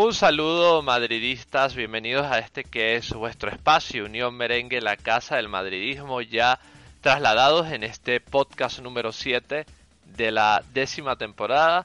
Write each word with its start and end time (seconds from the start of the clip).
Un 0.00 0.14
saludo 0.14 0.80
madridistas, 0.80 1.74
bienvenidos 1.74 2.24
a 2.24 2.38
este 2.38 2.62
que 2.62 2.94
es 2.94 3.12
vuestro 3.12 3.50
espacio 3.50 4.04
Unión 4.04 4.32
Merengue, 4.36 4.80
la 4.80 4.96
casa 4.96 5.34
del 5.34 5.48
madridismo, 5.48 6.20
ya 6.20 6.60
trasladados 7.00 7.72
en 7.72 7.82
este 7.82 8.20
podcast 8.20 8.78
número 8.78 9.10
7 9.10 9.66
de 10.04 10.30
la 10.30 10.62
décima 10.72 11.16
temporada. 11.16 11.84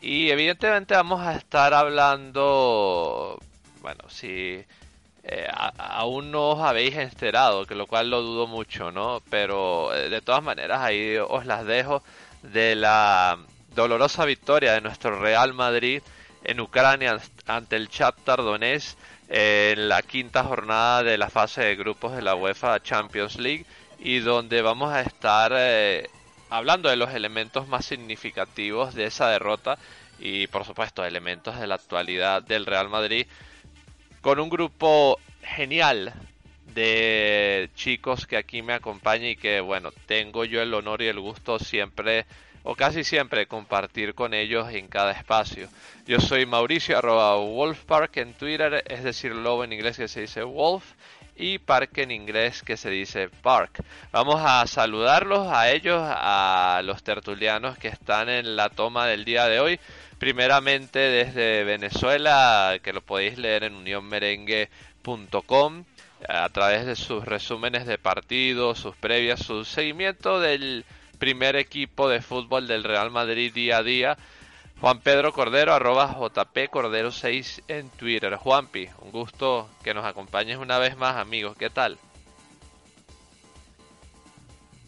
Y 0.00 0.30
evidentemente 0.30 0.94
vamos 0.94 1.20
a 1.20 1.36
estar 1.36 1.72
hablando, 1.72 3.38
bueno, 3.80 4.08
si 4.08 4.64
eh, 5.22 5.48
aún 5.78 6.32
no 6.32 6.48
os 6.48 6.60
habéis 6.62 6.96
enterado, 6.96 7.64
que 7.64 7.76
lo 7.76 7.86
cual 7.86 8.10
lo 8.10 8.22
dudo 8.22 8.48
mucho, 8.48 8.90
¿no? 8.90 9.22
Pero 9.30 9.94
eh, 9.94 10.08
de 10.08 10.20
todas 10.20 10.42
maneras 10.42 10.80
ahí 10.80 11.16
os 11.16 11.46
las 11.46 11.64
dejo 11.64 12.02
de 12.42 12.74
la 12.74 13.38
dolorosa 13.72 14.24
victoria 14.24 14.72
de 14.72 14.80
nuestro 14.80 15.20
Real 15.20 15.54
Madrid 15.54 16.02
en 16.44 16.60
Ucrania 16.60 17.18
ante 17.46 17.76
el 17.76 17.88
Shakhtar 17.88 18.38
Donetsk 18.38 18.96
en 19.28 19.88
la 19.88 20.02
quinta 20.02 20.44
jornada 20.44 21.02
de 21.02 21.16
la 21.18 21.30
fase 21.30 21.62
de 21.62 21.76
grupos 21.76 22.14
de 22.14 22.22
la 22.22 22.34
UEFA 22.34 22.82
Champions 22.82 23.36
League 23.36 23.64
y 23.98 24.18
donde 24.18 24.62
vamos 24.62 24.92
a 24.92 25.00
estar 25.00 25.52
eh, 25.56 26.08
hablando 26.50 26.88
de 26.88 26.96
los 26.96 27.14
elementos 27.14 27.68
más 27.68 27.86
significativos 27.86 28.94
de 28.94 29.04
esa 29.06 29.28
derrota 29.28 29.78
y 30.18 30.48
por 30.48 30.64
supuesto 30.64 31.04
elementos 31.04 31.58
de 31.58 31.66
la 31.66 31.76
actualidad 31.76 32.42
del 32.42 32.66
Real 32.66 32.88
Madrid 32.88 33.26
con 34.20 34.38
un 34.38 34.50
grupo 34.50 35.18
genial 35.42 36.12
de 36.74 37.70
chicos 37.74 38.26
que 38.26 38.36
aquí 38.36 38.62
me 38.62 38.72
acompañan 38.72 39.30
y 39.30 39.36
que 39.36 39.60
bueno 39.60 39.92
tengo 40.06 40.44
yo 40.44 40.62
el 40.62 40.74
honor 40.74 41.02
y 41.02 41.06
el 41.06 41.20
gusto 41.20 41.58
siempre 41.58 42.26
o 42.62 42.74
casi 42.74 43.04
siempre 43.04 43.46
compartir 43.46 44.14
con 44.14 44.34
ellos 44.34 44.72
en 44.72 44.88
cada 44.88 45.12
espacio. 45.12 45.68
Yo 46.06 46.20
soy 46.20 46.46
Mauricio 46.46 46.98
arroba 46.98 47.36
Wolfpark 47.36 48.16
en 48.16 48.34
Twitter, 48.34 48.84
es 48.86 49.02
decir, 49.02 49.34
lobo 49.34 49.64
en 49.64 49.72
inglés 49.72 49.96
que 49.96 50.08
se 50.08 50.22
dice 50.22 50.42
Wolf 50.42 50.84
y 51.36 51.58
parque 51.58 52.02
en 52.02 52.10
inglés 52.10 52.62
que 52.62 52.76
se 52.76 52.90
dice 52.90 53.28
park. 53.28 53.82
Vamos 54.12 54.42
a 54.44 54.66
saludarlos 54.66 55.48
a 55.50 55.70
ellos, 55.70 56.02
a 56.04 56.82
los 56.84 57.02
tertulianos 57.02 57.78
que 57.78 57.88
están 57.88 58.28
en 58.28 58.56
la 58.56 58.68
toma 58.68 59.06
del 59.06 59.24
día 59.24 59.46
de 59.46 59.60
hoy. 59.60 59.80
Primeramente 60.18 60.98
desde 60.98 61.64
Venezuela, 61.64 62.78
que 62.82 62.92
lo 62.92 63.00
podéis 63.00 63.38
leer 63.38 63.64
en 63.64 63.74
unionmerengue.com 63.74 65.84
a 66.28 66.48
través 66.50 66.86
de 66.86 66.94
sus 66.94 67.24
resúmenes 67.24 67.86
de 67.86 67.98
partidos, 67.98 68.78
sus 68.78 68.94
previas, 68.94 69.40
su 69.40 69.64
seguimiento 69.64 70.38
del 70.38 70.84
primer 71.22 71.54
equipo 71.54 72.08
de 72.08 72.20
fútbol 72.20 72.66
del 72.66 72.82
Real 72.82 73.12
Madrid 73.12 73.54
día 73.54 73.76
a 73.76 73.82
día. 73.84 74.16
Juan 74.80 74.98
Pedro 74.98 75.32
Cordero, 75.32 75.72
arroba 75.72 76.16
JP 76.18 76.68
Cordero 76.68 77.12
6 77.12 77.62
en 77.68 77.90
Twitter. 77.90 78.34
Juanpi, 78.34 78.88
un 79.02 79.12
gusto 79.12 79.68
que 79.84 79.94
nos 79.94 80.04
acompañes 80.04 80.58
una 80.58 80.78
vez 80.78 80.96
más, 80.96 81.16
amigos. 81.16 81.56
¿Qué 81.56 81.70
tal? 81.70 81.96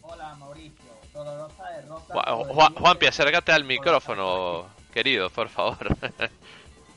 Hola, 0.01 0.35
Mauricio. 0.35 0.91
Dolorosa 1.13 1.69
derrota. 1.69 2.73
Juanpi, 2.81 3.05
acércate 3.05 3.53
al 3.53 3.63
micrófono, 3.63 4.67
querido, 4.93 5.29
por 5.29 5.47
favor. 5.47 5.87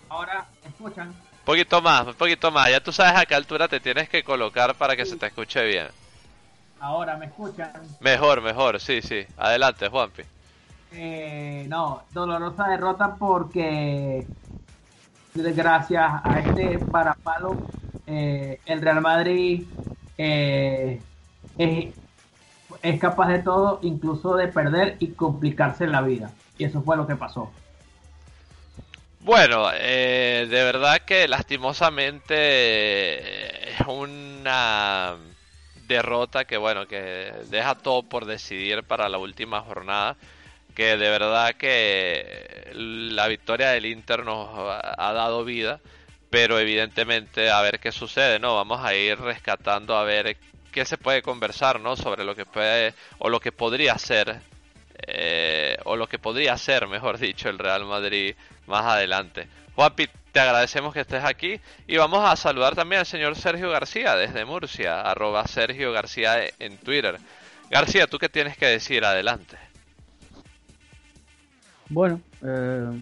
Ahora, 0.08 0.48
¿escuchan? 0.66 1.10
Un 1.10 1.44
poquito 1.44 1.80
más, 1.80 2.08
un 2.08 2.14
poquito 2.14 2.50
más. 2.50 2.70
Ya 2.70 2.80
tú 2.80 2.90
sabes 2.92 3.14
a 3.14 3.24
qué 3.24 3.36
altura 3.36 3.68
te 3.68 3.78
tienes 3.78 4.08
que 4.08 4.24
colocar 4.24 4.74
para 4.74 4.96
que 4.96 5.06
se 5.06 5.16
te 5.16 5.26
escuche 5.26 5.64
bien. 5.64 5.86
Ahora, 6.80 7.16
¿me 7.16 7.26
escuchan? 7.26 7.72
Mejor, 8.00 8.40
mejor, 8.40 8.80
sí, 8.80 9.02
sí. 9.02 9.26
Adelante, 9.36 9.88
Juanpi. 9.88 10.22
Eh, 10.92 11.66
no, 11.68 12.04
dolorosa 12.12 12.68
derrota 12.68 13.16
porque 13.18 14.26
gracias 15.34 16.12
a 16.24 16.38
este 16.38 16.78
parapalo 16.78 17.58
eh, 18.06 18.60
el 18.64 18.80
Real 18.80 19.02
Madrid 19.02 19.64
eh, 20.16 21.02
es, 21.58 21.94
es, 22.82 23.00
capaz 23.00 23.28
de 23.28 23.40
todo, 23.40 23.80
incluso 23.82 24.34
de 24.36 24.48
perder 24.48 24.96
y 24.98 25.08
complicarse 25.08 25.86
la 25.86 26.00
vida. 26.00 26.30
Y 26.56 26.64
eso 26.64 26.80
fue 26.82 26.96
lo 26.96 27.06
que 27.06 27.16
pasó. 27.16 27.52
Bueno, 29.20 29.68
eh, 29.74 30.46
de 30.48 30.64
verdad 30.64 31.02
que 31.04 31.28
lastimosamente 31.28 33.72
es 33.72 33.80
una 33.86 35.16
derrota 35.88 36.44
que 36.44 36.56
bueno, 36.56 36.86
que 36.86 37.32
deja 37.50 37.74
todo 37.74 38.02
por 38.04 38.26
decidir 38.26 38.84
para 38.84 39.08
la 39.08 39.18
última 39.18 39.60
jornada. 39.62 40.16
Que 40.74 40.96
de 40.96 41.10
verdad 41.10 41.54
que 41.56 42.70
la 42.74 43.26
victoria 43.26 43.70
del 43.70 43.86
Inter 43.86 44.24
nos 44.24 44.48
ha 44.52 45.12
dado 45.12 45.44
vida, 45.44 45.80
pero 46.30 46.60
evidentemente 46.60 47.50
a 47.50 47.60
ver 47.62 47.80
qué 47.80 47.90
sucede, 47.90 48.38
¿no? 48.38 48.54
Vamos 48.54 48.84
a 48.84 48.94
ir 48.94 49.18
rescatando 49.18 49.96
a 49.96 50.04
ver 50.04 50.36
qué 50.70 50.84
se 50.84 50.96
puede 50.96 51.22
conversar, 51.22 51.80
¿no? 51.80 51.96
Sobre 51.96 52.22
lo 52.24 52.36
que 52.36 52.46
puede 52.46 52.94
o 53.18 53.28
lo 53.28 53.40
que 53.40 53.50
podría 53.50 53.98
ser 53.98 54.40
eh, 55.06 55.76
o 55.84 55.96
lo 55.96 56.08
que 56.08 56.18
podría 56.18 56.56
ser, 56.56 56.86
mejor 56.86 57.18
dicho, 57.18 57.48
el 57.48 57.58
Real 57.58 57.84
Madrid 57.84 58.34
más 58.66 58.84
adelante. 58.84 59.48
Juanpi, 59.74 60.08
te 60.38 60.42
agradecemos 60.42 60.94
que 60.94 61.00
estés 61.00 61.24
aquí 61.24 61.58
y 61.88 61.96
vamos 61.96 62.24
a 62.24 62.36
saludar 62.36 62.76
también 62.76 63.00
al 63.00 63.06
señor 63.06 63.34
Sergio 63.34 63.70
García 63.70 64.14
desde 64.14 64.44
Murcia, 64.44 65.00
arroba 65.00 65.44
Sergio 65.48 65.90
García 65.90 66.34
en 66.60 66.76
Twitter. 66.76 67.18
García, 67.68 68.06
¿tú 68.06 68.18
qué 68.18 68.28
tienes 68.28 68.56
que 68.56 68.66
decir? 68.66 69.04
Adelante. 69.04 69.56
Bueno, 71.88 72.20
eh, 72.44 73.00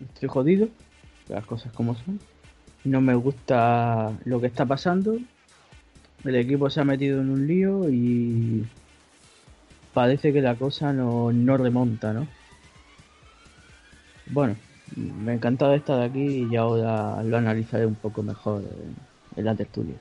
estoy 0.00 0.28
jodido, 0.28 0.68
las 1.28 1.46
cosas 1.46 1.72
como 1.74 1.94
son. 1.94 2.18
No 2.82 3.00
me 3.00 3.14
gusta 3.14 4.10
lo 4.24 4.40
que 4.40 4.48
está 4.48 4.66
pasando. 4.66 5.16
El 6.24 6.34
equipo 6.34 6.68
se 6.70 6.80
ha 6.80 6.84
metido 6.84 7.20
en 7.20 7.30
un 7.30 7.46
lío 7.46 7.88
y 7.88 8.66
parece 9.92 10.32
que 10.32 10.40
la 10.40 10.56
cosa 10.56 10.92
no, 10.92 11.32
no 11.32 11.56
remonta, 11.56 12.12
¿no? 12.12 12.26
Bueno, 14.26 14.56
me 14.96 15.32
ha 15.32 15.34
encantado 15.34 15.74
estar 15.74 16.00
aquí 16.00 16.46
y 16.50 16.56
ahora 16.56 17.22
lo 17.22 17.36
analizaré 17.36 17.86
un 17.86 17.94
poco 17.94 18.22
mejor 18.22 18.62
en, 19.36 19.44
la 19.44 19.54
tertulia. 19.54 19.96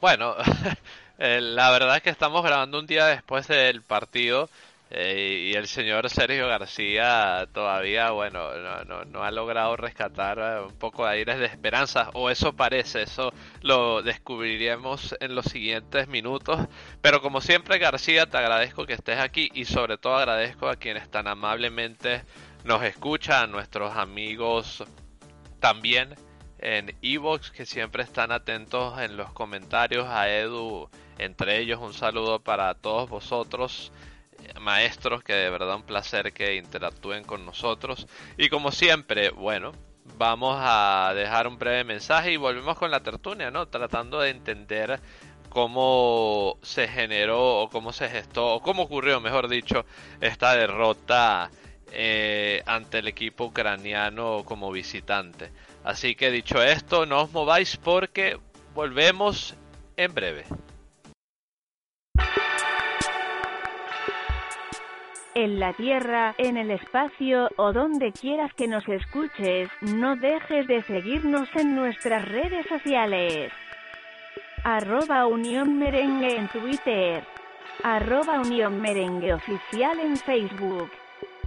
Bueno, 0.00 0.34
eh, 1.18 1.40
la 1.40 1.70
verdad 1.70 1.96
es 1.96 2.02
que 2.02 2.10
estamos 2.10 2.42
grabando 2.42 2.78
un 2.78 2.86
día 2.86 3.06
después 3.06 3.48
del 3.48 3.82
partido 3.82 4.48
eh, 4.92 5.50
y 5.52 5.56
el 5.56 5.68
señor 5.68 6.10
Sergio 6.10 6.48
García 6.48 7.46
todavía, 7.52 8.10
bueno, 8.10 8.50
no, 8.84 9.04
no, 9.04 9.22
ha 9.22 9.30
logrado 9.30 9.76
rescatar 9.76 10.38
eh, 10.40 10.66
un 10.66 10.76
poco 10.76 11.04
de 11.04 11.12
aires 11.12 11.38
de 11.38 11.46
esperanza, 11.46 12.10
o 12.14 12.28
eso 12.28 12.54
parece, 12.54 13.02
eso 13.02 13.32
lo 13.62 14.02
descubriremos 14.02 15.14
en 15.20 15.36
los 15.36 15.44
siguientes 15.44 16.08
minutos. 16.08 16.66
Pero 17.00 17.22
como 17.22 17.40
siempre, 17.40 17.78
García, 17.78 18.26
te 18.26 18.36
agradezco 18.38 18.84
que 18.84 18.94
estés 18.94 19.20
aquí 19.20 19.48
y 19.54 19.64
sobre 19.64 19.96
todo 19.96 20.16
agradezco 20.16 20.68
a 20.68 20.74
quienes 20.74 21.08
tan 21.08 21.28
amablemente 21.28 22.22
nos 22.64 22.82
escuchan 22.82 23.50
nuestros 23.50 23.96
amigos 23.96 24.84
también 25.60 26.14
en 26.58 26.94
Evox 27.02 27.50
que 27.50 27.64
siempre 27.64 28.02
están 28.02 28.32
atentos 28.32 28.98
en 29.00 29.16
los 29.16 29.32
comentarios 29.32 30.06
a 30.08 30.28
Edu. 30.28 30.88
Entre 31.18 31.58
ellos 31.58 31.80
un 31.80 31.94
saludo 31.94 32.40
para 32.40 32.74
todos 32.74 33.08
vosotros, 33.08 33.92
maestros, 34.60 35.22
que 35.22 35.34
de 35.34 35.50
verdad 35.50 35.76
un 35.76 35.82
placer 35.82 36.32
que 36.32 36.56
interactúen 36.56 37.24
con 37.24 37.44
nosotros. 37.46 38.06
Y 38.36 38.48
como 38.48 38.72
siempre, 38.72 39.30
bueno, 39.30 39.72
vamos 40.18 40.56
a 40.60 41.12
dejar 41.14 41.46
un 41.46 41.58
breve 41.58 41.84
mensaje 41.84 42.32
y 42.32 42.36
volvemos 42.36 42.78
con 42.78 42.90
la 42.90 43.00
tertulia, 43.00 43.50
¿no? 43.50 43.68
Tratando 43.68 44.20
de 44.20 44.30
entender 44.30 45.00
cómo 45.48 46.58
se 46.62 46.88
generó 46.88 47.62
o 47.62 47.70
cómo 47.70 47.92
se 47.92 48.08
gestó 48.08 48.54
o 48.54 48.62
cómo 48.62 48.84
ocurrió, 48.84 49.20
mejor 49.20 49.48
dicho, 49.48 49.84
esta 50.20 50.54
derrota 50.54 51.50
eh, 51.92 52.62
ante 52.66 52.98
el 52.98 53.08
equipo 53.08 53.46
ucraniano 53.46 54.42
como 54.44 54.70
visitante. 54.70 55.50
Así 55.84 56.14
que 56.14 56.30
dicho 56.30 56.62
esto, 56.62 57.06
no 57.06 57.22
os 57.22 57.32
mováis 57.32 57.76
porque 57.76 58.38
volvemos 58.74 59.54
en 59.96 60.14
breve. 60.14 60.44
En 65.34 65.60
la 65.60 65.72
Tierra, 65.72 66.34
en 66.38 66.56
el 66.56 66.70
espacio 66.72 67.48
o 67.56 67.72
donde 67.72 68.12
quieras 68.12 68.52
que 68.54 68.66
nos 68.66 68.86
escuches, 68.88 69.70
no 69.80 70.16
dejes 70.16 70.66
de 70.66 70.82
seguirnos 70.82 71.48
en 71.54 71.76
nuestras 71.76 72.28
redes 72.28 72.66
sociales. 72.66 73.52
Arroba 74.64 75.26
Unión 75.26 75.78
Merengue 75.78 76.36
en 76.36 76.48
Twitter. 76.48 77.24
Arroba 77.82 78.40
Unión 78.40 78.80
Merengue 78.82 79.32
Oficial 79.32 80.00
en 80.00 80.16
Facebook. 80.16 80.90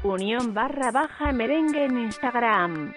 Unión 0.04 0.54
barra 0.54 0.92
baja 0.92 1.32
merengue 1.32 1.86
en 1.86 1.98
Instagram. 1.98 2.94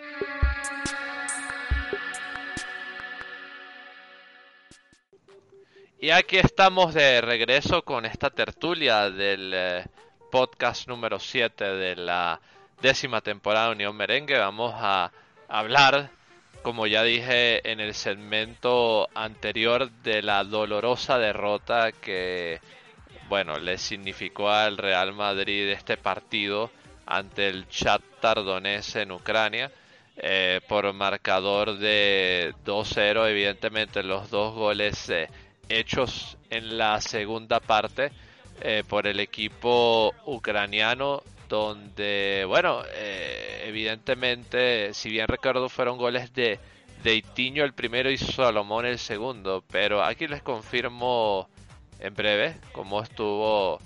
Y 6.01 6.11
aquí 6.11 6.39
estamos 6.39 6.95
de 6.95 7.21
regreso 7.21 7.83
con 7.83 8.07
esta 8.07 8.31
tertulia 8.31 9.09
del 9.09 9.53
eh, 9.55 9.85
podcast 10.33 10.89
número 10.89 11.21
7 11.21 11.65
de 11.65 11.95
la 11.95 12.41
décima 12.83 13.21
temporada 13.21 13.69
de 13.69 13.75
Unión 13.75 13.97
Merengue. 13.97 14.37
Vamos 14.37 14.75
a 14.77 15.13
hablar, 15.47 16.11
como 16.63 16.89
ya 16.89 17.05
dije 17.05 17.71
en 17.71 17.79
el 17.79 17.95
segmento 17.95 19.09
anterior, 19.15 19.93
de 20.03 20.23
la 20.23 20.43
dolorosa 20.43 21.19
derrota 21.19 21.93
que, 21.93 22.61
bueno, 23.29 23.59
le 23.59 23.79
significó 23.79 24.51
al 24.51 24.77
Real 24.77 25.13
Madrid 25.13 25.69
este 25.71 25.97
partido 25.97 26.69
ante 27.07 27.49
el 27.49 27.67
Shakhtar 27.69 28.45
Donetsk 28.45 28.97
en 28.97 29.13
Ucrania. 29.13 29.71
Eh, 30.19 30.61
por 30.67 30.91
marcador 30.95 31.77
de 31.77 32.55
2-0, 32.65 33.29
evidentemente 33.29 34.03
los 34.03 34.31
dos 34.31 34.55
goles 34.55 35.11
eh, 35.11 35.29
hechos 35.69 36.39
en 36.49 36.79
la 36.79 37.03
segunda 37.03 37.61
parte 37.61 38.13
eh, 38.63 38.83
por 38.89 39.07
el 39.07 39.21
equipo 39.21 40.15
ucraniano 40.25 41.23
donde, 41.51 42.45
bueno, 42.49 42.83
evidentemente, 43.63 44.93
si 44.95 45.11
bien 45.11 45.29
recuerdo, 45.29 45.69
fueron 45.69 45.97
goles 45.97 46.33
de, 46.33 46.59
de 47.05 47.15
Itiño 47.15 47.63
el 47.63 47.73
primero 47.73 48.11
y 48.11 48.17
Salomón 48.17 48.85
el 48.85 48.99
segundo, 48.99 49.63
pero 49.71 50.03
aquí 50.03 50.27
les 50.27 50.43
confirmo 50.43 51.49
en 52.01 52.15
breve 52.15 52.57
cómo 52.73 53.01
estuvo 53.01 53.79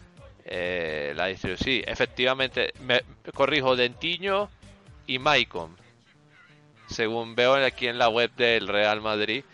eh, 0.50 1.14
la 1.16 1.26
distribución. 1.26 1.64
Sí, 1.64 1.82
efectivamente, 1.86 2.74
me 2.80 3.02
corrijo, 3.32 3.76
Dentiño 3.76 4.50
y 5.06 5.18
Maicon, 5.18 5.76
según 6.88 7.34
veo 7.34 7.54
aquí 7.54 7.86
en 7.86 7.96
la 7.96 8.08
web 8.08 8.30
del 8.36 8.68
Real 8.68 9.00
Madrid. 9.00 9.44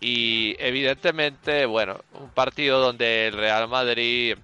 Y 0.00 0.54
evidentemente, 0.58 1.66
bueno, 1.66 2.00
un 2.14 2.30
partido 2.30 2.80
donde 2.80 3.28
el 3.28 3.34
Real 3.34 3.68
Madrid 3.68 4.36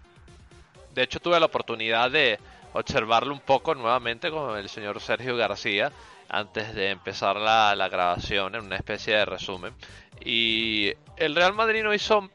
de 0.99 1.05
hecho, 1.05 1.21
tuve 1.21 1.39
la 1.39 1.47
oportunidad 1.47 2.11
de 2.11 2.41
observarlo 2.73 3.33
un 3.33 3.39
poco 3.39 3.73
nuevamente 3.73 4.33
con 4.33 4.59
el 4.59 4.69
señor 4.69 5.01
Sergio 5.01 5.37
García 5.37 5.93
antes 6.29 6.75
de 6.75 6.91
empezar 6.91 7.37
la, 7.37 7.89
grabación 7.89 8.57
en 8.57 8.65
una 8.65 8.75
especie 8.75 9.15
de 9.15 9.25
resumen. 9.25 9.73
Y 10.25 10.93
el 11.17 11.37
Real 11.37 11.55
Madrid 11.55 11.85
no 11.85 11.95
hizo 11.95 12.29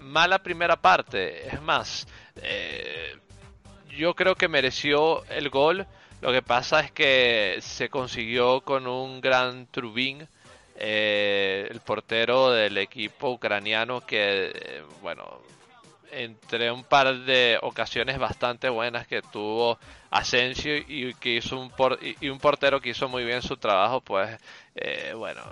mala 0.00 0.40
primera 0.40 0.74
parte. 0.74 1.46
Es 1.46 1.62
más, 1.62 2.08
eh, 2.42 3.16
yo 3.96 4.14
creo 4.14 4.34
que 4.34 4.48
mereció 4.48 5.24
el 5.26 5.50
gol. 5.50 5.86
Lo 6.20 6.32
que 6.32 6.42
pasa 6.42 6.80
es 6.80 6.90
que 6.90 7.58
se 7.60 7.88
consiguió 7.88 8.60
con 8.62 8.86
un 8.86 9.20
gran 9.20 9.66
Trubin, 9.66 10.26
eh, 10.76 11.68
el 11.70 11.80
portero 11.80 12.50
del 12.50 12.78
equipo 12.78 13.30
ucraniano, 13.30 14.00
que, 14.00 14.52
eh, 14.54 14.82
bueno, 15.00 15.40
entre 16.10 16.72
un 16.72 16.84
par 16.84 17.14
de 17.24 17.58
ocasiones 17.62 18.18
bastante 18.18 18.68
buenas 18.68 19.06
que 19.06 19.22
tuvo 19.22 19.78
Asensio 20.10 20.76
y 20.76 21.12
que 21.14 21.36
hizo 21.36 21.60
un 21.60 21.70
y 22.20 22.30
un 22.30 22.38
portero 22.38 22.80
que 22.80 22.88
hizo 22.90 23.10
muy 23.10 23.24
bien 23.24 23.42
su 23.42 23.58
trabajo 23.58 24.00
pues 24.00 24.38
bueno 25.14 25.42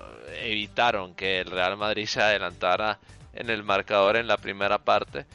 evitaron 0.40 1.14
que 1.14 1.40
el 1.40 1.50
Real 1.50 1.76
Madrid 1.76 2.06
se 2.06 2.22
adelantara 2.22 2.98
en 3.34 3.50
el 3.50 3.64
marcador 3.64 4.16
en 4.16 4.26
la 4.26 4.38
primera 4.38 4.78
parte 4.78 5.26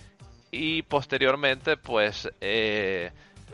y 0.51 0.81
posteriormente 0.83 1.77
pues 1.77 2.29
eh, 2.41 3.11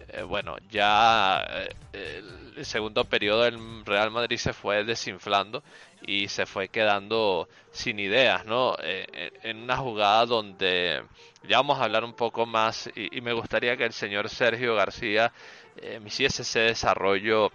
eh, 0.10 0.22
bueno 0.24 0.56
ya 0.70 1.46
el 1.94 2.66
segundo 2.66 3.06
periodo 3.06 3.44
del 3.44 3.86
Real 3.86 4.12
Madrid 4.12 4.38
se 4.38 4.54
fue 4.54 4.84
desinflando 4.84 5.64
y 6.02 6.28
se 6.28 6.46
fue 6.46 6.70
quedando 6.70 7.48
sin 7.72 8.00
ideas, 8.00 8.46
¿no? 8.46 8.76
en 8.80 9.58
una 9.58 9.78
jugada 9.78 10.26
donde 10.26 11.02
ya 11.48 11.58
vamos 11.58 11.80
a 11.80 11.86
hablar 11.86 12.04
un 12.04 12.14
poco 12.14 12.46
más 12.46 12.90
y, 12.96 13.22
me 13.22 13.34
gustaría 13.34 13.78
que 13.78 13.86
el 13.86 13.94
señor 13.94 14.30
Sergio 14.30 14.76
García 14.76 15.32
eh, 15.78 16.00
me 16.00 16.08
hiciese 16.08 16.42
ese 16.42 16.60
desarrollo 16.60 17.52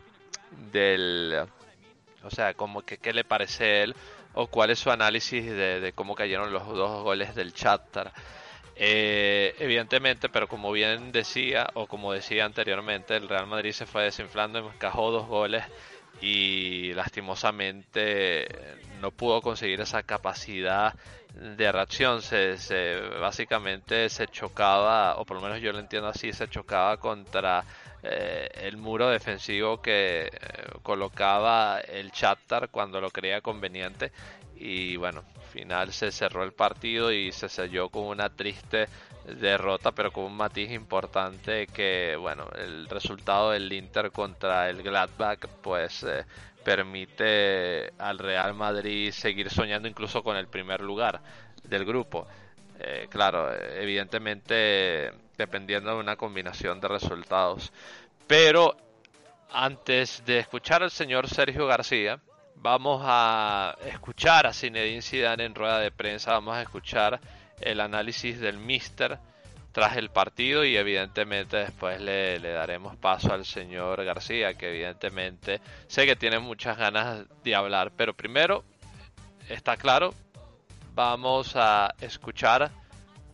del, 0.73 1.47
o 2.23 2.31
sea, 2.31 2.55
como 2.55 2.83
que 2.83 2.99
qué 2.99 3.13
le 3.13 3.25
parece 3.25 3.83
él 3.83 3.95
o 4.35 4.47
cuál 4.47 4.71
es 4.71 4.79
su 4.79 4.91
análisis 4.91 5.45
de, 5.45 5.93
cómo 5.95 6.15
cayeron 6.15 6.53
los 6.53 6.67
dos 6.67 7.03
goles 7.03 7.35
del 7.35 7.53
Shakhtar. 7.53 8.13
Eh, 8.77 9.55
evidentemente, 9.59 10.29
pero 10.29 10.49
como 10.49 10.73
bien 10.73 11.13
decía, 11.13 11.69
o 11.75 11.87
como 11.87 12.13
decía 12.13 12.45
anteriormente, 12.45 13.17
el 13.17 13.29
Real 13.29 13.47
Madrid 13.47 13.73
se 13.73 13.87
fue 13.87 14.05
desinflando, 14.05 14.59
encajó 14.59 15.11
dos 15.11 15.27
goles 15.27 15.65
y 16.21 16.93
lastimosamente 16.95 18.47
no 19.01 19.11
pudo 19.11 19.43
conseguir 19.43 19.81
esa 19.81 20.03
capacidad 20.03 20.95
de 21.35 21.73
reacción. 21.73 22.23
Se, 22.23 22.59
se, 22.59 23.01
básicamente 23.21 24.09
se 24.09 24.29
chocaba, 24.29 25.17
o 25.17 25.25
por 25.25 25.37
lo 25.37 25.43
menos 25.43 25.61
yo 25.61 25.73
lo 25.73 25.79
entiendo 25.79 26.09
así, 26.09 26.33
se 26.33 26.49
chocaba 26.49 26.97
contra 26.99 27.65
eh, 28.03 28.49
el 28.63 28.77
muro 28.77 29.09
defensivo 29.09 29.81
que 29.81 30.23
eh, 30.27 30.31
colocaba 30.83 31.81
el 31.81 32.11
Shakhtar 32.11 32.69
cuando 32.71 33.01
lo 33.01 33.11
creía 33.11 33.41
conveniente. 33.41 34.13
Y 34.65 34.97
bueno, 34.97 35.25
al 35.35 35.43
final 35.43 35.93
se 35.93 36.13
cerró 36.13 36.45
el 36.45 36.53
partido 36.53 37.11
y 37.11 37.33
se 37.33 37.49
selló 37.49 37.89
con 37.89 38.05
una 38.05 38.29
triste 38.29 38.87
derrota, 39.25 39.91
pero 39.91 40.13
con 40.13 40.23
un 40.23 40.37
matiz 40.37 40.71
importante 40.71 41.67
que, 41.67 42.15
bueno, 42.17 42.47
el 42.55 42.89
resultado 42.89 43.51
del 43.51 43.73
Inter 43.73 44.13
contra 44.13 44.71
el 44.71 44.85
Gladbach, 44.85 45.49
pues 45.61 46.05
eh, 46.05 46.25
permite 46.65 47.93
al 47.99 48.21
Real 48.21 48.55
Madrid 48.55 49.11
seguir 49.11 49.51
soñando 49.51 49.89
incluso 49.89 50.23
con 50.23 50.37
el 50.37 50.47
primer 50.47 50.81
lugar 50.81 51.21
del 51.65 51.85
grupo. 51.85 52.29
Eh, 52.79 53.09
claro, 53.11 53.53
evidentemente 53.53 55.11
dependiendo 55.37 55.91
de 55.91 55.97
una 55.97 56.15
combinación 56.15 56.81
de 56.81 56.87
resultados. 56.87 57.73
Pero 58.29 58.77
antes 59.51 60.23
de 60.25 60.39
escuchar 60.39 60.85
al 60.85 60.93
señor 60.93 61.29
Sergio 61.29 61.67
García, 61.67 62.21
vamos 62.63 63.03
a 63.05 63.77
escuchar 63.87 64.47
a 64.47 64.53
Zinedine 64.53 65.03
Zidane 65.03 65.45
en 65.45 65.55
rueda 65.55 65.81
de 65.81 65.91
prensa, 65.91 66.33
vamos 66.33 66.57
a 66.57 66.63
escuchar 66.63 67.21
el 67.61 67.81
análisis 67.81 68.39
del 68.39 68.59
Mister 68.59 69.19
tras 69.73 69.97
el 69.97 70.11
partido 70.11 70.65
y 70.65 70.77
evidentemente 70.77 71.57
después 71.57 72.01
le, 72.01 72.39
daremos 72.39 72.97
paso 72.97 73.33
al 73.33 73.45
señor 73.45 74.05
García 74.05 74.55
que 74.55 74.69
evidentemente 74.69 75.61
sé 75.89 76.07
que 76.07 76.15
tiene 76.15 76.39
muchas 76.39 76.77
ganas 76.77 77.25
de 77.43 77.55
hablar. 77.55 77.91
Pero 77.97 78.15
primero 78.15 78.63
está 79.49 79.77
claro 79.77 80.15
vamos 80.95 81.57
a 81.57 81.95
escuchar 82.01 82.71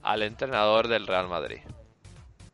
al 0.02 0.22
entrenador 0.22 0.88
del 0.88 1.06
Real 1.06 1.28
Madrid 1.28 1.58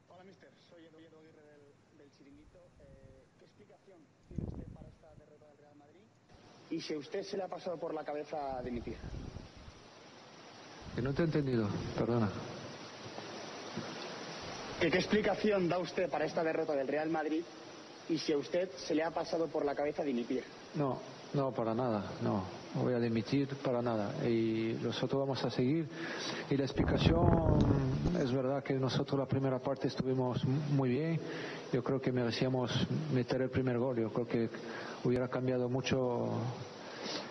Hola 0.09 0.25
mister, 0.25 0.49
soy 0.69 0.87
Edu 0.87 0.97
Aguirre 1.19 1.43
del, 1.43 1.99
del 1.99 2.11
Chiringuito 2.17 2.59
eh, 2.81 3.27
¿qué 3.39 3.45
explicación 3.45 3.99
tiene 4.29 4.45
usted 4.49 4.73
para 4.73 4.89
esta 4.89 5.15
derrota 5.15 5.47
del 5.47 5.59
Real 5.59 5.77
Madrid? 5.77 6.01
Y 6.75 6.81
si 6.81 6.95
a 6.95 6.99
usted 6.99 7.23
se 7.23 7.37
le 7.37 7.45
ha 7.45 7.49
pasado 7.49 7.77
por 7.77 7.95
la 7.95 8.05
cabeza 8.05 8.61
dimitir 8.63 8.97
que 10.95 11.03
no 11.03 11.13
te 11.13 11.23
he 11.23 11.25
entendido, 11.25 11.69
perdona. 11.99 12.31
¿Qué, 14.81 14.91
¿Qué 14.91 14.99
explicación 14.99 15.69
da 15.69 15.79
usted 15.79 16.09
para 16.09 16.25
esta 16.25 16.45
derrota 16.45 16.75
del 16.75 16.87
Real 16.87 17.11
Madrid 17.11 17.43
y 18.09 18.19
si 18.19 18.33
a 18.33 18.39
usted 18.39 18.71
se 18.77 18.95
le 18.95 19.03
ha 19.03 19.11
pasado 19.11 19.49
por 19.49 19.65
la 19.65 19.75
cabeza 19.75 20.05
dimitir? 20.05 20.45
No, 20.75 21.01
no, 21.33 21.51
para 21.53 21.75
nada, 21.75 22.13
no. 22.23 22.45
No 22.75 22.83
voy 22.83 22.95
a 22.95 22.99
dimitir 22.99 23.49
para 23.57 23.81
nada. 23.81 24.27
Y 24.27 24.77
nosotros 24.83 25.21
vamos 25.21 25.45
a 25.45 25.51
seguir. 25.51 25.89
Y 26.51 26.57
la 26.57 26.65
explicación 26.65 27.59
es 28.21 28.33
verdad 28.33 28.65
que 28.65 28.75
nosotros 28.75 29.19
la 29.19 29.27
primera 29.27 29.61
parte 29.61 29.87
estuvimos 29.87 30.45
muy 30.45 30.89
bien. 30.89 31.21
Yo 31.73 31.85
creo 31.85 32.01
que 32.01 32.11
merecíamos 32.11 32.73
meter 33.13 33.43
el 33.43 33.51
primer 33.51 33.79
gol. 33.79 34.01
Yo 34.01 34.13
creo 34.13 34.27
que 34.27 34.51
hubiera 35.05 35.29
cambiado 35.29 35.69
mucho 35.69 36.31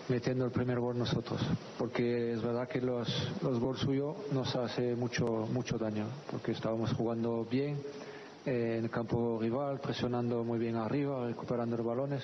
metiendo 0.08 0.44
el 0.44 0.50
primer 0.50 0.80
gol 0.80 0.98
nosotros, 0.98 1.40
porque 1.78 2.32
es 2.32 2.42
verdad 2.42 2.68
que 2.68 2.80
los, 2.80 3.08
los 3.42 3.58
goles 3.58 3.82
suyos 3.82 4.16
nos 4.32 4.54
hace 4.56 4.94
mucho, 4.94 5.24
mucho 5.50 5.78
daño, 5.78 6.06
porque 6.30 6.52
estábamos 6.52 6.92
jugando 6.92 7.44
bien, 7.44 7.80
eh, 8.46 8.76
en 8.78 8.84
el 8.84 8.90
campo 8.90 9.38
rival, 9.40 9.80
presionando 9.80 10.44
muy 10.44 10.58
bien 10.58 10.76
arriba, 10.76 11.26
recuperando 11.26 11.76
los 11.76 11.86
balones. 11.86 12.22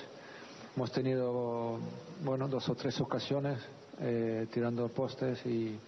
Hemos 0.77 0.93
tenido, 0.93 1.79
bueno, 2.23 2.47
dos 2.49 2.69
o 2.69 2.75
tres 2.75 3.01
ocasiones 3.01 3.59
eh, 4.01 4.47
tirando 4.53 4.89
postes 4.89 5.45
y 5.45 5.79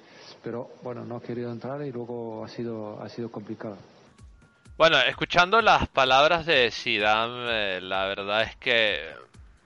pero 0.42 0.71
bueno 0.83 1.04
no 1.04 1.16
ha 1.16 1.23
querido 1.23 1.50
entrar 1.50 1.83
y 1.83 1.90
luego 1.90 2.45
ha 2.45 2.49
sido 2.49 3.00
ha 3.00 3.09
sido 3.09 3.31
complicado 3.31 3.78
bueno 4.76 4.99
escuchando 5.00 5.62
las 5.62 5.88
palabras 5.88 6.45
de 6.45 6.71
Zidane 6.71 7.76
eh, 7.76 7.81
la 7.81 8.04
verdad 8.07 8.42
es 8.42 8.57
que 8.57 8.99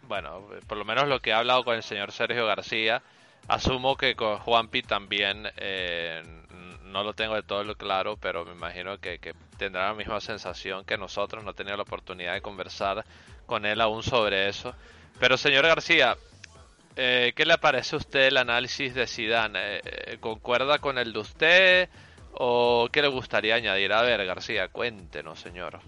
bueno 0.06 0.48
por 0.66 0.78
lo 0.78 0.84
menos 0.84 1.08
lo 1.08 1.20
que 1.20 1.30
he 1.30 1.32
hablado 1.32 1.64
con 1.64 1.74
el 1.74 1.82
señor 1.82 2.12
Sergio 2.12 2.46
García 2.46 3.02
asumo 3.48 3.96
que 3.96 4.14
con 4.16 4.38
Juanpi 4.38 4.82
también 4.82 5.48
eh, 5.56 6.22
no 6.84 7.04
lo 7.04 7.14
tengo 7.14 7.34
de 7.34 7.42
todo 7.42 7.64
lo 7.64 7.76
claro 7.76 8.16
pero 8.16 8.44
me 8.44 8.52
imagino 8.52 8.98
que, 8.98 9.18
que 9.18 9.34
tendrá 9.58 9.88
la 9.88 9.94
misma 9.94 10.20
sensación 10.20 10.84
que 10.84 10.96
nosotros 10.96 11.44
no 11.44 11.50
he 11.50 11.54
tenido 11.54 11.76
la 11.76 11.82
oportunidad 11.82 12.34
de 12.34 12.40
conversar 12.40 13.04
con 13.46 13.66
él 13.66 13.80
aún 13.80 14.02
sobre 14.02 14.48
eso 14.48 14.74
pero 15.18 15.36
señor 15.36 15.66
García 15.66 16.16
eh, 16.98 17.34
¿Qué 17.36 17.44
le 17.44 17.58
parece 17.58 17.94
a 17.94 17.98
usted 17.98 18.28
el 18.28 18.38
análisis 18.38 18.94
de 18.94 19.06
Zidane? 19.06 19.58
Eh, 19.76 19.80
eh, 19.84 20.18
¿Concuerda 20.18 20.78
con 20.78 20.96
el 20.96 21.12
de 21.12 21.18
usted 21.18 21.88
o 22.32 22.88
qué 22.90 23.02
le 23.02 23.08
gustaría 23.08 23.54
añadir? 23.54 23.92
A 23.92 24.00
ver, 24.00 24.24
García, 24.24 24.68
cuéntenos, 24.68 25.38
señor. 25.38 25.80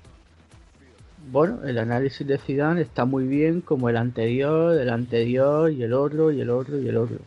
Bueno, 1.31 1.63
el 1.65 1.79
análisis 1.79 2.27
de 2.27 2.39
Zidane 2.39 2.81
está 2.81 3.05
muy 3.05 3.27
bien 3.27 3.61
como 3.61 3.89
el 3.89 3.97
anterior, 3.97 4.79
el 4.79 4.89
anterior 4.89 5.71
y 5.71 5.83
el 5.83 5.93
otro 5.93 6.33
y 6.33 6.41
el 6.41 6.51
otro 6.51 6.79
y 6.81 6.89
el 6.89 6.97
otro, 6.97 7.19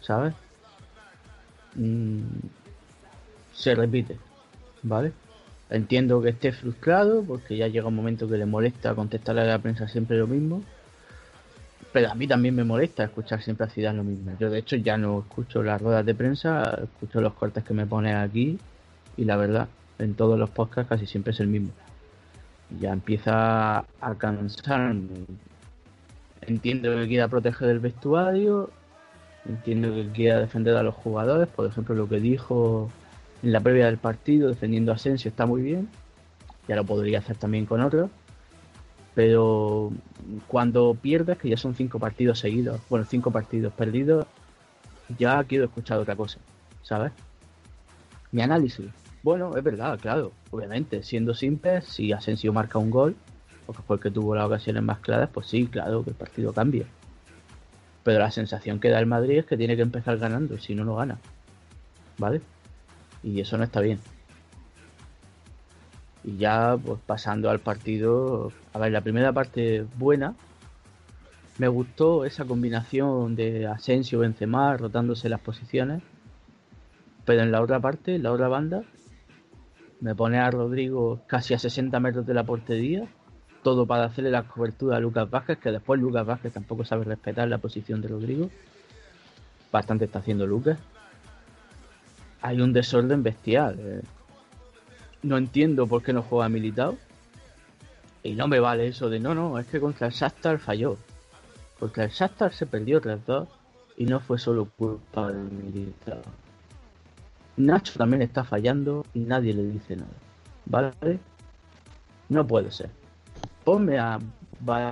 ¿sabes? 0.00 0.34
Mm, 1.74 2.20
se 3.52 3.74
repite, 3.74 4.16
¿vale? 4.82 5.12
Entiendo 5.70 6.22
que 6.22 6.30
esté 6.30 6.52
frustrado 6.52 7.22
porque 7.22 7.56
ya 7.56 7.68
llega 7.68 7.88
un 7.88 7.96
momento 7.96 8.28
que 8.28 8.38
le 8.38 8.46
molesta 8.46 8.94
contestarle 8.94 9.42
a 9.42 9.44
la 9.44 9.58
prensa 9.58 9.88
siempre 9.88 10.16
lo 10.16 10.26
mismo 10.26 10.62
pero 11.92 12.10
a 12.10 12.14
mí 12.14 12.26
también 12.26 12.54
me 12.54 12.64
molesta 12.64 13.04
escuchar 13.04 13.42
siempre 13.42 13.66
a 13.66 13.70
Zidane 13.70 13.98
lo 13.98 14.04
mismo. 14.04 14.32
Yo 14.38 14.50
de 14.50 14.58
hecho 14.58 14.76
ya 14.76 14.96
no 14.96 15.20
escucho 15.20 15.62
las 15.62 15.80
ruedas 15.80 16.04
de 16.04 16.14
prensa, 16.14 16.78
escucho 16.84 17.20
los 17.20 17.34
cortes 17.34 17.64
que 17.64 17.74
me 17.74 17.86
pone 17.86 18.14
aquí 18.14 18.58
y 19.16 19.24
la 19.24 19.36
verdad, 19.36 19.68
en 19.98 20.14
todos 20.14 20.38
los 20.38 20.50
podcasts 20.50 20.88
casi 20.88 21.06
siempre 21.06 21.32
es 21.32 21.40
el 21.40 21.48
mismo. 21.48 21.70
Ya 22.80 22.92
empieza 22.92 23.78
a 23.78 24.14
cansarme. 24.16 25.26
Entiendo 26.42 26.94
que 26.94 27.08
quiera 27.08 27.28
proteger 27.28 27.68
el 27.70 27.80
vestuario, 27.80 28.70
entiendo 29.46 29.92
que 29.94 30.08
quiera 30.12 30.40
defender 30.40 30.76
a 30.76 30.82
los 30.82 30.94
jugadores, 30.94 31.48
por 31.48 31.66
ejemplo 31.66 31.94
lo 31.94 32.08
que 32.08 32.20
dijo 32.20 32.90
en 33.42 33.52
la 33.52 33.60
previa 33.60 33.86
del 33.86 33.98
partido 33.98 34.48
defendiendo 34.48 34.92
a 34.92 34.96
Asensio 34.96 35.28
está 35.28 35.46
muy 35.46 35.62
bien, 35.62 35.88
ya 36.66 36.76
lo 36.76 36.84
podría 36.84 37.18
hacer 37.18 37.36
también 37.36 37.66
con 37.66 37.80
otros 37.80 38.10
pero 39.18 39.90
cuando 40.46 40.94
pierdes, 40.94 41.38
que 41.38 41.48
ya 41.48 41.56
son 41.56 41.74
cinco 41.74 41.98
partidos 41.98 42.38
seguidos, 42.38 42.80
bueno, 42.88 43.04
cinco 43.04 43.32
partidos 43.32 43.72
perdidos, 43.72 44.26
ya 45.18 45.42
quiero 45.42 45.64
escuchar 45.64 45.98
otra 45.98 46.14
cosa, 46.14 46.38
¿sabes? 46.82 47.10
Mi 48.30 48.42
análisis. 48.42 48.86
Bueno, 49.22 49.56
es 49.56 49.64
verdad, 49.64 49.98
claro, 49.98 50.32
obviamente, 50.50 51.02
siendo 51.02 51.34
simple, 51.34 51.82
si 51.82 52.12
Asensio 52.12 52.52
marca 52.52 52.78
un 52.78 52.90
gol, 52.90 53.16
porque 53.66 53.82
fue 53.82 54.00
que 54.00 54.10
tuvo 54.10 54.34
las 54.34 54.46
ocasiones 54.46 54.82
más 54.82 55.00
claras, 55.00 55.28
pues 55.32 55.46
sí, 55.48 55.66
claro, 55.66 56.04
que 56.04 56.10
el 56.10 56.16
partido 56.16 56.52
cambia. 56.52 56.86
Pero 58.04 58.20
la 58.20 58.30
sensación 58.30 58.80
que 58.80 58.88
da 58.88 59.00
el 59.00 59.06
Madrid 59.06 59.38
es 59.38 59.46
que 59.46 59.56
tiene 59.56 59.76
que 59.76 59.82
empezar 59.82 60.16
ganando, 60.18 60.56
si 60.58 60.74
no, 60.74 60.84
no 60.84 60.96
gana. 60.96 61.18
¿Vale? 62.16 62.40
Y 63.22 63.40
eso 63.40 63.58
no 63.58 63.64
está 63.64 63.80
bien. 63.80 63.98
Y 66.24 66.36
ya 66.36 66.76
pues 66.82 67.00
pasando 67.04 67.50
al 67.50 67.58
partido, 67.58 68.52
a 68.72 68.78
ver, 68.78 68.92
la 68.92 69.00
primera 69.00 69.32
parte 69.32 69.84
buena, 69.96 70.34
me 71.58 71.68
gustó 71.68 72.24
esa 72.24 72.44
combinación 72.44 73.34
de 73.34 73.66
Asensio 73.66 74.20
Benzema 74.20 74.76
rotándose 74.76 75.28
las 75.28 75.40
posiciones, 75.40 76.02
pero 77.24 77.42
en 77.42 77.52
la 77.52 77.60
otra 77.60 77.80
parte, 77.80 78.14
en 78.14 78.22
la 78.22 78.32
otra 78.32 78.48
banda, 78.48 78.84
me 80.00 80.14
pone 80.14 80.38
a 80.38 80.50
Rodrigo 80.50 81.20
casi 81.26 81.54
a 81.54 81.58
60 81.58 81.98
metros 82.00 82.26
de 82.26 82.34
la 82.34 82.44
portería, 82.44 83.06
todo 83.62 83.86
para 83.86 84.04
hacerle 84.04 84.30
la 84.30 84.44
cobertura 84.44 84.96
a 84.96 85.00
Lucas 85.00 85.28
Vázquez, 85.28 85.58
que 85.58 85.72
después 85.72 86.00
Lucas 86.00 86.26
Vázquez 86.26 86.52
tampoco 86.52 86.84
sabe 86.84 87.04
respetar 87.04 87.48
la 87.48 87.58
posición 87.58 88.00
de 88.00 88.08
Rodrigo. 88.08 88.50
Bastante 89.72 90.06
está 90.06 90.20
haciendo 90.20 90.46
Lucas. 90.46 90.78
Hay 92.40 92.60
un 92.60 92.72
desorden 92.72 93.22
bestial. 93.22 93.76
Eh 93.78 94.02
no 95.22 95.36
entiendo 95.36 95.86
por 95.86 96.02
qué 96.02 96.12
no 96.12 96.22
juega 96.22 96.48
militado. 96.48 96.96
Y 98.22 98.34
no 98.34 98.48
me 98.48 98.60
vale 98.60 98.88
eso 98.88 99.08
de 99.08 99.20
no, 99.20 99.34
no, 99.34 99.58
es 99.58 99.66
que 99.66 99.80
contra 99.80 100.08
el 100.08 100.12
Shakhtar 100.12 100.58
falló. 100.58 100.96
Contra 101.78 102.04
el 102.04 102.10
Shakhtar 102.10 102.52
se 102.52 102.66
perdió 102.66 103.00
3-2 103.00 103.46
y 103.96 104.06
no 104.06 104.20
fue 104.20 104.38
solo 104.38 104.66
culpa 104.76 105.28
del 105.28 105.50
militado. 105.50 106.22
Nacho 107.58 107.98
también 107.98 108.22
está 108.22 108.44
fallando 108.44 109.04
y 109.14 109.20
nadie 109.20 109.52
le 109.52 109.64
dice 109.64 109.96
nada. 109.96 110.08
¿Vale? 110.66 111.18
No 112.28 112.46
puede 112.46 112.70
ser. 112.70 112.90
Ponme 113.64 113.98
a 113.98 114.18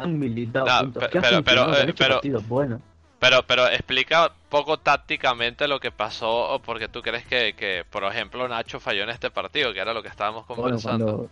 un 0.04 0.18
militado. 0.18 0.92
pero, 0.92 1.42
pero, 1.42 1.74
eh, 1.74 1.94
pero, 1.96 2.20
bueno. 2.42 2.80
Pero, 3.18 3.42
pero 3.46 3.66
explica 3.68 4.30
poco 4.48 4.78
tácticamente 4.78 5.66
lo 5.68 5.80
que 5.80 5.90
pasó, 5.90 6.60
porque 6.64 6.88
tú 6.88 7.02
crees 7.02 7.24
que, 7.24 7.84
por 7.90 8.04
ejemplo, 8.04 8.46
Nacho 8.48 8.80
falló 8.80 9.04
en 9.04 9.10
este 9.10 9.30
partido, 9.30 9.72
que 9.72 9.80
era 9.80 9.94
lo 9.94 10.02
que 10.02 10.08
estábamos 10.08 10.44
conversando. 10.46 11.28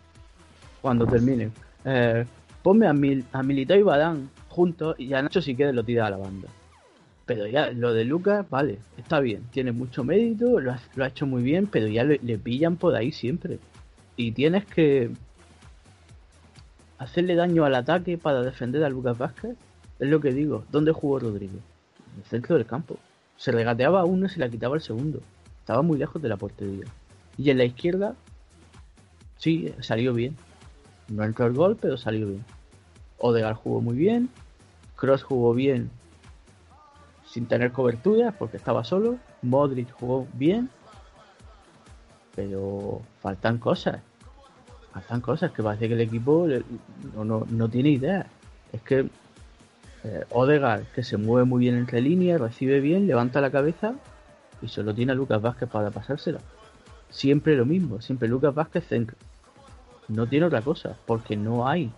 cuando, 0.80 1.06
termine. 1.06 1.50
Eh, 1.84 2.24
ponme 2.62 2.86
a, 2.86 2.92
Mil, 2.92 3.24
a 3.32 3.42
Militao 3.42 3.76
y 3.76 3.82
Badán 3.82 4.30
juntos 4.48 4.96
y 4.98 5.12
a 5.12 5.20
Nacho 5.20 5.42
si 5.42 5.54
quieres 5.54 5.74
lo 5.74 5.84
tira 5.84 6.06
a 6.06 6.10
la 6.10 6.16
banda. 6.16 6.48
Pero 7.26 7.46
ya, 7.46 7.70
lo 7.70 7.94
de 7.94 8.04
Lucas, 8.04 8.48
vale, 8.50 8.78
está 8.98 9.20
bien, 9.20 9.44
tiene 9.50 9.72
mucho 9.72 10.04
mérito, 10.04 10.60
lo 10.60 10.72
ha, 10.72 11.06
hecho 11.06 11.26
muy 11.26 11.42
bien, 11.42 11.66
pero 11.66 11.86
ya 11.88 12.04
le, 12.04 12.18
pillan 12.38 12.76
por 12.76 12.94
ahí 12.94 13.12
siempre. 13.12 13.58
Y 14.16 14.32
tienes 14.32 14.66
que 14.66 15.10
hacerle 16.98 17.34
daño 17.34 17.64
al 17.64 17.74
ataque 17.74 18.18
para 18.18 18.42
defender 18.42 18.84
a 18.84 18.90
Lucas 18.90 19.16
Vázquez. 19.16 19.56
Es 19.98 20.08
lo 20.08 20.20
que 20.20 20.32
digo. 20.32 20.64
¿Dónde 20.70 20.92
jugó 20.92 21.18
Rodrigo? 21.18 21.58
En 22.12 22.22
el 22.22 22.24
centro 22.28 22.56
del 22.56 22.66
campo. 22.66 22.98
Se 23.36 23.52
regateaba 23.52 24.04
uno 24.04 24.26
y 24.26 24.28
se 24.28 24.38
la 24.38 24.48
quitaba 24.48 24.76
el 24.76 24.82
segundo. 24.82 25.20
Estaba 25.60 25.82
muy 25.82 25.98
lejos 25.98 26.20
de 26.20 26.28
la 26.28 26.36
portería. 26.36 26.84
Y 27.38 27.50
en 27.50 27.58
la 27.58 27.64
izquierda, 27.64 28.14
sí, 29.38 29.72
salió 29.80 30.12
bien. 30.12 30.36
No 31.08 31.24
entró 31.24 31.46
el 31.46 31.54
gol, 31.54 31.76
pero 31.80 31.96
salió 31.96 32.28
bien. 32.28 32.44
Odegaard 33.18 33.56
jugó 33.56 33.80
muy 33.80 33.96
bien. 33.96 34.28
Cross 34.96 35.22
jugó 35.22 35.54
bien 35.54 35.90
sin 37.34 37.46
tener 37.46 37.72
cobertura 37.72 38.30
porque 38.30 38.58
estaba 38.58 38.84
solo. 38.84 39.18
Modric 39.42 39.90
jugó 39.90 40.28
bien. 40.34 40.70
Pero 42.36 43.02
faltan 43.20 43.58
cosas. 43.58 44.00
Faltan 44.92 45.20
cosas 45.20 45.50
que 45.50 45.60
parece 45.60 45.88
que 45.88 45.94
el 45.94 46.00
equipo 46.02 46.46
no, 47.16 47.24
no, 47.24 47.44
no 47.50 47.68
tiene 47.68 47.88
idea. 47.88 48.26
Es 48.72 48.82
que 48.82 49.08
eh, 50.04 50.24
Odegaard, 50.30 50.84
que 50.94 51.02
se 51.02 51.16
mueve 51.16 51.44
muy 51.44 51.58
bien 51.58 51.76
entre 51.76 52.00
líneas, 52.00 52.40
recibe 52.40 52.78
bien, 52.78 53.08
levanta 53.08 53.40
la 53.40 53.50
cabeza 53.50 53.94
y 54.62 54.68
solo 54.68 54.94
tiene 54.94 55.10
a 55.10 55.16
Lucas 55.16 55.42
Vázquez 55.42 55.68
para 55.68 55.90
pasársela. 55.90 56.38
Siempre 57.10 57.56
lo 57.56 57.66
mismo, 57.66 58.00
siempre 58.00 58.28
Lucas 58.28 58.54
Vázquez 58.54 58.86
centro. 58.86 59.16
No 60.06 60.28
tiene 60.28 60.46
otra 60.46 60.62
cosa, 60.62 60.96
porque 61.04 61.36
no 61.36 61.66
hay 61.66 61.90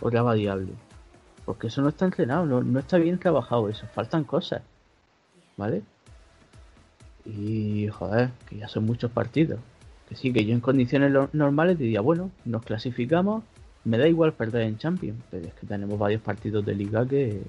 otra 0.00 0.22
variable. 0.22 0.72
Porque 1.44 1.68
eso 1.68 1.82
no 1.82 1.88
está 1.88 2.04
entrenado, 2.04 2.46
no, 2.46 2.78
está 2.80 2.98
bien 2.98 3.20
trabajado 3.20 3.68
eso, 3.68 3.86
faltan 3.94 4.24
cosas. 4.24 4.62
Y 7.24 7.88
joder, 7.88 8.30
que 8.48 8.56
ya 8.58 8.68
son 8.68 8.84
muchos 8.84 9.10
partidos. 9.10 9.60
Que 10.08 10.16
sí, 10.16 10.32
que 10.32 10.44
yo 10.44 10.52
en 10.52 10.60
condiciones 10.60 11.12
normales 11.32 11.78
diría, 11.78 12.00
bueno, 12.00 12.30
nos 12.44 12.62
clasificamos, 12.62 13.44
me 13.84 13.98
da 13.98 14.08
igual 14.08 14.32
perder 14.32 14.62
en 14.62 14.78
Champions, 14.78 15.22
pero 15.30 15.46
es 15.46 15.54
que 15.54 15.66
tenemos 15.66 15.98
varios 15.98 16.22
partidos 16.22 16.64
de 16.64 16.74
liga 16.74 17.06
que, 17.06 17.42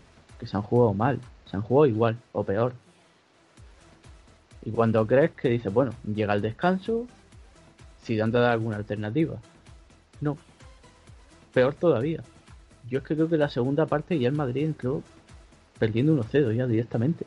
se 0.43 0.57
han 0.57 0.63
jugado 0.63 0.93
mal, 0.93 1.19
se 1.45 1.55
han 1.55 1.61
jugado 1.61 1.87
igual 1.87 2.17
o 2.33 2.43
peor. 2.43 2.73
Y 4.65 4.71
cuando 4.71 5.05
crees 5.07 5.31
que 5.31 5.49
dices, 5.49 5.73
bueno, 5.73 5.91
llega 6.05 6.33
el 6.33 6.41
descanso, 6.41 7.07
si 8.01 8.17
te 8.17 8.29
da 8.29 8.51
alguna 8.51 8.77
alternativa. 8.77 9.37
No. 10.21 10.37
Peor 11.53 11.73
todavía. 11.75 12.23
Yo 12.89 12.99
es 12.99 13.05
que 13.05 13.15
creo 13.15 13.29
que 13.29 13.37
la 13.37 13.49
segunda 13.49 13.85
parte 13.85 14.19
ya 14.19 14.27
el 14.27 14.35
Madrid 14.35 14.65
entró 14.65 15.01
perdiendo 15.79 16.15
1-0 16.15 16.55
ya 16.55 16.67
directamente. 16.67 17.25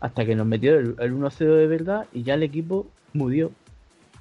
Hasta 0.00 0.24
que 0.24 0.34
nos 0.34 0.46
metió 0.46 0.78
el, 0.78 0.96
el 0.98 1.14
1-0 1.14 1.56
de 1.56 1.66
verdad 1.66 2.06
y 2.12 2.22
ya 2.22 2.34
el 2.34 2.42
equipo 2.42 2.86
murió 3.12 3.52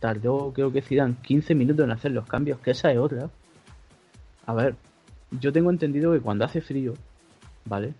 tardó 0.04 0.52
creo 0.54 0.70
que 0.74 0.82
Zidane 0.82 1.16
15 1.22 1.56
minutos 1.56 1.86
en 1.86 1.92
hacer 1.92 2.12
los 2.12 2.28
cambios, 2.28 2.60
que 2.60 2.72
esa 2.72 2.92
es 2.92 2.98
otra. 2.98 3.30
A 4.46 4.54
ver, 4.54 4.76
yo 5.40 5.54
tengo 5.54 5.70
entendido 5.70 6.12
que 6.12 6.20
cuando 6.20 6.44
hace 6.44 6.60
frío, 6.60 6.94
¿vale? 7.64 7.94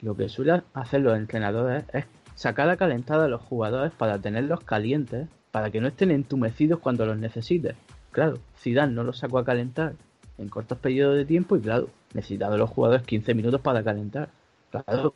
Lo 0.00 0.16
que 0.16 0.30
suelen 0.30 0.62
hacer 0.72 1.02
los 1.02 1.14
entrenadores 1.14 1.84
es 1.92 2.06
sacar 2.34 2.70
a 2.70 2.78
calentada 2.78 3.26
a 3.26 3.28
los 3.28 3.42
jugadores 3.42 3.92
para 3.92 4.18
tenerlos 4.18 4.60
calientes, 4.60 5.28
para 5.50 5.70
que 5.70 5.82
no 5.82 5.88
estén 5.88 6.12
entumecidos 6.12 6.80
cuando 6.80 7.04
los 7.04 7.18
necesites. 7.18 7.76
claro, 8.10 8.38
Zidane 8.58 8.94
no 8.94 9.04
lo 9.04 9.12
sacó 9.12 9.36
a 9.36 9.44
calentar 9.44 9.92
en 10.38 10.48
cortos 10.48 10.78
periodos 10.78 11.18
de 11.18 11.26
tiempo 11.26 11.58
y 11.58 11.60
claro, 11.60 11.90
necesitaban 12.14 12.58
los 12.58 12.70
jugadores 12.70 13.02
15 13.02 13.34
minutos 13.34 13.60
para 13.60 13.84
calentar. 13.84 14.30
Claro, 14.70 15.12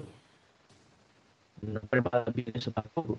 no 1.63 1.81
preparan 1.81 2.33
bien 2.35 2.53
eso 2.55 2.71
tampoco. 2.71 3.19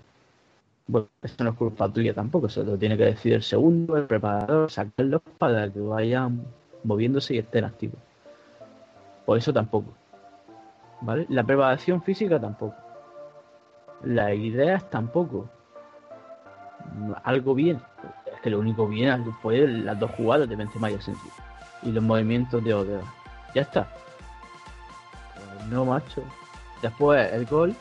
Bueno, 0.87 1.07
eso 1.21 1.43
no 1.43 1.49
es 1.49 1.55
culpa 1.57 1.89
tuya 1.91 2.13
tampoco, 2.13 2.47
eso 2.47 2.63
lo 2.63 2.77
tiene 2.77 2.97
que 2.97 3.05
decir 3.05 3.33
el 3.33 3.43
segundo, 3.43 3.97
el 3.97 4.05
preparador, 4.05 4.71
sacarlos 4.71 5.21
para 5.37 5.69
que 5.69 5.79
vayan 5.79 6.45
moviéndose 6.83 7.35
y 7.35 7.39
estén 7.39 7.65
activos. 7.65 7.99
Por 9.25 9.37
eso 9.37 9.51
tampoco. 9.51 9.93
¿Vale? 11.01 11.25
La 11.29 11.43
preparación 11.43 12.01
física 12.01 12.39
tampoco. 12.39 12.75
Las 14.03 14.33
ideas 14.33 14.89
tampoco. 14.89 15.49
Algo 17.23 17.53
bien. 17.53 17.81
Es 18.33 18.39
que 18.41 18.49
lo 18.49 18.59
único 18.59 18.87
bien 18.87 19.25
fue 19.41 19.67
las 19.67 19.99
dos 19.99 20.11
jugadas 20.11 20.47
de 20.47 20.55
Benzema 20.55 20.89
y. 20.89 20.97
Y 21.83 21.91
los 21.91 22.03
movimientos 22.03 22.63
de 22.63 22.73
Odega. 22.73 23.03
Ya 23.53 23.63
está. 23.63 23.87
Pues 25.35 25.67
no, 25.67 25.85
macho. 25.85 26.23
Después 26.81 27.31
el 27.33 27.45
gol. 27.45 27.75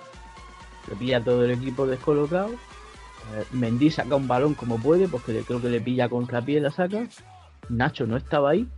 Lo 0.89 0.97
pilla 0.97 1.23
todo 1.23 1.45
el 1.45 1.51
equipo 1.51 1.87
descolocado. 1.87 2.51
Eh, 3.35 3.45
Mendy 3.53 3.91
saca 3.91 4.15
un 4.15 4.29
balón 4.29 4.55
como 4.55 4.79
puede, 4.79 5.09
porque 5.09 5.43
creo 5.43 5.61
que 5.61 5.69
le 5.69 5.81
pilla 5.81 6.09
contra 6.09 6.43
pie 6.43 6.59
y 6.59 6.61
la 6.61 6.71
saca. 6.71 7.07
Nacho 7.69 8.07
no 8.07 8.17
estaba 8.17 8.51
ahí. 8.51 8.69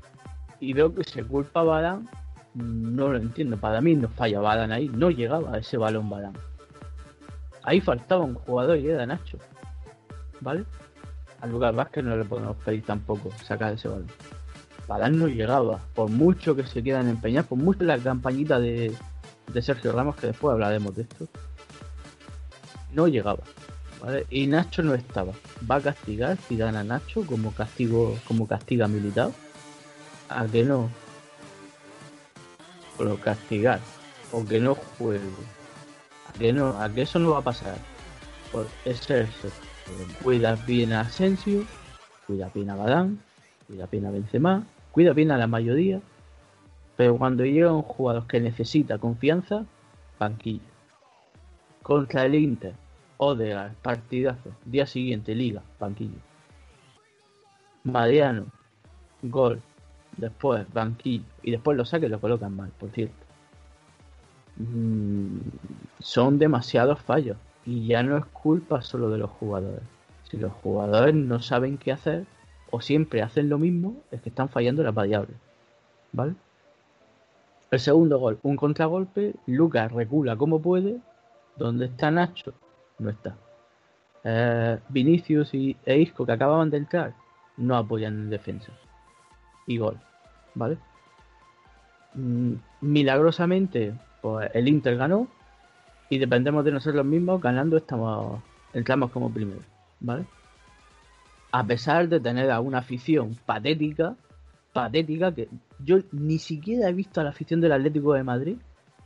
Y 0.60 0.72
veo 0.72 0.94
que 0.94 1.04
se 1.04 1.22
culpa 1.24 1.60
a 1.60 1.64
Balán. 1.64 2.08
No 2.54 3.08
lo 3.08 3.18
entiendo. 3.18 3.56
Para 3.56 3.80
mí 3.80 3.94
no 3.94 4.08
falla 4.08 4.40
Balán 4.40 4.72
ahí. 4.72 4.88
No 4.88 5.10
llegaba 5.10 5.54
a 5.54 5.58
ese 5.58 5.76
balón 5.76 6.08
Balán. 6.08 6.32
Ahí 7.62 7.80
faltaba 7.80 8.24
un 8.24 8.34
jugador 8.34 8.78
y 8.78 8.88
era 8.88 9.06
Nacho. 9.06 9.38
¿Vale? 10.40 10.64
Al 11.40 11.50
lugar 11.50 11.74
Vázquez 11.74 12.02
no 12.02 12.16
le 12.16 12.24
podemos 12.24 12.56
pedir 12.56 12.84
tampoco 12.84 13.30
sacar 13.44 13.74
ese 13.74 13.88
balón. 13.88 14.08
Balán 14.88 15.18
no 15.18 15.28
llegaba. 15.28 15.78
Por 15.94 16.08
mucho 16.10 16.56
que 16.56 16.64
se 16.64 16.82
quieran 16.82 17.08
empeñar, 17.08 17.44
por 17.44 17.58
mucho 17.58 17.84
la 17.84 17.98
campañita 17.98 18.58
de, 18.58 18.92
de 19.52 19.62
Sergio 19.62 19.92
Ramos, 19.92 20.16
que 20.16 20.28
después 20.28 20.52
hablaremos 20.52 20.96
de 20.96 21.02
esto. 21.02 21.28
No 22.98 23.06
llegaba. 23.06 23.44
Y 24.28 24.48
Nacho 24.48 24.82
no 24.82 24.92
estaba. 24.94 25.32
Va 25.70 25.76
a 25.76 25.80
castigar 25.80 26.36
si 26.36 26.56
gana 26.56 26.82
Nacho 26.82 27.24
como 27.24 27.54
castigo, 27.54 28.18
como 28.26 28.48
castiga 28.48 28.88
militar. 28.88 29.30
A 30.28 30.44
que 30.46 30.64
no. 30.64 30.90
Lo 32.98 33.16
castigar. 33.20 33.78
O 34.32 34.44
que 34.44 34.58
no 34.58 34.74
juegue. 34.74 35.20
A 36.28 36.32
que 36.40 36.52
no, 36.52 36.70
a 36.70 36.92
que 36.92 37.02
eso 37.02 37.20
no 37.20 37.30
va 37.30 37.38
a 37.38 37.42
pasar. 37.42 37.76
Por 38.50 38.66
ese 38.84 39.20
eso. 39.20 39.48
Cuida 40.24 40.56
bien 40.66 40.92
a 40.92 41.02
Asensio. 41.02 41.64
Cuida 42.26 42.50
bien 42.52 42.70
a 42.70 42.74
Badán. 42.74 43.20
Cuida 43.68 43.86
bien 43.86 44.06
a 44.06 44.10
Benzema. 44.10 44.66
Cuida 44.90 45.12
bien 45.12 45.30
a 45.30 45.38
la 45.38 45.46
mayoría. 45.46 46.00
Pero 46.96 47.16
cuando 47.16 47.44
llega 47.44 47.72
un 47.72 47.82
jugador 47.82 48.26
que 48.26 48.40
necesita 48.40 48.98
confianza, 48.98 49.66
banquillo. 50.18 50.66
Contra 51.84 52.26
el 52.26 52.34
Inter, 52.34 52.74
Odegaard, 53.18 53.74
partidazo. 53.82 54.50
Día 54.64 54.86
siguiente, 54.86 55.34
Liga, 55.34 55.62
banquillo. 55.78 56.18
Mariano, 57.84 58.46
gol. 59.22 59.60
Después, 60.16 60.66
banquillo. 60.72 61.24
Y 61.42 61.50
después 61.50 61.76
lo 61.76 61.84
saque 61.84 62.06
y 62.06 62.08
lo 62.08 62.20
colocan 62.20 62.56
mal, 62.56 62.70
por 62.78 62.90
cierto. 62.90 63.14
Mm, 64.56 65.38
son 65.98 66.38
demasiados 66.38 67.00
fallos. 67.00 67.36
Y 67.66 67.86
ya 67.86 68.02
no 68.02 68.16
es 68.16 68.24
culpa 68.26 68.82
solo 68.82 69.10
de 69.10 69.18
los 69.18 69.30
jugadores. 69.30 69.82
Si 70.30 70.36
los 70.36 70.52
jugadores 70.52 71.14
no 71.14 71.40
saben 71.40 71.76
qué 71.76 71.92
hacer 71.92 72.24
o 72.70 72.80
siempre 72.80 73.22
hacen 73.22 73.48
lo 73.48 73.58
mismo, 73.58 73.96
es 74.10 74.20
que 74.22 74.28
están 74.28 74.48
fallando 74.48 74.82
las 74.82 74.94
variables. 74.94 75.36
¿Vale? 76.12 76.34
El 77.70 77.80
segundo 77.80 78.18
gol, 78.18 78.38
un 78.42 78.56
contragolpe. 78.56 79.34
Lucas 79.46 79.90
recula 79.92 80.36
como 80.36 80.60
puede. 80.62 80.98
¿Dónde 81.56 81.86
está 81.86 82.10
Nacho? 82.10 82.54
No 82.98 83.10
está. 83.10 83.36
Eh, 84.24 84.78
Vinicius 84.88 85.54
y, 85.54 85.76
e 85.84 85.98
Isco, 85.98 86.26
que 86.26 86.32
acababan 86.32 86.70
de 86.70 86.78
entrar, 86.78 87.14
no 87.56 87.76
apoyan 87.76 88.14
en 88.14 88.30
defensa. 88.30 88.72
Y 89.66 89.78
gol. 89.78 89.98
¿Vale? 90.54 90.78
Mm, 92.14 92.54
milagrosamente, 92.80 93.94
pues 94.20 94.50
el 94.54 94.68
Inter 94.68 94.96
ganó. 94.96 95.28
Y 96.10 96.18
dependemos 96.18 96.64
de 96.64 96.72
nosotros 96.72 97.04
mismos. 97.04 97.40
Ganando 97.40 97.76
estamos 97.76 98.42
entramos 98.72 99.10
como 99.10 99.30
primero. 99.30 99.60
¿Vale? 100.00 100.24
A 101.52 101.64
pesar 101.64 102.08
de 102.08 102.20
tener 102.20 102.50
a 102.50 102.60
una 102.60 102.78
afición 102.78 103.36
patética 103.46 104.16
patética 104.72 105.34
que 105.34 105.48
yo 105.84 105.98
ni 106.12 106.38
siquiera 106.38 106.88
he 106.88 106.92
visto 106.92 107.20
a 107.20 107.24
la 107.24 107.30
afición 107.30 107.60
del 107.60 107.72
Atlético 107.72 108.14
de 108.14 108.22
Madrid 108.22 108.56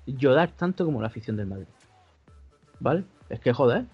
llorar 0.06 0.50
tanto 0.50 0.84
como 0.84 1.00
la 1.00 1.06
afición 1.06 1.36
del 1.36 1.46
Madrid. 1.46 1.66
¿Vale? 2.80 3.04
Es 3.32 3.40
que 3.40 3.52
joder. 3.54 3.86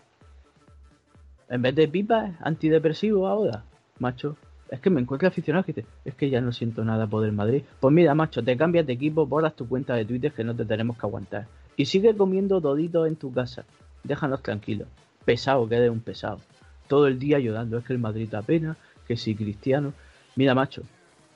En 1.49 1.63
vez 1.63 1.75
de 1.77 1.87
pipa, 1.87 2.33
antidepresivo 2.41 3.29
ahora, 3.29 3.63
macho. 4.01 4.37
Es 4.69 4.81
que 4.81 4.91
me 4.91 5.01
encuentro 5.01 5.29
aficionado 5.29 5.65
que 5.65 5.87
es 6.05 6.15
que 6.15 6.29
ya 6.29 6.43
no 6.43 6.53
siento 6.53 6.85
nada 6.85 7.07
por 7.07 7.25
el 7.25 7.33
Madrid. 7.33 7.63
Pues 7.81 7.95
mira, 7.95 8.15
macho, 8.15 8.43
te 8.43 8.57
cambias 8.57 8.87
de 8.87 8.95
equipo, 8.95 9.27
borras 9.27 9.55
tu 9.55 9.67
cuenta 9.67 9.95
de 9.95 10.05
Twitter 10.05 10.33
que 10.33 10.45
no 10.45 10.55
te 10.55 10.67
tenemos 10.67 10.99
que 10.99 11.07
aguantar. 11.07 11.47
Y 11.77 11.87
sigue 11.87 12.15
comiendo 12.17 12.61
doditos 12.61 13.07
en 13.07 13.15
tu 13.15 13.33
casa. 13.33 13.65
Déjanos 14.03 14.43
tranquilos. 14.43 14.89
Pesado, 15.25 15.69
que 15.69 15.77
eres 15.77 15.91
un 15.91 16.01
pesado. 16.01 16.41
Todo 16.89 17.07
el 17.07 17.19
día 17.19 17.39
llorando. 17.39 17.79
Es 17.79 17.85
que 17.85 17.93
el 17.93 18.01
Madrid 18.01 18.29
da 18.29 18.43
pena, 18.43 18.77
que 19.07 19.17
si 19.17 19.37
Cristiano. 19.37 19.95
Mira, 20.35 20.55
macho, 20.55 20.83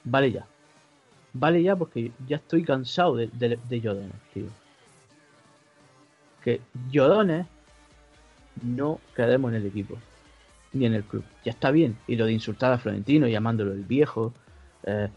vale 0.02 0.32
ya. 0.32 0.44
Vale 1.32 1.62
ya 1.62 1.76
porque 1.76 2.10
ya 2.26 2.36
estoy 2.36 2.64
cansado 2.64 3.14
de, 3.14 3.28
de, 3.28 3.58
de 3.68 3.80
llorones, 3.80 4.12
tío. 4.34 4.46
Que 6.42 6.60
llorones 6.90 7.46
no 8.60 9.00
quedemos 9.14 9.50
en 9.52 9.58
el 9.58 9.66
equipo. 9.66 9.96
Ni 10.72 10.86
en 10.86 10.94
el 10.94 11.04
club. 11.04 11.24
Ya 11.44 11.52
está 11.52 11.70
bien. 11.70 11.96
Y 12.06 12.16
lo 12.16 12.26
de 12.26 12.32
insultar 12.32 12.72
a 12.72 12.78
Florentino 12.78 13.28
llamándolo 13.28 13.72
el 13.72 13.84
viejo. 13.84 14.32
Eh, 14.84 15.08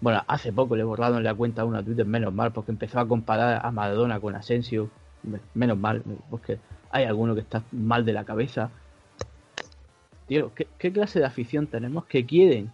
bueno, 0.00 0.22
hace 0.26 0.52
poco 0.52 0.74
le 0.74 0.82
he 0.82 0.84
borrado 0.84 1.18
en 1.18 1.24
la 1.24 1.34
cuenta 1.34 1.64
una 1.64 1.82
Twitter, 1.82 2.06
menos 2.06 2.34
mal, 2.34 2.52
porque 2.52 2.72
empezó 2.72 2.98
a 2.98 3.06
comparar 3.06 3.64
a 3.64 3.70
Maradona 3.70 4.20
con 4.20 4.34
Asensio. 4.34 4.90
Menos 5.54 5.78
mal, 5.78 6.02
porque 6.30 6.58
hay 6.90 7.04
alguno 7.04 7.34
que 7.34 7.40
está 7.40 7.62
mal 7.70 8.04
de 8.04 8.12
la 8.12 8.24
cabeza. 8.24 8.70
Tío, 10.26 10.52
¿qué, 10.54 10.66
qué 10.78 10.92
clase 10.92 11.20
de 11.20 11.26
afición 11.26 11.66
tenemos 11.66 12.06
que 12.06 12.26
quieren 12.26 12.72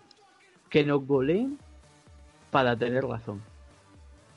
que 0.70 0.84
nos 0.84 1.06
goleen 1.06 1.58
para 2.50 2.76
tener 2.76 3.04
razón. 3.04 3.42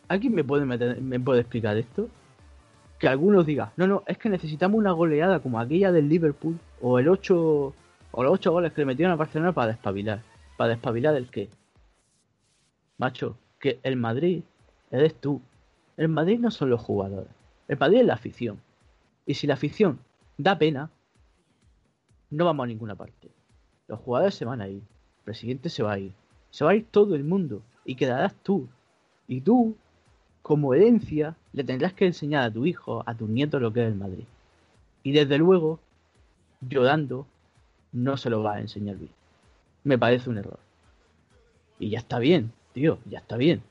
¿Alguien 0.08 0.34
me 0.34 0.44
puede, 0.44 0.66
meter, 0.66 1.02
me 1.02 1.20
puede 1.20 1.42
explicar 1.42 1.78
esto? 1.78 2.10
Que 3.02 3.08
algunos 3.08 3.48
digan, 3.48 3.72
no, 3.78 3.88
no, 3.88 4.04
es 4.06 4.20
que 4.20 4.30
necesitamos 4.30 4.78
una 4.78 4.92
goleada 4.92 5.40
como 5.40 5.60
aquella 5.60 5.92
del 5.92 6.08
Liverpool 6.08 6.60
o 6.82 7.00
el 7.00 7.10
8 7.10 7.74
o 8.12 8.24
los 8.24 8.34
8 8.34 8.52
goles 8.52 8.74
que 8.74 8.82
le 8.82 8.86
metieron 8.86 9.12
a 9.12 9.16
Barcelona 9.16 9.54
para 9.54 9.70
despabilar. 9.70 10.22
¿Para 10.56 10.70
despabilar 10.70 11.16
el 11.16 11.28
qué? 11.28 11.50
Macho, 13.00 13.38
que 13.60 13.80
el 13.82 13.96
Madrid 13.96 14.44
eres 14.92 15.16
tú. 15.16 15.42
El 15.98 16.10
Madrid 16.10 16.40
no 16.40 16.52
son 16.52 16.70
los 16.70 16.80
jugadores. 16.80 17.32
El 17.68 17.80
Madrid 17.80 18.02
es 18.02 18.06
la 18.06 18.14
afición. 18.14 18.62
Y 19.26 19.34
si 19.34 19.48
la 19.48 19.56
afición 19.56 20.00
da 20.38 20.60
pena, 20.60 20.92
no 22.30 22.46
vamos 22.46 22.66
a 22.66 22.68
ninguna 22.68 22.96
parte. 22.96 23.32
Los 23.88 24.00
jugadores 24.00 24.36
se 24.36 24.46
van 24.46 24.62
a 24.62 24.68
ir. 24.68 24.84
El 24.84 25.24
presidente 25.24 25.70
se 25.70 25.82
va 25.82 25.94
a 25.94 26.00
ir. 26.00 26.14
Se 26.52 26.64
va 26.64 26.72
a 26.72 26.76
ir 26.76 26.86
todo 26.92 27.16
el 27.16 27.24
mundo 27.24 27.64
y 27.84 27.96
quedarás 27.96 28.36
tú. 28.44 28.70
Y 29.28 29.42
tú, 29.42 29.76
como 30.42 30.74
herencia, 30.74 31.36
le 31.54 31.64
tendrás 31.64 31.94
que 31.94 32.06
enseñar 32.06 32.44
a 32.44 32.52
tu 32.52 32.66
hijo, 32.66 33.04
a 33.06 33.16
tus 33.16 33.30
nietos 33.30 33.62
lo 33.62 33.72
que 33.72 33.82
es 33.82 33.88
el 33.88 33.96
Madrid. 33.96 34.26
Y 35.04 35.12
desde 35.12 35.38
luego, 35.38 35.80
llorando, 36.62 37.28
no 37.92 38.18
se 38.18 38.30
lo 38.30 38.44
va 38.44 38.56
a 38.56 38.60
enseñar 38.60 38.98
bien. 38.98 39.12
Me 39.84 39.98
parece 39.98 40.30
un 40.30 40.38
error. 40.38 40.60
Y 41.80 41.90
ya 41.90 42.00
está 42.00 42.20
bien, 42.20 42.52
tío, 42.74 43.00
ya 43.06 43.20
está 43.20 43.38
bien. 43.38 43.62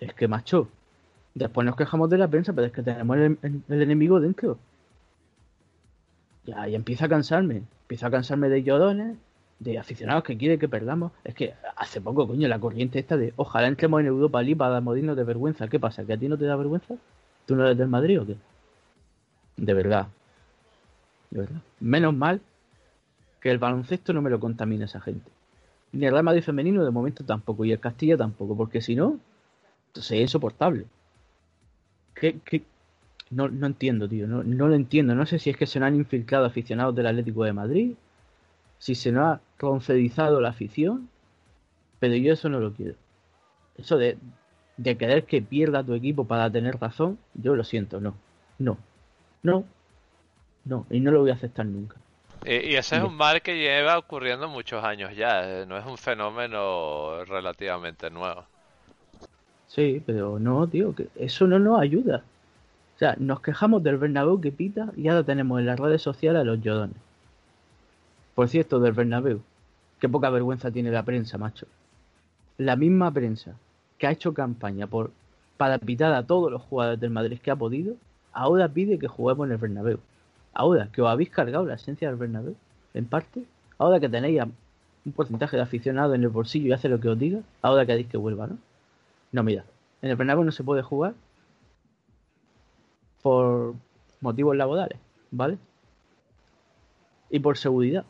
Es 0.00 0.14
que, 0.14 0.28
macho, 0.28 0.68
después 1.34 1.64
nos 1.66 1.76
quejamos 1.76 2.10
de 2.10 2.18
la 2.18 2.28
prensa, 2.28 2.52
pero 2.52 2.66
es 2.66 2.72
que 2.72 2.82
tenemos 2.82 3.16
el, 3.16 3.38
el, 3.42 3.82
enemigo 3.82 4.20
dentro. 4.20 4.58
Ya, 6.46 6.66
ya 6.66 6.76
empieza 6.76 7.06
a 7.06 7.08
cansarme. 7.08 7.62
Empieza 7.82 8.06
a 8.06 8.10
cansarme 8.10 8.48
de 8.48 8.62
llorones, 8.62 9.16
de 9.58 9.78
aficionados 9.78 10.24
que 10.24 10.36
quieren 10.36 10.58
que 10.58 10.68
perdamos. 10.68 11.12
Es 11.24 11.34
que 11.34 11.54
hace 11.76 12.00
poco, 12.00 12.26
coño, 12.26 12.48
la 12.48 12.58
corriente 12.58 12.98
esta 12.98 13.16
de 13.16 13.32
ojalá 13.36 13.68
entremos 13.68 14.00
en 14.00 14.06
Europa 14.06 14.42
League 14.42 14.56
para 14.56 14.80
morirnos 14.80 15.16
de 15.16 15.24
vergüenza. 15.24 15.68
¿Qué 15.68 15.80
pasa? 15.80 16.04
¿Que 16.04 16.14
a 16.14 16.16
ti 16.16 16.28
no 16.28 16.38
te 16.38 16.44
da 16.44 16.56
vergüenza? 16.56 16.94
¿Tú 17.46 17.56
no 17.56 17.64
eres 17.64 17.78
del 17.78 17.88
Madrid 17.88 18.20
o 18.20 18.26
qué? 18.26 18.36
De 19.56 19.74
verdad. 19.74 20.08
De 21.30 21.40
verdad. 21.40 21.60
Menos 21.80 22.14
mal 22.14 22.40
que 23.40 23.50
el 23.50 23.58
baloncesto 23.58 24.12
no 24.12 24.22
me 24.22 24.30
lo 24.30 24.40
contamina 24.40 24.86
esa 24.86 25.00
gente. 25.00 25.30
Ni 25.92 26.06
el 26.06 26.12
Real 26.12 26.24
Madrid 26.24 26.42
femenino 26.42 26.84
de 26.84 26.90
momento 26.90 27.24
tampoco. 27.24 27.64
Y 27.64 27.72
el 27.72 27.80
Castilla 27.80 28.16
tampoco. 28.16 28.56
Porque 28.56 28.80
si 28.80 28.96
no, 28.96 29.18
entonces 29.88 30.12
es 30.12 30.20
insoportable. 30.22 30.86
¿Qué? 32.14 32.40
No, 33.30 33.48
no 33.48 33.66
entiendo, 33.66 34.08
tío. 34.08 34.26
No, 34.26 34.42
no 34.42 34.68
lo 34.68 34.74
entiendo. 34.74 35.14
No 35.14 35.26
sé 35.26 35.38
si 35.38 35.50
es 35.50 35.56
que 35.56 35.66
se 35.66 35.78
han 35.78 35.94
infiltrado 35.94 36.46
aficionados 36.46 36.94
del 36.94 37.06
Atlético 37.06 37.44
de 37.44 37.52
Madrid 37.52 37.94
si 38.84 38.94
se 38.94 39.10
nos 39.12 39.24
ha 39.24 39.40
concedizado 39.58 40.42
la 40.42 40.50
afición 40.50 41.08
Pero 42.00 42.16
yo 42.16 42.34
eso 42.34 42.50
no 42.50 42.60
lo 42.60 42.74
quiero. 42.74 42.96
Eso 43.78 43.96
de, 43.96 44.18
de 44.76 44.98
querer 44.98 45.24
que 45.24 45.40
pierda 45.40 45.82
tu 45.82 45.94
equipo 45.94 46.26
para 46.26 46.50
tener 46.50 46.78
razón, 46.78 47.18
yo 47.32 47.56
lo 47.56 47.64
siento, 47.64 47.98
no. 47.98 48.14
No. 48.58 48.76
No. 49.42 49.64
No. 50.66 50.86
Y 50.90 51.00
no 51.00 51.12
lo 51.12 51.20
voy 51.22 51.30
a 51.30 51.34
aceptar 51.34 51.64
nunca. 51.64 51.96
Y, 52.44 52.72
y 52.72 52.76
ese 52.76 52.96
es 52.96 53.02
un 53.02 53.16
mal 53.16 53.40
que 53.40 53.56
lleva 53.56 53.96
ocurriendo 53.96 54.48
muchos 54.48 54.84
años 54.84 55.16
ya, 55.16 55.62
eh, 55.62 55.64
no 55.66 55.78
es 55.78 55.86
un 55.86 55.96
fenómeno 55.96 57.24
relativamente 57.24 58.10
nuevo. 58.10 58.44
Sí, 59.66 60.02
pero 60.04 60.38
no, 60.38 60.66
tío, 60.66 60.94
que 60.94 61.08
eso 61.16 61.46
no 61.46 61.58
nos 61.58 61.80
ayuda. 61.80 62.22
O 62.96 62.98
sea, 62.98 63.16
nos 63.18 63.40
quejamos 63.40 63.82
del 63.82 63.96
Bernabéu 63.96 64.42
que 64.42 64.52
pita 64.52 64.92
y 64.94 65.08
ahora 65.08 65.24
tenemos 65.24 65.58
en 65.58 65.66
las 65.66 65.80
redes 65.80 66.02
sociales 66.02 66.42
a 66.42 66.44
los 66.44 66.60
yodones. 66.60 66.98
Por 68.34 68.48
cierto, 68.48 68.80
del 68.80 68.92
Bernabéu. 68.92 69.40
Qué 70.00 70.08
poca 70.08 70.30
vergüenza 70.30 70.70
tiene 70.70 70.90
la 70.90 71.04
prensa, 71.04 71.38
macho. 71.38 71.66
La 72.58 72.76
misma 72.76 73.10
prensa 73.10 73.54
que 73.98 74.06
ha 74.06 74.10
hecho 74.10 74.34
campaña 74.34 74.86
por 74.86 75.10
para 75.56 75.78
pitar 75.78 76.12
a 76.12 76.26
todos 76.26 76.50
los 76.50 76.62
jugadores 76.62 77.00
del 77.00 77.10
Madrid 77.10 77.38
que 77.40 77.50
ha 77.50 77.56
podido, 77.56 77.94
ahora 78.32 78.68
pide 78.68 78.98
que 78.98 79.08
juguemos 79.08 79.46
en 79.46 79.52
el 79.52 79.58
Bernabéu. 79.58 79.98
Ahora 80.52 80.88
que 80.92 81.02
os 81.02 81.08
habéis 81.08 81.30
cargado 81.30 81.64
la 81.64 81.74
esencia 81.74 82.08
del 82.08 82.16
Bernabéu, 82.16 82.56
en 82.92 83.06
parte, 83.06 83.44
ahora 83.78 84.00
que 84.00 84.08
tenéis 84.08 84.42
un 85.04 85.12
porcentaje 85.12 85.56
de 85.56 85.62
aficionados 85.62 86.14
en 86.14 86.22
el 86.22 86.28
bolsillo 86.28 86.68
y 86.68 86.72
hace 86.72 86.88
lo 86.88 87.00
que 87.00 87.08
os 87.08 87.18
diga, 87.18 87.40
ahora 87.62 87.82
que 87.82 87.88
queréis 87.88 88.08
que 88.08 88.16
vuelva, 88.16 88.46
¿no? 88.46 88.58
No, 89.32 89.42
mira, 89.42 89.64
en 90.02 90.10
el 90.10 90.16
Bernabéu 90.16 90.44
no 90.44 90.52
se 90.52 90.64
puede 90.64 90.82
jugar 90.82 91.14
por 93.22 93.74
motivos 94.20 94.56
laborales, 94.56 94.98
¿vale? 95.30 95.58
Y 97.30 97.40
por 97.40 97.56
seguridad, 97.56 98.04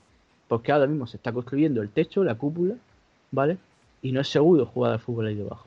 porque 0.54 0.70
ahora 0.70 0.86
mismo 0.86 1.04
se 1.06 1.16
está 1.16 1.32
construyendo 1.32 1.82
el 1.82 1.90
techo, 1.90 2.22
la 2.22 2.36
cúpula, 2.36 2.76
¿vale? 3.32 3.58
Y 4.02 4.12
no 4.12 4.20
es 4.20 4.28
seguro 4.28 4.66
jugar 4.66 4.92
al 4.92 5.00
fútbol 5.00 5.26
ahí 5.26 5.34
debajo. 5.34 5.66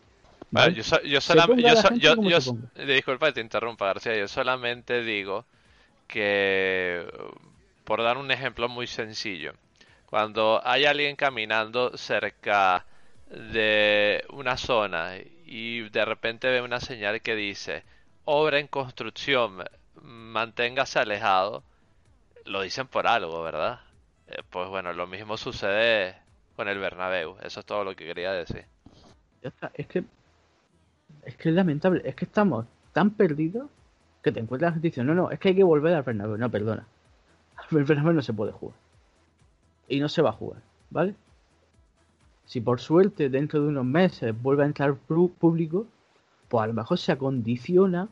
Vale, 0.49 0.75
¿vale? 0.75 0.77
yo, 0.77 1.19
solamente, 1.21 1.63
yo, 1.63 1.73
yo- 1.97 2.15
yo- 2.21 2.39
eh, 2.75 2.85
disculpa 2.85 3.27
que 3.27 3.33
te 3.33 3.41
interrumpa, 3.41 3.85
García, 3.87 4.15
yo 4.17 4.27
solamente 4.29 5.03
digo 5.03 5.45
que, 6.07 7.05
por 7.83 8.01
dar 8.03 8.17
un 8.17 8.31
ejemplo 8.31 8.69
muy 8.69 8.87
sencillo, 8.87 9.53
cuando 10.05 10.61
hay 10.63 10.85
alguien 10.85 11.17
caminando 11.17 11.97
cerca 11.97 12.85
de 13.29 14.23
una 14.29 14.55
zona 14.57 15.17
y 15.45 15.89
de 15.89 16.05
repente 16.05 16.49
ve 16.49 16.61
una 16.61 16.79
señal 16.79 17.21
que 17.21 17.35
dice 17.35 17.83
obra 18.25 18.59
en 18.59 18.67
construcción, 18.67 19.63
manténgase 20.01 20.99
alejado, 20.99 21.63
lo 22.45 22.61
dicen 22.61 22.87
por 22.87 23.07
algo, 23.07 23.43
¿verdad? 23.43 23.81
Eh, 24.27 24.41
pues 24.49 24.69
bueno, 24.69 24.93
lo 24.93 25.07
mismo 25.07 25.37
sucede 25.37 26.15
con 26.55 26.67
el 26.67 26.79
Bernabéu, 26.79 27.35
eso 27.41 27.59
es 27.59 27.65
todo 27.65 27.83
lo 27.83 27.95
que 27.95 28.05
quería 28.05 28.31
decir. 28.33 28.65
Es 29.41 29.87
que 29.87 30.03
es 31.23 31.35
que 31.35 31.49
es 31.49 31.55
lamentable, 31.55 32.01
es 32.05 32.15
que 32.15 32.25
estamos 32.25 32.65
tan 32.93 33.11
perdidos 33.11 33.69
que 34.21 34.31
te 34.31 34.39
encuentras 34.39 34.81
diciendo, 34.81 35.13
no, 35.13 35.23
no, 35.23 35.31
es 35.31 35.39
que 35.39 35.49
hay 35.49 35.55
que 35.55 35.63
volver 35.63 35.93
al 35.93 36.03
Bernabéu, 36.03 36.37
no, 36.37 36.49
perdona. 36.49 36.87
El 37.71 37.83
Bernabéu 37.83 38.13
no 38.13 38.21
se 38.21 38.33
puede 38.33 38.51
jugar. 38.51 38.77
Y 39.87 39.99
no 39.99 40.09
se 40.09 40.21
va 40.21 40.29
a 40.29 40.33
jugar, 40.33 40.61
¿vale? 40.89 41.15
Si 42.45 42.61
por 42.61 42.79
suerte 42.79 43.29
dentro 43.29 43.61
de 43.61 43.67
unos 43.67 43.85
meses 43.85 44.33
vuelve 44.41 44.63
a 44.63 44.67
entrar 44.67 44.95
público, 44.95 45.85
pues 46.47 46.63
a 46.63 46.67
lo 46.67 46.73
mejor 46.73 46.97
se 46.97 47.11
acondiciona 47.11 48.07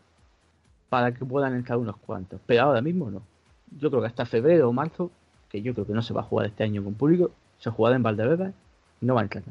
para 0.89 1.13
que 1.13 1.25
puedan 1.25 1.55
entrar 1.55 1.77
unos 1.77 1.97
cuantos. 1.97 2.39
Pero 2.45 2.63
ahora 2.63 2.81
mismo 2.81 3.09
no. 3.09 3.21
Yo 3.79 3.89
creo 3.89 4.01
que 4.01 4.07
hasta 4.07 4.25
febrero 4.25 4.69
o 4.69 4.73
marzo, 4.73 5.09
yo 5.61 5.73
creo 5.73 5.85
que 5.87 5.93
no 5.93 6.01
se 6.01 6.13
va 6.13 6.21
a 6.21 6.25
jugar 6.25 6.47
este 6.47 6.63
año 6.63 6.83
con 6.83 6.93
público, 6.93 7.31
se 7.59 7.69
jugará 7.69 7.95
en 7.95 8.03
Valdebebas 8.03 8.53
no 9.01 9.13
va 9.15 9.21
a 9.21 9.23
entrar. 9.23 9.43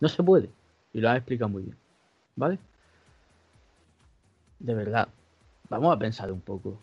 No 0.00 0.08
se 0.08 0.22
puede. 0.22 0.48
Y 0.92 1.00
lo 1.00 1.08
has 1.10 1.16
explicado 1.16 1.48
muy 1.48 1.62
bien. 1.62 1.76
¿Vale? 2.36 2.58
De 4.58 4.74
verdad. 4.74 5.08
Vamos 5.68 5.94
a 5.94 5.98
pensar 5.98 6.30
un 6.32 6.40
poco. 6.40 6.78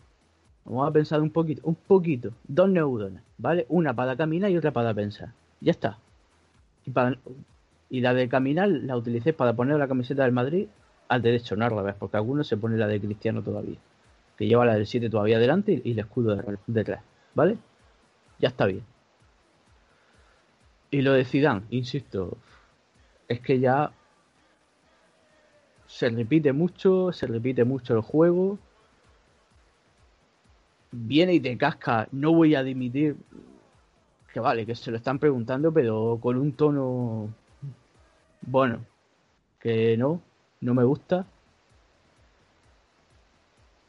Vamos 0.66 0.88
a 0.88 0.92
pensar 0.92 1.22
un 1.22 1.30
poquito. 1.32 1.62
Un 1.66 1.76
poquito. 1.76 2.32
Dos 2.48 2.70
neuronas. 2.70 3.24
¿Vale? 3.38 3.66
Una 3.70 3.94
para 3.94 4.16
caminar 4.16 4.52
y 4.52 4.58
otra 4.58 4.72
para 4.72 4.94
pensar. 4.94 5.30
Ya 5.60 5.72
está. 5.72 5.98
Y, 6.86 6.92
para- 6.92 7.18
y 7.90 8.02
la 8.02 8.14
de 8.14 8.30
caminar 8.30 8.70
la 8.70 8.96
utilicé 8.98 9.34
para 9.34 9.54
poner 9.54 9.78
la 9.78 9.88
camiseta 9.88 10.24
del 10.24 10.32
Madrid 10.32 10.68
al 11.08 11.22
derecho, 11.22 11.56
no 11.56 11.66
al 11.66 11.72
revés. 11.72 11.96
Porque 11.98 12.18
algunos 12.18 12.48
se 12.48 12.58
pone 12.58 12.78
la 12.78 12.88
de 12.88 13.02
Cristiano 13.02 13.42
todavía. 13.42 13.78
Que 14.38 14.48
lleva 14.48 14.66
la 14.66 14.76
del 14.76 14.88
7 14.88 15.10
todavía 15.10 15.40
delante 15.40 15.82
y 15.84 15.92
el 15.92 16.00
escudo 16.00 16.36
de- 16.36 16.58
detrás. 16.68 17.04
¿Vale? 17.36 17.58
Ya 18.42 18.50
está 18.50 18.66
bien. 18.66 18.84
Y 20.90 21.02
lo 21.02 21.14
de 21.14 21.24
Zidane, 21.24 21.64
insisto, 21.70 22.38
es 23.30 23.40
que 23.40 23.60
ya 23.60 23.92
se 25.88 26.10
repite 26.10 26.52
mucho, 26.52 27.14
se 27.14 27.28
repite 27.28 27.64
mucho 27.64 27.96
el 27.96 28.02
juego. 28.02 28.60
Viene 30.92 31.36
y 31.36 31.40
te 31.40 31.58
casca, 31.58 32.08
no 32.12 32.34
voy 32.34 32.56
a 32.56 32.64
dimitir. 32.64 33.16
Que 34.34 34.40
vale, 34.40 34.66
que 34.66 34.76
se 34.76 34.92
lo 34.92 34.98
están 34.98 35.20
preguntando, 35.20 35.72
pero 35.72 36.18
con 36.22 36.38
un 36.38 36.54
tono 36.54 37.30
bueno, 38.42 38.86
que 39.60 39.96
no, 39.98 40.22
no 40.62 40.74
me 40.74 40.84
gusta. 40.84 41.26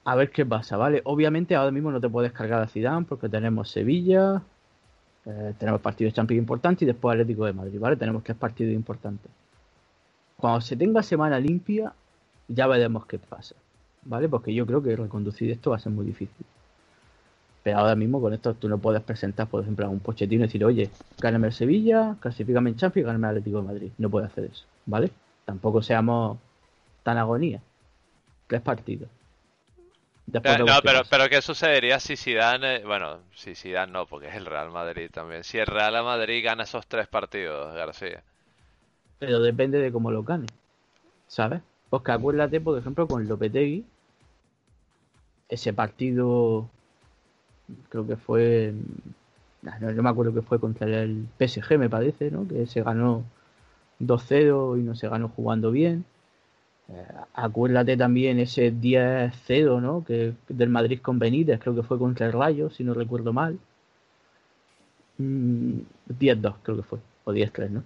A 0.05 0.17
ver 0.17 0.31
qué 0.31 0.45
pasa, 0.45 0.77
¿vale? 0.77 1.01
Obviamente 1.05 1.55
ahora 1.55 1.71
mismo 1.71 1.93
no 1.93 2.01
te 2.01 2.09
puedes 2.09 2.33
cargar 2.33 2.61
a 2.63 2.67
Zidane 2.67 3.07
porque 3.07 3.29
tenemos 3.29 3.71
Sevilla, 3.71 4.43
eh, 5.25 5.55
tenemos 5.59 5.81
partidos 5.81 6.13
de 6.13 6.17
Champions 6.17 6.41
importantes 6.41 6.83
y 6.83 6.87
después 6.87 7.13
Atlético 7.13 7.47
de 7.47 7.53
Madrid, 7.53 7.79
¿vale? 7.79 7.97
Tenemos 7.97 8.25
tres 8.25 8.37
partidos 8.37 8.75
importantes. 8.75 9.31
Cuando 10.37 10.61
se 10.61 10.77
tenga 10.77 11.03
semana 11.05 11.39
limpia, 11.39 11.93
ya 12.49 12.67
veremos 12.67 13.07
qué 13.07 13.19
pasa, 13.19 13.55
¿vale? 14.05 14.29
Porque 14.29 14.53
yo 14.53 14.67
creo 14.67 14.83
que 14.83 14.97
reconducir 14.97 15.51
esto 15.53 15.71
va 15.71 15.77
a 15.77 15.81
ser 15.81 15.93
muy 15.93 16.05
difícil. 16.05 16.47
Pero 17.63 17.79
ahora 17.79 17.95
mismo 17.95 18.21
con 18.21 18.35
esto 18.35 18.55
tú 18.55 18.69
no 18.69 18.79
puedes 18.79 19.03
presentar, 19.03 19.47
por 19.47 19.63
ejemplo, 19.63 19.87
a 19.87 19.89
un 19.89 20.01
Pochettino 20.01 20.43
y 20.43 20.47
decir, 20.49 20.65
oye, 20.65 20.91
gáname 21.21 21.47
el 21.47 21.53
Sevilla, 21.53 22.17
clasifícame 22.19 22.71
en 22.71 22.77
Champions 22.77 23.05
y 23.05 23.07
gáname 23.07 23.29
el 23.29 23.31
Atlético 23.37 23.59
de 23.59 23.69
Madrid. 23.69 23.93
No 23.99 24.11
puede 24.11 24.27
hacer 24.27 24.47
eso, 24.47 24.65
¿vale? 24.87 25.13
Tampoco 25.45 25.81
seamos 25.81 26.39
tan 27.05 27.19
agonía. 27.19 27.61
Tres 28.49 28.63
partidos. 28.63 29.09
Después 30.27 30.61
Eh, 30.61 30.65
No, 30.65 30.81
pero, 30.83 31.03
pero 31.09 31.29
¿qué 31.29 31.43
sucedería 31.43 31.99
si 32.01 32.17
Zidane, 32.17 32.77
eh, 32.77 32.85
bueno, 32.85 33.19
si 33.35 33.55
Zidane 33.55 33.93
no, 33.93 34.07
porque 34.07 34.29
es 34.29 34.35
el 34.35 34.47
Real 34.47 34.71
Madrid 34.71 35.11
también. 35.13 35.45
Si 35.45 35.59
el 35.59 35.67
Real 35.67 35.93
Madrid 36.05 36.45
gana 36.45 36.65
esos 36.65 36.87
tres 36.87 37.09
partidos, 37.09 37.75
García. 37.75 38.23
Pero 39.19 39.41
depende 39.41 39.79
de 39.79 39.93
cómo 39.93 40.11
lo 40.11 40.23
gane. 40.23 40.47
¿Sabes? 41.29 41.63
Porque 41.91 42.13
acuérdate, 42.13 42.61
por 42.61 42.79
ejemplo, 42.79 43.07
con 43.07 43.27
Lopetegui, 43.27 43.85
ese 45.49 45.73
partido, 45.73 46.69
creo 47.91 48.07
que 48.07 48.17
fue, 48.17 48.73
nah, 49.61 49.79
no, 49.79 49.93
no 49.93 50.03
me 50.03 50.09
acuerdo 50.09 50.33
que 50.33 50.43
fue 50.43 50.59
contra 50.59 50.87
el 50.87 51.27
PSG, 51.39 51.79
me 51.79 51.91
parece, 51.91 52.31
¿no? 52.31 52.49
Que 52.49 52.67
se 52.67 52.83
ganó 52.83 53.25
2-0 54.01 54.79
y 54.79 54.83
no 54.83 54.95
se 54.95 55.09
ganó 55.09 55.29
jugando 55.29 55.71
bien. 55.71 56.05
Eh, 56.89 57.07
acuérdate 57.35 57.97
también 57.97 58.39
ese 58.39 58.73
10-0, 58.73 59.81
¿no? 59.81 60.05
Que 60.05 60.35
del 60.49 60.69
Madrid 60.69 61.01
con 61.01 61.19
Benítez, 61.19 61.61
creo 61.61 61.75
que 61.75 61.83
fue 61.83 61.99
contra 61.99 62.27
el 62.27 62.33
Rayo, 62.33 62.71
si 62.71 62.85
no 62.85 62.95
recuerdo 62.95 63.33
mal. 63.33 63.59
Mm, 65.19 65.81
10-2 66.09 66.55
creo 66.63 66.77
que 66.77 66.83
fue, 66.83 66.99
o 67.25 67.33
10-3, 67.33 67.71
¿no? 67.71 67.83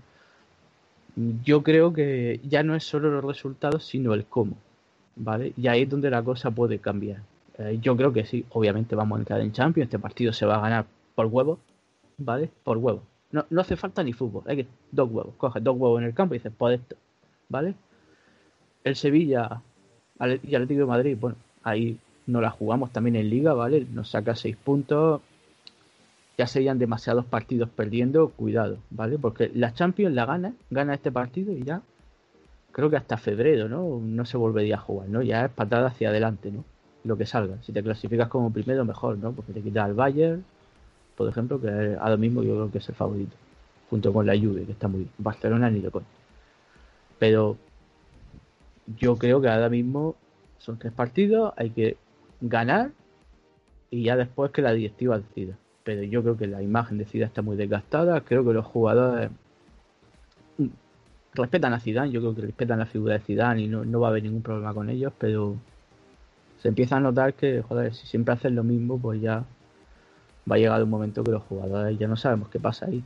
Yo 1.45 1.63
creo 1.63 1.93
que 1.93 2.41
ya 2.45 2.63
no 2.63 2.75
es 2.75 2.85
solo 2.85 3.11
los 3.11 3.25
resultados, 3.25 3.85
sino 3.87 4.13
el 4.15 4.27
cómo, 4.27 4.57
¿vale? 5.17 5.53
Y 5.57 5.69
ahí 5.69 5.83
es 5.83 5.89
donde 5.91 6.11
la 6.11 6.23
cosa 6.23 6.51
puede 6.51 6.79
cambiar. 6.79 7.23
Eh, 7.59 7.79
yo 7.81 7.97
creo 7.97 8.13
que 8.13 8.27
sí, 8.27 8.45
obviamente 8.51 8.95
vamos 8.95 9.17
a 9.17 9.21
entrar 9.21 9.41
en 9.41 9.53
Champions, 9.53 9.87
este 9.87 9.99
partido 9.99 10.33
se 10.33 10.47
va 10.47 10.57
a 10.57 10.61
ganar 10.61 10.87
por 11.15 11.27
huevos, 11.27 11.59
¿vale? 12.19 12.51
Por 12.65 12.79
huevos. 12.79 13.03
No, 13.33 13.45
no 13.51 13.61
hace 13.61 13.77
falta 13.77 14.03
ni 14.05 14.13
fútbol, 14.13 14.45
hay 14.47 14.57
que 14.59 14.67
dos 14.93 15.11
huevos, 15.11 15.35
coges 15.37 15.65
dos 15.65 15.77
huevos 15.79 16.01
en 16.01 16.07
el 16.09 16.15
campo 16.15 16.35
y 16.35 16.39
dices, 16.39 16.53
por 16.53 16.73
esto, 16.73 16.97
¿vale? 17.49 17.75
El 18.87 18.95
Sevilla 18.95 19.63
y 20.21 20.55
Atlético 20.55 20.81
de 20.81 20.87
Madrid, 20.87 21.17
bueno, 21.21 21.37
ahí 21.65 21.99
no 22.29 22.41
la 22.41 22.51
jugamos 22.51 22.93
también 22.93 23.17
en 23.17 23.29
Liga, 23.29 23.53
¿vale? 23.53 23.85
Nos 23.93 24.11
saca 24.11 24.37
seis 24.37 24.57
puntos, 24.57 25.23
ya 26.39 26.47
serían 26.47 26.79
demasiados 26.79 27.25
partidos 27.25 27.69
perdiendo, 27.69 28.29
cuidado, 28.29 28.79
¿vale? 28.91 29.19
Porque 29.19 29.51
la 29.53 29.75
Champions 29.75 30.15
la 30.15 30.25
gana, 30.25 30.55
gana 30.71 30.95
este 30.95 31.11
partido 31.11 31.53
y 31.53 31.65
ya 31.65 31.83
creo 32.71 32.89
que 32.89 32.97
hasta 32.97 33.17
febrero, 33.17 33.69
¿no? 33.69 33.99
No 34.01 34.25
se 34.25 34.37
volvería 34.37 34.77
a 34.77 34.81
jugar, 34.81 35.09
¿no? 35.09 35.21
Ya 35.21 35.47
es 35.47 35.51
patada 35.51 35.89
hacia 35.89 36.11
adelante, 36.11 36.53
¿no? 36.53 36.65
Lo 37.03 37.17
que 37.17 37.27
salga. 37.27 37.61
Si 37.63 37.73
te 37.73 37.83
clasificas 37.83 38.29
como 38.29 38.53
primero, 38.53 38.85
mejor, 38.85 39.19
¿no? 39.19 39.33
Porque 39.33 39.53
te 39.53 39.63
quitas 39.63 39.87
al 39.87 39.95
Bayern, 39.95 40.45
por 41.17 41.29
ejemplo, 41.29 41.61
que 41.61 41.97
ahora 42.01 42.17
mismo 42.17 42.45
yo 42.45 42.55
creo 42.55 42.71
que 42.71 42.79
es 42.79 42.89
el 42.89 42.95
favorito, 42.95 43.35
junto 43.91 44.13
con 44.13 44.27
la 44.27 44.39
Juve, 44.39 44.65
que 44.65 44.73
está 44.73 44.87
muy 44.87 45.01
bien. 45.01 45.11
Barcelona 45.19 45.71
ni 45.71 45.81
de 45.81 45.91
coña. 45.91 46.07
Pero 47.19 47.57
yo 48.99 49.17
creo 49.17 49.41
que 49.41 49.49
ahora 49.49 49.69
mismo 49.69 50.17
son 50.59 50.79
tres 50.79 50.93
partidos, 50.93 51.53
hay 51.57 51.71
que 51.71 51.97
ganar 52.41 52.91
y 53.91 54.05
ya 54.05 54.17
después 54.17 54.51
que 54.53 54.63
la 54.63 54.73
directiva 54.73 55.19
decida. 55.19 55.57
Pero 55.85 56.03
yo 56.03 56.23
creo 56.23 56.37
que 56.37 56.47
la 56.47 56.63
imagen 56.63 56.99
de 56.99 57.05
Zidane 57.05 57.29
está 57.29 57.43
muy 57.43 57.57
desgastada, 57.57 58.21
creo 58.23 58.45
que 58.45 58.53
los 58.53 58.67
jugadores 58.67 59.31
respetan 61.35 61.73
a 61.75 61.81
Zidane, 61.81 62.11
yo 62.11 62.21
creo 62.21 62.35
que 62.35 62.43
respetan 62.43 62.79
la 62.79 62.87
figura 62.87 63.15
de 63.15 63.21
Zidane 63.21 63.63
y 63.63 63.69
no, 63.69 63.85
no 63.85 64.01
va 64.01 64.09
a 64.09 64.11
haber 64.11 64.23
ningún 64.23 64.43
problema 64.43 64.75
con 64.75 64.91
ellos, 64.91 65.13
pero 65.19 65.57
se 66.63 66.69
empieza 66.69 66.97
a 66.97 67.01
notar 67.01 67.35
que, 67.35 67.63
joder, 67.63 67.95
si 67.95 68.07
siempre 68.07 68.35
hacen 68.35 68.57
lo 68.57 68.65
mismo, 68.65 68.99
pues 68.99 69.21
ya 69.21 69.45
va 70.51 70.57
a 70.57 70.59
llegar 70.59 70.83
un 70.83 70.91
momento 70.91 71.23
que 71.23 71.31
los 71.31 71.43
jugadores 71.43 71.99
ya 71.99 72.09
no 72.09 72.17
sabemos 72.17 72.49
qué 72.49 72.59
pasa 72.59 72.87
ahí. 72.87 73.03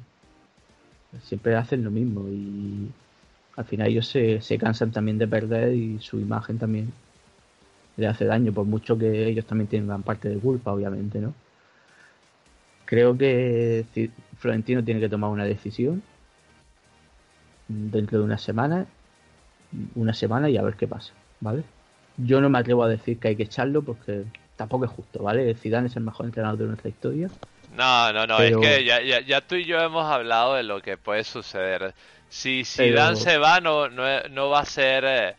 Siempre 1.22 1.56
hacen 1.56 1.82
lo 1.82 1.90
mismo 1.90 2.28
y 2.28 2.90
al 3.60 3.66
final 3.66 3.88
ellos 3.88 4.08
se, 4.08 4.40
se 4.40 4.56
cansan 4.56 4.90
también 4.90 5.18
de 5.18 5.28
perder 5.28 5.74
y 5.74 5.98
su 6.00 6.18
imagen 6.18 6.58
también 6.58 6.90
le 7.98 8.06
hace 8.06 8.24
daño, 8.24 8.52
por 8.52 8.64
mucho 8.64 8.96
que 8.96 9.26
ellos 9.28 9.44
también 9.44 9.68
tengan 9.68 10.02
parte 10.02 10.30
de 10.30 10.38
culpa, 10.38 10.72
obviamente, 10.72 11.18
¿no? 11.18 11.34
Creo 12.86 13.16
que 13.18 13.84
Florentino 14.38 14.82
tiene 14.82 14.98
que 14.98 15.10
tomar 15.10 15.28
una 15.30 15.44
decisión 15.44 16.02
dentro 17.68 18.18
de 18.18 18.24
una 18.24 18.38
semana, 18.38 18.86
una 19.94 20.14
semana 20.14 20.48
y 20.48 20.56
a 20.56 20.62
ver 20.62 20.74
qué 20.74 20.88
pasa, 20.88 21.12
¿vale? 21.40 21.62
Yo 22.16 22.40
no 22.40 22.48
me 22.48 22.58
atrevo 22.58 22.82
a 22.82 22.88
decir 22.88 23.18
que 23.18 23.28
hay 23.28 23.36
que 23.36 23.42
echarlo 23.44 23.82
porque 23.82 24.24
tampoco 24.56 24.86
es 24.86 24.90
justo, 24.90 25.22
¿vale? 25.22 25.54
Zidane 25.54 25.88
es 25.88 25.96
el 25.96 26.02
mejor 26.02 26.24
entrenador 26.24 26.58
de 26.58 26.66
nuestra 26.66 26.88
historia. 26.88 27.28
No, 27.76 28.12
no, 28.14 28.26
no, 28.26 28.38
Pero- 28.38 28.62
es 28.62 28.66
que 28.66 28.84
ya, 28.84 29.02
ya, 29.02 29.20
ya 29.20 29.40
tú 29.42 29.56
y 29.56 29.66
yo 29.66 29.78
hemos 29.80 30.10
hablado 30.10 30.54
de 30.54 30.62
lo 30.62 30.80
que 30.80 30.96
puede 30.96 31.24
suceder. 31.24 31.94
Si 32.30 32.62
Pero- 32.76 32.90
Zidane 32.92 33.16
se 33.16 33.36
va, 33.38 33.60
no, 33.60 33.88
no, 33.90 34.04
no 34.30 34.48
va 34.48 34.60
a 34.60 34.64
ser 34.64 35.04
eh, 35.06 35.34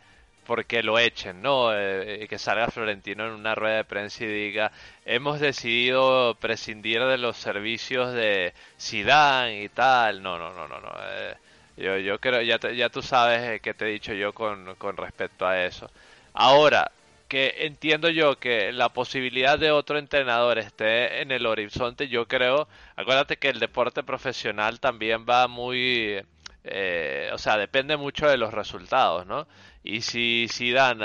porque 0.45 0.83
lo 0.83 0.99
echen, 0.99 1.41
¿no? 1.41 1.71
Eh, 1.73 2.27
que 2.29 2.37
salga 2.37 2.67
Florentino 2.67 3.25
en 3.25 3.31
una 3.33 3.55
rueda 3.55 3.77
de 3.77 3.83
prensa 3.85 4.23
y 4.25 4.27
diga, 4.27 4.71
hemos 5.05 5.39
decidido 5.39 6.35
prescindir 6.35 7.01
de 7.05 7.17
los 7.17 7.37
servicios 7.37 8.13
de 8.13 8.53
Zidane 8.79 9.63
y 9.63 9.69
tal. 9.69 10.21
No, 10.21 10.37
no, 10.37 10.53
no, 10.53 10.67
no, 10.67 10.79
no. 10.81 10.91
eh, 11.01 11.35
yo, 11.77 11.97
yo 11.97 12.19
creo, 12.19 12.41
ya, 12.41 12.59
te- 12.59 12.75
ya 12.75 12.89
tú 12.89 13.01
sabes 13.01 13.41
eh, 13.41 13.59
qué 13.61 13.73
te 13.73 13.85
he 13.85 13.91
dicho 13.93 14.13
yo 14.13 14.33
con, 14.33 14.75
con 14.75 14.97
respecto 14.97 15.47
a 15.47 15.63
eso. 15.63 15.89
Ahora, 16.33 16.91
que 17.29 17.55
entiendo 17.59 18.09
yo 18.09 18.37
que 18.37 18.73
la 18.73 18.89
posibilidad 18.89 19.57
de 19.57 19.71
otro 19.71 19.97
entrenador 19.97 20.57
esté 20.57 21.21
en 21.21 21.31
el 21.31 21.45
horizonte, 21.45 22.09
yo 22.09 22.27
creo, 22.27 22.67
acuérdate 22.97 23.37
que 23.37 23.47
el 23.49 23.59
deporte 23.59 24.03
profesional 24.03 24.81
también 24.81 25.25
va 25.29 25.47
muy, 25.47 26.21
eh, 26.63 27.29
o 27.33 27.37
sea, 27.37 27.57
depende 27.57 27.97
mucho 27.97 28.27
de 28.27 28.37
los 28.37 28.53
resultados, 28.53 29.25
¿no? 29.25 29.47
Y 29.83 30.01
si, 30.01 30.47
si 30.47 30.71
dan, 30.71 30.99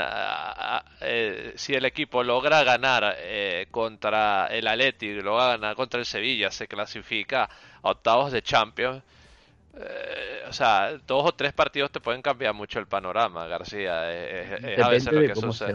eh, 1.00 1.52
si 1.56 1.72
el 1.74 1.84
equipo 1.86 2.22
logra 2.22 2.62
ganar 2.62 3.16
eh, 3.18 3.66
contra 3.70 4.48
el 4.48 4.66
Athletic, 4.66 5.22
logra 5.22 5.48
ganar 5.48 5.74
contra 5.76 5.98
el 6.00 6.06
Sevilla, 6.06 6.50
se 6.50 6.68
clasifica 6.68 7.44
a 7.82 7.90
octavos 7.90 8.32
de 8.32 8.42
Champions, 8.42 9.02
eh, 9.78 10.42
o 10.48 10.52
sea, 10.52 10.92
dos 11.06 11.24
o 11.26 11.32
tres 11.32 11.52
partidos 11.52 11.90
te 11.90 12.00
pueden 12.00 12.22
cambiar 12.22 12.54
mucho 12.54 12.78
el 12.78 12.86
panorama, 12.86 13.46
García. 13.46 14.10
Es, 14.12 14.62
a 14.82 14.88
veces 14.88 15.12
lo 15.12 15.20
de 15.20 15.26
que 15.28 15.34
cómo 15.40 15.52
sucede. 15.52 15.72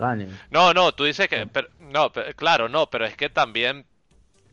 No, 0.50 0.74
no, 0.74 0.92
tú 0.94 1.04
dices 1.06 1.28
que, 1.28 1.46
pero- 1.48 1.70
no, 1.80 2.12
pero- 2.12 2.34
claro, 2.36 2.70
no, 2.70 2.88
pero 2.90 3.06
es 3.06 3.16
que 3.16 3.30
también 3.30 3.86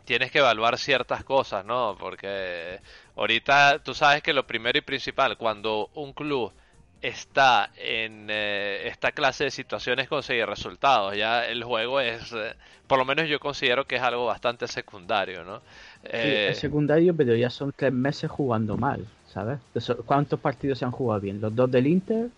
tienes 0.05 0.31
que 0.31 0.39
evaluar 0.39 0.79
ciertas 0.79 1.23
cosas, 1.25 1.65
¿no? 1.67 1.97
Porque 1.99 2.81
ahorita 3.19 3.81
tú 3.81 3.95
sabes 3.95 4.23
que 4.23 4.33
lo 4.33 4.47
primero 4.47 4.79
y 4.79 4.83
principal, 4.83 5.37
cuando 5.37 5.91
un 5.95 6.13
club 6.13 6.53
está 7.01 7.71
en 7.77 8.27
eh, 8.31 8.89
esta 8.89 9.13
clase 9.13 9.45
de 9.45 9.51
situaciones 9.51 10.09
conseguir 10.09 10.47
resultados, 10.47 11.17
ya 11.17 11.47
el 11.47 11.63
juego 11.63 12.01
es, 12.01 12.33
eh, 12.33 12.55
por 12.87 12.99
lo 12.99 13.05
menos 13.05 13.29
yo 13.29 13.39
considero 13.39 13.85
que 13.87 13.97
es 13.97 14.03
algo 14.03 14.27
bastante 14.27 14.67
secundario, 14.67 15.45
¿no? 15.45 15.59
Sí, 16.03 16.09
Eh, 16.13 16.49
es 16.51 16.59
secundario, 16.59 17.15
pero 17.15 17.35
ya 17.35 17.51
son 17.51 17.73
tres 17.77 17.93
meses 17.93 18.31
jugando 18.31 18.77
mal, 18.77 19.05
¿sabes? 19.33 19.59
¿Cuántos 20.07 20.41
partidos 20.41 20.79
se 20.79 20.85
han 20.85 20.91
jugado 20.91 21.21
bien? 21.21 21.41
Los 21.41 21.55
dos 21.55 21.71
del 21.71 21.87
Inter, 21.87 22.29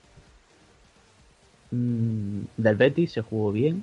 mm, 1.70 2.40
del 2.56 2.76
Betis 2.76 3.12
se 3.12 3.22
jugó 3.22 3.52
bien, 3.52 3.82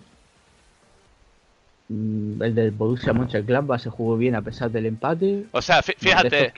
Mm, 1.89 2.41
el 2.43 2.55
del 2.55 2.71
Borussia 2.71 3.13
Mönchengladbach 3.13 3.81
se 3.81 3.89
jugó 3.89 4.17
bien 4.17 4.35
a 4.35 4.41
pesar 4.41 4.69
del 4.69 4.87
empate. 4.87 5.45
O 5.51 5.61
sea, 5.61 5.81
fíjate, 5.81 6.53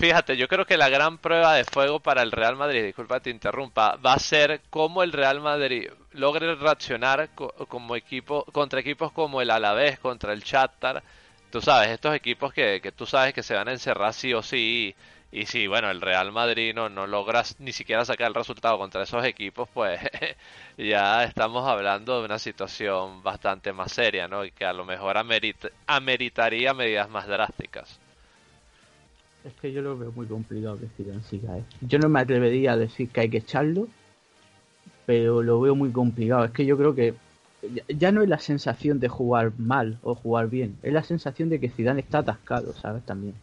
fíjate, 0.00 0.36
yo 0.36 0.48
creo 0.48 0.64
que 0.66 0.76
la 0.76 0.88
gran 0.88 1.18
prueba 1.18 1.54
de 1.54 1.64
fuego 1.64 2.00
para 2.00 2.22
el 2.22 2.32
Real 2.32 2.56
Madrid, 2.56 2.82
disculpa 2.84 3.20
te 3.20 3.30
interrumpa, 3.30 3.96
va 3.96 4.14
a 4.14 4.18
ser 4.18 4.62
cómo 4.70 5.02
el 5.02 5.12
Real 5.12 5.40
Madrid 5.40 5.88
logre 6.12 6.54
reaccionar 6.56 7.30
co- 7.34 7.52
como 7.68 7.94
equipo 7.96 8.44
contra 8.52 8.80
equipos 8.80 9.12
como 9.12 9.40
el 9.40 9.50
Alavés, 9.50 9.98
contra 9.98 10.32
el 10.32 10.40
Shakhtar. 10.42 11.02
Tú 11.50 11.60
sabes, 11.60 11.90
estos 11.90 12.14
equipos 12.14 12.52
que, 12.52 12.80
que 12.80 12.92
tú 12.92 13.06
sabes 13.06 13.34
que 13.34 13.42
se 13.42 13.54
van 13.54 13.68
a 13.68 13.72
encerrar 13.72 14.12
sí 14.14 14.32
o 14.34 14.42
sí. 14.42 14.94
Y, 15.32 15.40
y 15.42 15.46
si, 15.46 15.66
bueno, 15.68 15.90
el 15.90 16.00
Real 16.00 16.32
Madrid 16.32 16.74
no, 16.74 16.88
no 16.88 17.06
logra 17.06 17.42
ni 17.58 17.72
siquiera 17.72 18.04
sacar 18.04 18.28
el 18.28 18.34
resultado 18.34 18.78
contra 18.78 19.02
esos 19.04 19.24
equipos, 19.24 19.68
pues 19.72 20.00
ya 20.78 21.22
estamos 21.24 21.68
hablando 21.68 22.18
de 22.18 22.24
una 22.24 22.38
situación 22.38 23.22
bastante 23.22 23.72
más 23.72 23.92
seria, 23.92 24.26
¿no? 24.28 24.44
Y 24.44 24.50
que 24.52 24.64
a 24.64 24.72
lo 24.72 24.84
mejor 24.84 25.16
amerit- 25.16 25.72
ameritaría 25.86 26.74
medidas 26.74 27.08
más 27.10 27.26
drásticas. 27.28 28.00
Es 29.44 29.54
que 29.54 29.72
yo 29.72 29.80
lo 29.80 29.96
veo 29.96 30.12
muy 30.12 30.26
complicado 30.26 30.78
que 30.78 30.86
Zidane 30.88 31.22
siga, 31.22 31.56
¿eh? 31.58 31.64
Yo 31.80 31.98
no 31.98 32.08
me 32.08 32.20
atrevería 32.20 32.72
a 32.72 32.76
decir 32.76 33.08
que 33.08 33.20
hay 33.22 33.30
que 33.30 33.38
echarlo, 33.38 33.88
pero 35.06 35.42
lo 35.42 35.60
veo 35.60 35.74
muy 35.74 35.90
complicado. 35.90 36.44
Es 36.44 36.50
que 36.50 36.66
yo 36.66 36.76
creo 36.76 36.94
que 36.94 37.14
ya- 37.88 38.12
no 38.12 38.22
es 38.22 38.28
la 38.28 38.38
sensación 38.38 39.00
de 39.00 39.08
jugar 39.08 39.52
mal 39.58 39.98
o 40.02 40.14
jugar 40.14 40.48
bien, 40.50 40.76
es 40.82 40.92
la 40.92 41.02
sensación 41.02 41.48
de 41.48 41.58
que 41.58 41.70
Zidane 41.70 42.00
está 42.00 42.18
atascado, 42.18 42.74
¿sabes? 42.74 43.02
También. 43.04 43.34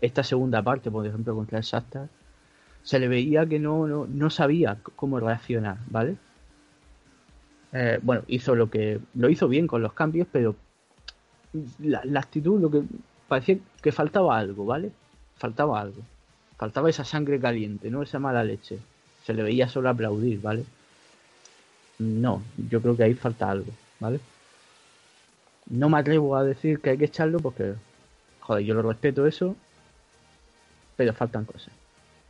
Esta 0.00 0.22
segunda 0.22 0.62
parte, 0.62 0.90
por 0.90 1.06
ejemplo, 1.06 1.34
contra 1.34 1.58
el 1.58 1.64
Shakhtar, 1.64 2.08
se 2.82 2.98
le 2.98 3.08
veía 3.08 3.46
que 3.46 3.58
no, 3.58 3.86
no, 3.86 4.06
no 4.06 4.30
sabía 4.30 4.78
cómo 4.96 5.18
reaccionar, 5.18 5.78
¿vale? 5.88 6.16
Eh, 7.72 7.98
bueno, 8.02 8.22
hizo 8.28 8.54
lo 8.54 8.70
que 8.70 9.00
lo 9.14 9.28
hizo 9.28 9.48
bien 9.48 9.66
con 9.66 9.82
los 9.82 9.92
cambios, 9.92 10.26
pero 10.30 10.56
la 11.80 12.20
actitud, 12.20 12.60
lo 12.60 12.70
que 12.70 12.82
parecía 13.26 13.58
que 13.82 13.92
faltaba 13.92 14.38
algo, 14.38 14.64
¿vale? 14.64 14.90
Faltaba 15.38 15.80
algo. 15.80 16.02
Faltaba 16.56 16.90
esa 16.90 17.04
sangre 17.04 17.40
caliente, 17.40 17.90
no 17.90 18.02
esa 18.02 18.18
mala 18.18 18.44
leche. 18.44 18.78
Se 19.24 19.32
le 19.32 19.42
veía 19.42 19.68
solo 19.68 19.88
aplaudir, 19.88 20.40
¿vale? 20.40 20.64
No, 21.98 22.42
yo 22.56 22.80
creo 22.80 22.96
que 22.96 23.04
ahí 23.04 23.14
falta 23.14 23.50
algo, 23.50 23.72
¿vale? 24.00 24.20
No 25.66 25.88
me 25.88 25.98
atrevo 25.98 26.36
a 26.36 26.44
decir 26.44 26.80
que 26.80 26.90
hay 26.90 26.98
que 26.98 27.04
echarlo 27.06 27.38
porque, 27.40 27.74
joder, 28.40 28.64
yo 28.64 28.74
lo 28.74 28.82
respeto 28.82 29.26
eso, 29.26 29.56
pero 30.96 31.12
faltan 31.12 31.44
cosas. 31.44 31.72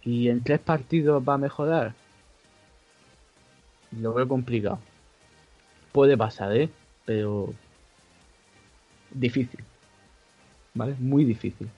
¿Y 0.03 0.29
en 0.29 0.43
tres 0.43 0.61
partidos 0.61 1.23
va 1.27 1.35
a 1.35 1.39
mejorar? 1.39 1.95
Lo 4.01 4.13
veo 4.13 4.29
complicado. 4.29 4.79
Puede 5.93 6.17
pasar, 6.17 6.55
¿eh? 6.57 6.69
Pero 7.05 7.55
difícil. 9.11 9.61
¿Vale? 10.75 10.95
Muy 10.99 11.25
difícil. 11.25 11.69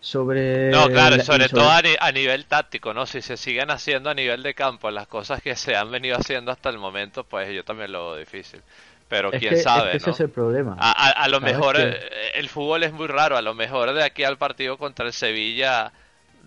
Sobre... 0.00 0.70
No, 0.70 0.88
claro, 0.88 1.16
la- 1.16 1.24
sobre 1.24 1.48
todo 1.50 1.68
a, 1.70 1.82
ni- 1.82 1.94
a 2.00 2.10
nivel 2.12 2.46
táctico, 2.46 2.94
¿no? 2.94 3.04
Si 3.06 3.20
se 3.20 3.36
siguen 3.36 3.70
haciendo 3.70 4.08
a 4.10 4.14
nivel 4.14 4.42
de 4.42 4.54
campo 4.54 4.90
las 4.90 5.06
cosas 5.06 5.42
que 5.42 5.54
se 5.56 5.76
han 5.76 5.90
venido 5.90 6.16
haciendo 6.16 6.50
hasta 6.50 6.70
el 6.70 6.78
momento, 6.78 7.24
pues 7.24 7.52
yo 7.52 7.64
también 7.64 7.92
lo 7.92 8.10
veo 8.12 8.16
difícil. 8.18 8.60
Pero 9.08 9.30
Es 9.32 9.40
quién 9.40 9.50
que- 9.52 9.58
es 9.58 9.62
sabe, 9.64 9.90
que 9.90 9.96
ese 9.98 10.06
¿no? 10.06 10.12
es 10.14 10.20
el 10.20 10.30
problema. 10.30 10.76
A, 10.78 10.90
a- 10.90 11.10
a 11.24 11.28
lo 11.28 11.40
¿Sabes 11.40 11.54
mejor 11.54 11.76
eh, 11.78 11.98
el 12.34 12.48
fútbol 12.48 12.82
es 12.84 12.92
muy 12.92 13.08
raro, 13.08 13.36
a 13.36 13.42
lo 13.42 13.54
mejor 13.54 13.92
de 13.92 14.02
aquí 14.02 14.24
al 14.24 14.38
partido 14.38 14.78
contra 14.78 15.04
el 15.06 15.12
Sevilla 15.12 15.92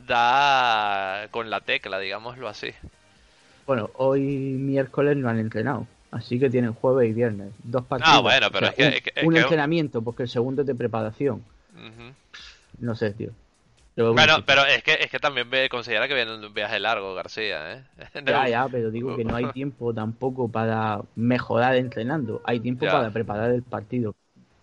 da 0.07 1.27
con 1.31 1.49
la 1.49 1.61
tecla, 1.61 1.99
digámoslo 1.99 2.47
así. 2.47 2.71
Bueno, 3.67 3.89
hoy 3.95 4.21
miércoles 4.21 5.15
no 5.17 5.29
han 5.29 5.39
entrenado. 5.39 5.87
Así 6.11 6.39
que 6.39 6.49
tienen 6.49 6.73
jueves 6.73 7.09
y 7.09 7.13
viernes. 7.13 7.49
Dos 7.63 7.85
partidos. 7.85 8.15
Ah, 8.15 8.19
bueno, 8.19 8.47
pero 8.51 8.67
O 8.67 8.71
sea, 8.71 8.71
es 8.71 8.75
que- 8.75 8.83
un, 8.87 8.93
es 8.93 9.01
que- 9.01 9.11
es 9.15 9.23
un 9.27 9.33
que- 9.33 9.39
entrenamiento, 9.41 10.01
porque 10.01 10.23
el 10.23 10.29
segundo 10.29 10.61
es 10.61 10.67
de 10.67 10.75
preparación. 10.75 11.43
No 12.79 12.95
sé, 12.95 13.11
tío. 13.11 13.29
Bueno, 13.95 14.43
pero 14.45 14.65
es 14.65 14.83
que 14.83 14.93
es 14.93 15.11
que 15.11 15.19
también 15.19 15.47
considera 15.69 16.07
que 16.07 16.15
viene 16.15 16.37
de 16.37 16.47
un 16.47 16.53
viaje 16.53 16.79
largo, 16.79 17.13
García, 17.13 17.73
¿eh? 17.73 17.83
Ya, 18.25 18.47
ya, 18.49 18.67
pero 18.67 18.89
digo 18.89 19.15
que 19.15 19.23
no 19.23 19.35
hay 19.35 19.45
tiempo 19.53 19.93
tampoco 19.93 20.47
para 20.47 21.01
mejorar 21.15 21.75
entrenando. 21.75 22.41
Hay 22.43 22.59
tiempo 22.59 22.85
Ya. 22.85 22.93
para 22.93 23.11
preparar 23.11 23.51
el 23.51 23.61
partido, 23.63 24.15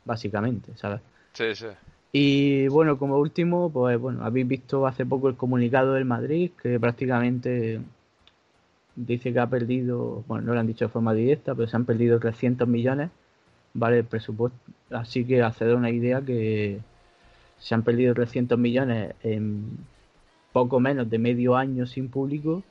básicamente, 0.04 0.72
¿sabes? 0.76 1.00
Sí, 1.32 1.54
sí. 1.54 1.66
Y 2.12 2.66
bueno, 2.68 2.98
como 2.98 3.18
último, 3.18 3.70
pues 3.70 3.96
bueno, 3.98 4.24
habéis 4.24 4.48
visto 4.48 4.86
hace 4.86 5.06
poco 5.06 5.28
el 5.28 5.36
comunicado 5.36 5.92
del 5.94 6.04
Madrid, 6.04 6.50
que 6.60 6.80
prácticamente 6.80 7.80
dice 8.96 9.32
que 9.32 9.38
ha 9.40 9.46
perdido, 9.46 10.24
bueno, 10.26 10.46
no 10.46 10.54
lo 10.54 10.60
han 10.60 10.66
dicho 10.66 10.84
de 10.86 10.90
forma 10.90 11.14
directa, 11.14 11.54
pero 11.54 11.68
se 11.68 11.76
han 11.76 11.84
perdido 11.84 12.18
300 12.18 12.68
millones, 12.68 13.10
¿vale? 13.74 13.98
El 13.98 14.04
presupuesto. 14.04 14.58
Así 14.90 15.24
que 15.24 15.42
hacer 15.42 15.74
una 15.74 15.90
idea 15.90 16.20
que 16.22 16.80
se 17.60 17.74
han 17.76 17.84
perdido 17.84 18.14
300 18.14 18.58
millones 18.58 19.14
en 19.22 19.88
poco 20.52 20.80
menos 20.80 21.10
de 21.10 21.18
medio 21.18 21.56
año 21.56 21.86
sin 21.86 22.10
público, 22.10 22.64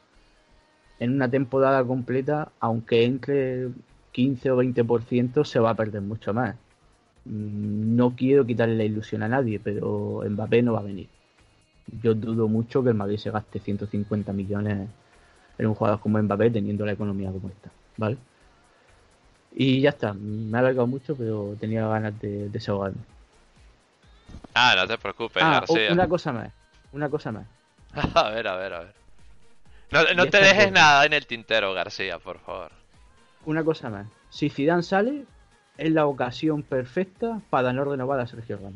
en 0.99 1.13
una 1.15 1.29
temporada 1.31 1.85
completa, 1.85 2.53
aunque 2.59 3.05
entre 3.05 3.69
15 4.11 4.51
o 4.51 4.57
20%, 4.57 5.45
se 5.45 5.59
va 5.59 5.71
a 5.71 5.75
perder 5.75 6.01
mucho 6.01 6.33
más. 6.33 6.55
Mm, 7.25 7.95
No 7.97 8.15
quiero 8.15 8.45
quitarle 8.45 8.75
la 8.77 8.85
ilusión 8.85 9.23
a 9.23 9.29
nadie, 9.29 9.59
pero 9.61 10.23
Mbappé 10.29 10.63
no 10.63 10.73
va 10.73 10.81
a 10.81 10.83
venir. 10.83 11.09
yo 11.87 12.15
dudo 12.15 12.47
mucho 12.49 12.83
que 12.83 12.89
el 12.91 12.95
Madrid 12.95 13.17
se 13.19 13.31
gaste 13.31 13.59
150 13.59 14.33
millones 14.33 14.89
en 15.57 15.67
un 15.67 15.75
jugador 15.75 15.99
como 16.01 16.21
Mbappé 16.23 16.51
teniendo 16.51 16.85
la 16.85 16.93
economía 16.93 17.31
como 17.31 17.49
está, 17.49 17.73
¿vale? 17.97 18.19
Y 19.51 19.81
ya 19.81 19.89
está, 19.91 20.13
me 20.13 20.57
ha 20.57 20.61
alargado 20.61 20.87
mucho, 20.87 21.15
pero 21.15 21.55
tenía 21.59 21.87
ganas 21.87 22.19
de 22.19 22.49
desahogarme. 22.49 23.05
Ah, 24.53 24.73
no 24.75 24.87
te 24.87 24.97
preocupes, 24.97 25.41
Ah, 25.43 25.51
García. 25.61 25.91
una 25.93 26.07
cosa 26.07 26.31
más, 26.33 26.51
una 26.91 27.09
cosa 27.09 27.31
más. 27.31 27.47
A 28.15 28.29
ver, 28.29 28.47
a 28.47 28.55
ver, 28.55 28.73
a 28.73 28.79
ver. 28.79 28.93
No, 29.91 30.03
no 30.15 30.27
te 30.27 30.37
dejes 30.39 30.71
nada 30.71 31.05
en 31.05 31.13
el 31.13 31.25
tintero, 31.25 31.73
García, 31.73 32.19
por 32.19 32.39
favor. 32.39 32.71
Una 33.45 33.63
cosa 33.63 33.89
más. 33.89 34.07
Si 34.29 34.49
Zidane 34.49 34.83
sale, 34.83 35.25
es 35.77 35.91
la 35.91 36.05
ocasión 36.05 36.61
perfecta 36.61 37.41
para 37.49 37.73
no 37.73 37.83
renovar 37.85 38.19
a 38.19 38.27
Sergio 38.27 38.57
Ramos. 38.57 38.73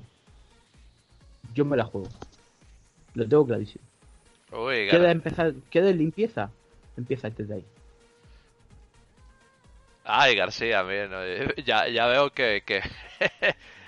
Yo 1.53 1.65
me 1.65 1.77
la 1.77 1.83
juego. 1.83 2.09
Lo 3.13 3.27
tengo 3.27 3.45
clarísimo. 3.45 3.83
Uy, 4.51 4.87
¿Queda 4.89 5.11
empezar, 5.11 5.53
queda 5.69 5.89
en 5.89 5.97
limpieza? 5.99 6.49
Empieza 6.97 7.29
desde 7.29 7.55
ahí. 7.55 7.65
Ay, 10.05 10.35
García, 10.35 10.83
mira, 10.83 11.09
ya, 11.65 11.87
ya 11.87 12.07
veo 12.07 12.31
que, 12.31 12.63
que 12.65 12.81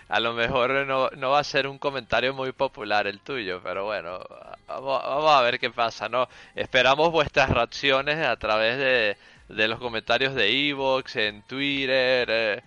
a 0.08 0.20
lo 0.20 0.34
mejor 0.34 0.86
no, 0.86 1.10
no 1.12 1.32
va 1.32 1.40
a 1.40 1.44
ser 1.44 1.68
un 1.68 1.78
comentario 1.80 2.34
muy 2.34 2.52
popular 2.52 3.08
el 3.08 3.20
tuyo, 3.22 3.62
pero 3.64 3.86
bueno, 3.86 4.20
vamos, 4.68 5.02
vamos 5.04 5.32
a 5.32 5.42
ver 5.42 5.60
qué 5.60 5.70
pasa, 5.72 6.10
¿no? 6.10 6.28
Esperamos 6.56 7.12
vuestras 7.12 7.50
reacciones 7.50 8.26
a 8.26 8.36
través 8.38 8.78
de, 8.78 9.18
de 9.50 9.68
los 9.68 9.80
comentarios 9.80 10.36
de 10.36 10.70
Evox, 10.70 11.16
en 11.16 11.42
Twitter, 11.44 12.28
eh, 12.32 12.64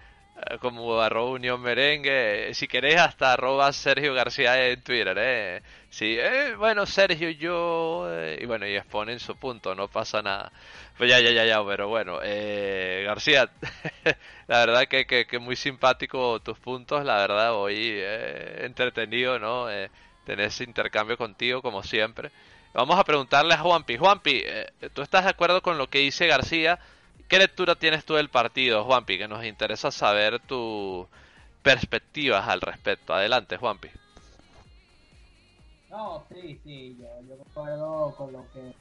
como 0.60 1.00
arroba 1.00 1.30
Unión 1.32 1.60
Merengue, 1.60 2.50
si 2.54 2.68
queréis 2.68 2.96
hasta 2.98 3.32
arroba 3.32 3.72
Sergio 3.72 4.14
García 4.14 4.68
en 4.68 4.82
Twitter, 4.82 5.16
¿eh? 5.18 5.62
Sí, 5.90 6.16
eh, 6.18 6.54
bueno, 6.56 6.86
Sergio, 6.86 7.30
yo... 7.30 8.06
eh, 8.10 8.38
y 8.42 8.46
bueno, 8.46 8.66
y 8.66 8.74
exponen 8.76 9.20
su 9.20 9.36
punto, 9.36 9.74
no 9.74 9.88
pasa 9.88 10.22
nada. 10.22 10.52
Pues 10.96 11.10
ya, 11.10 11.20
ya, 11.20 11.30
ya, 11.30 11.44
ya, 11.44 11.64
pero 11.66 11.88
bueno, 11.88 12.18
eh, 12.22 13.02
García, 13.06 13.50
la 14.48 14.58
verdad 14.66 14.86
que, 14.88 15.06
que, 15.06 15.26
que 15.26 15.38
muy 15.38 15.56
simpático 15.56 16.40
tus 16.40 16.58
puntos, 16.58 17.04
la 17.04 17.16
verdad, 17.16 17.54
hoy 17.54 17.76
eh, 17.78 18.64
entretenido, 18.64 19.38
¿no? 19.38 19.70
Eh, 19.70 19.90
tener 20.24 20.46
ese 20.46 20.64
intercambio 20.64 21.16
contigo, 21.16 21.62
como 21.62 21.82
siempre. 21.82 22.30
Vamos 22.74 22.98
a 22.98 23.04
preguntarle 23.04 23.54
a 23.54 23.58
Juanpi. 23.58 23.96
Juanpi, 23.96 24.42
eh, 24.44 24.66
¿tú 24.92 25.02
estás 25.02 25.24
de 25.24 25.30
acuerdo 25.30 25.62
con 25.62 25.78
lo 25.78 25.88
que 25.88 25.98
dice 26.00 26.26
García? 26.26 26.78
¿Qué 27.28 27.38
lectura 27.38 27.74
tienes 27.74 28.04
tú 28.04 28.14
del 28.14 28.30
partido, 28.30 28.84
Juanpi? 28.84 29.18
Que 29.18 29.28
nos 29.28 29.44
interesa 29.44 29.90
saber 29.90 30.40
tus 30.40 31.06
perspectivas 31.62 32.48
al 32.48 32.60
respecto. 32.60 33.12
Adelante, 33.12 33.56
Juanpi. 33.56 33.88
No, 35.90 36.24
sí, 36.30 36.58
sí, 36.64 36.96
yo, 36.98 37.06
yo 37.28 37.36
concuerdo 37.44 38.14
con 38.16 38.32
lo 38.32 38.46
que. 38.52 38.74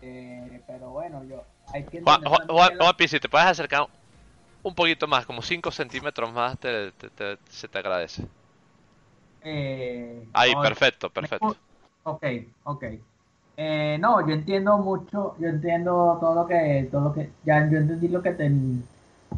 Eh, 0.00 0.62
pero 0.66 0.90
bueno, 0.90 1.24
yo 1.24 1.42
hay 1.72 1.82
que 1.84 2.00
Juan, 2.00 2.22
Juan- 2.24 2.46
la- 2.48 2.76
Juanpi, 2.78 3.08
si 3.08 3.18
te 3.18 3.28
puedes 3.28 3.46
acercar 3.48 3.88
un 4.62 4.74
poquito 4.74 5.06
más, 5.08 5.26
como 5.26 5.42
5 5.42 5.70
centímetros 5.70 6.32
más, 6.32 6.58
te- 6.58 6.92
te- 6.92 7.10
te- 7.10 7.38
se 7.50 7.68
te 7.68 7.78
agradece. 7.78 8.22
eh, 9.42 10.24
Ahí, 10.34 10.52
no, 10.52 10.62
perfecto, 10.62 11.10
perfecto. 11.10 11.56
Ok, 12.04 12.24
ok. 12.64 12.84
Eh, 13.60 13.98
no, 14.00 14.26
yo 14.26 14.34
entiendo 14.34 14.78
mucho, 14.78 15.36
yo 15.40 15.48
entiendo 15.48 16.16
todo 16.20 16.34
lo 16.34 16.46
que, 16.46 16.88
todo 16.92 17.00
lo 17.02 17.12
que, 17.14 17.32
ya 17.42 17.68
yo 17.70 17.78
entendí 17.78 18.06
lo 18.08 18.22
que 18.22 18.30
te, 18.32 18.48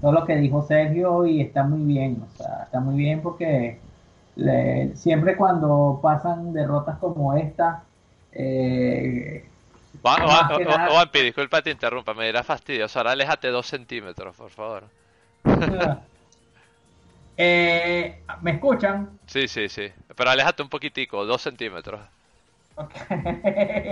todo 0.00 0.12
lo 0.12 0.26
que 0.26 0.36
dijo 0.36 0.62
Sergio 0.62 1.24
y 1.26 1.40
está 1.40 1.64
muy 1.64 1.82
bien, 1.84 2.22
o 2.22 2.28
sea, 2.36 2.64
está 2.64 2.80
muy 2.80 2.96
bien 2.96 3.22
porque 3.22 3.80
le- 4.36 4.94
siempre 4.96 5.36
cuando 5.38 6.00
pasan 6.02 6.52
derrotas 6.52 6.98
como 6.98 7.34
esta, 7.34 7.88
eh, 8.32 9.48
Juan- 10.02 10.22
más 10.22 10.50
Juan- 10.50 10.60
que 10.60 10.64
Juan- 10.64 10.78
nada- 10.78 10.90
Juanpi, 10.90 11.20
disculpa 11.22 11.62
te 11.62 11.70
interrumpa, 11.70 12.14
me 12.14 12.26
dirá 12.26 12.42
fastidioso. 12.42 12.98
Ahora 12.98 13.12
aléjate 13.12 13.48
2 13.48 13.66
centímetros, 13.66 14.36
por 14.36 14.50
favor. 14.50 14.90
eh, 17.36 18.22
¿me 18.42 18.52
escuchan? 18.52 19.18
Sí, 19.26 19.48
sí, 19.48 19.68
sí. 19.68 19.88
Pero 20.16 20.30
aléjate 20.30 20.62
un 20.62 20.68
poquitico, 20.68 21.24
2 21.24 21.40
centímetros. 21.42 22.00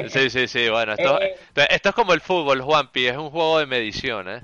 Sí, 0.09 0.31
sí, 0.31 0.49
sí, 0.49 0.69
bueno, 0.71 0.93
esto, 0.93 1.21
Eh. 1.21 1.37
esto 1.71 1.89
es 1.91 1.95
como 1.95 2.13
el 2.15 2.21
fútbol, 2.21 2.63
Juanpi, 2.63 3.07
es 3.07 3.17
un 3.17 3.31
juego 3.31 3.59
de 3.59 3.67
medición, 3.67 4.29
¿eh? 4.29 4.43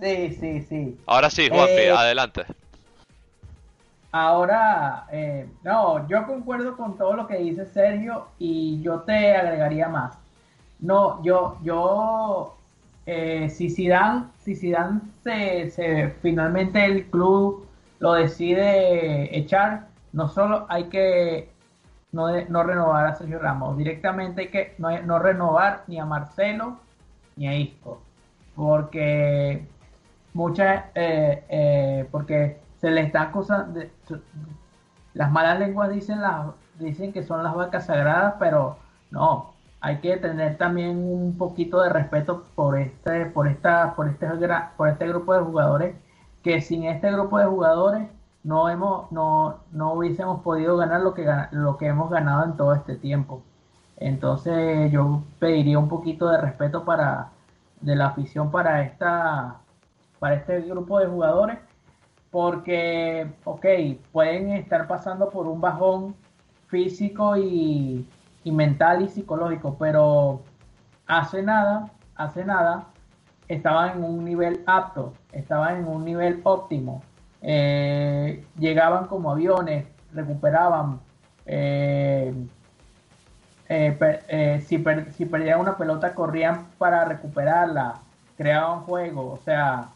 Sí, 0.00 0.36
sí, 0.40 0.60
sí. 0.68 0.98
Ahora 1.06 1.30
sí, 1.30 1.48
Juanpi, 1.48 1.82
Eh. 1.82 1.90
adelante. 1.90 2.44
Ahora, 4.12 5.06
eh, 5.10 5.46
no, 5.64 6.06
yo 6.08 6.24
concuerdo 6.26 6.76
con 6.76 6.96
todo 6.96 7.14
lo 7.14 7.26
que 7.26 7.38
dice 7.38 7.66
Sergio 7.66 8.28
y 8.38 8.80
yo 8.80 9.00
te 9.00 9.34
agregaría 9.34 9.88
más. 9.88 10.16
No, 10.78 11.20
yo, 11.24 11.58
yo, 11.64 12.56
eh, 13.06 13.48
si 13.50 13.70
Zidane, 13.70 14.26
si 14.44 14.54
Zidane 14.54 15.00
se, 15.24 15.70
se, 15.72 16.10
finalmente 16.22 16.84
el 16.84 17.06
club 17.06 17.66
lo 17.98 18.12
decide 18.12 19.36
echar, 19.36 19.88
no 20.12 20.28
solo 20.28 20.66
hay 20.68 20.84
que 20.84 21.48
no, 22.14 22.28
de- 22.28 22.46
no 22.48 22.62
renovar 22.62 23.06
a 23.06 23.14
Sergio 23.16 23.38
Ramos, 23.40 23.76
directamente 23.76 24.42
hay 24.42 24.48
que 24.48 24.74
no, 24.78 24.88
no 25.02 25.18
renovar 25.18 25.82
ni 25.88 25.98
a 26.00 26.06
Marcelo 26.06 26.78
ni 27.36 27.48
a 27.48 27.56
Isco, 27.56 28.00
porque 28.56 29.66
muchas, 30.34 30.84
eh, 30.94 31.44
eh, 31.48 32.08
porque 32.10 32.58
se 32.80 32.90
le 32.90 33.02
está 33.02 33.22
acusando, 33.22 33.80
de- 33.80 33.90
las 35.14 35.30
malas 35.30 35.58
lenguas 35.58 35.90
dicen, 35.90 36.20
las, 36.20 36.46
dicen 36.78 37.12
que 37.12 37.22
son 37.22 37.42
las 37.42 37.54
vacas 37.54 37.86
sagradas, 37.86 38.34
pero 38.38 38.76
no, 39.10 39.52
hay 39.80 39.98
que 39.98 40.16
tener 40.16 40.56
también 40.58 40.96
un 40.98 41.36
poquito 41.38 41.80
de 41.82 41.90
respeto 41.90 42.44
por 42.54 42.78
este, 42.78 43.26
por 43.26 43.48
esta, 43.48 43.94
por 43.94 44.08
este, 44.08 44.26
por 44.76 44.88
este 44.88 45.08
grupo 45.08 45.34
de 45.34 45.40
jugadores, 45.40 45.96
que 46.42 46.60
sin 46.60 46.84
este 46.84 47.10
grupo 47.12 47.38
de 47.38 47.46
jugadores 47.46 48.08
no 48.44 48.68
hemos, 48.68 49.10
no, 49.10 49.60
no 49.72 49.94
hubiésemos 49.94 50.40
podido 50.42 50.76
ganar 50.76 51.00
lo 51.00 51.14
que, 51.14 51.26
lo 51.52 51.76
que 51.76 51.86
hemos 51.86 52.10
ganado 52.10 52.44
en 52.44 52.56
todo 52.56 52.74
este 52.74 52.96
tiempo. 52.96 53.42
Entonces 53.96 54.92
yo 54.92 55.22
pediría 55.38 55.78
un 55.78 55.88
poquito 55.88 56.28
de 56.28 56.38
respeto 56.38 56.84
para 56.84 57.30
de 57.84 57.96
la 57.96 58.06
afición 58.06 58.50
para 58.50 58.82
esta 58.82 59.56
para 60.18 60.36
este 60.36 60.62
grupo 60.62 60.98
de 61.00 61.06
jugadores 61.06 61.58
porque 62.30 63.30
ok 63.44 63.66
pueden 64.10 64.50
estar 64.52 64.86
pasando 64.88 65.28
por 65.28 65.46
un 65.46 65.60
bajón 65.60 66.16
físico 66.68 67.36
y, 67.36 68.08
y 68.42 68.52
mental 68.52 69.02
y 69.02 69.08
psicológico 69.08 69.76
pero 69.78 70.42
hace 71.06 71.42
nada 71.42 71.90
hace 72.16 72.44
nada 72.44 72.86
estaban 73.48 73.98
en 73.98 74.04
un 74.04 74.24
nivel 74.24 74.62
apto 74.66 75.12
estaban 75.32 75.80
en 75.80 75.86
un 75.86 76.04
nivel 76.04 76.40
óptimo 76.44 77.02
eh, 77.44 78.44
llegaban 78.58 79.06
como 79.06 79.30
aviones 79.32 79.86
recuperaban 80.12 81.00
eh, 81.46 82.32
eh, 83.68 84.62
si, 84.66 84.78
per- 84.78 85.12
si 85.12 85.26
perdían 85.26 85.60
una 85.60 85.76
pelota 85.76 86.14
corrían 86.14 86.66
para 86.78 87.04
recuperarla, 87.04 88.00
creaban 88.36 88.80
juego, 88.82 89.32
o 89.32 89.38
sea, 89.38 89.88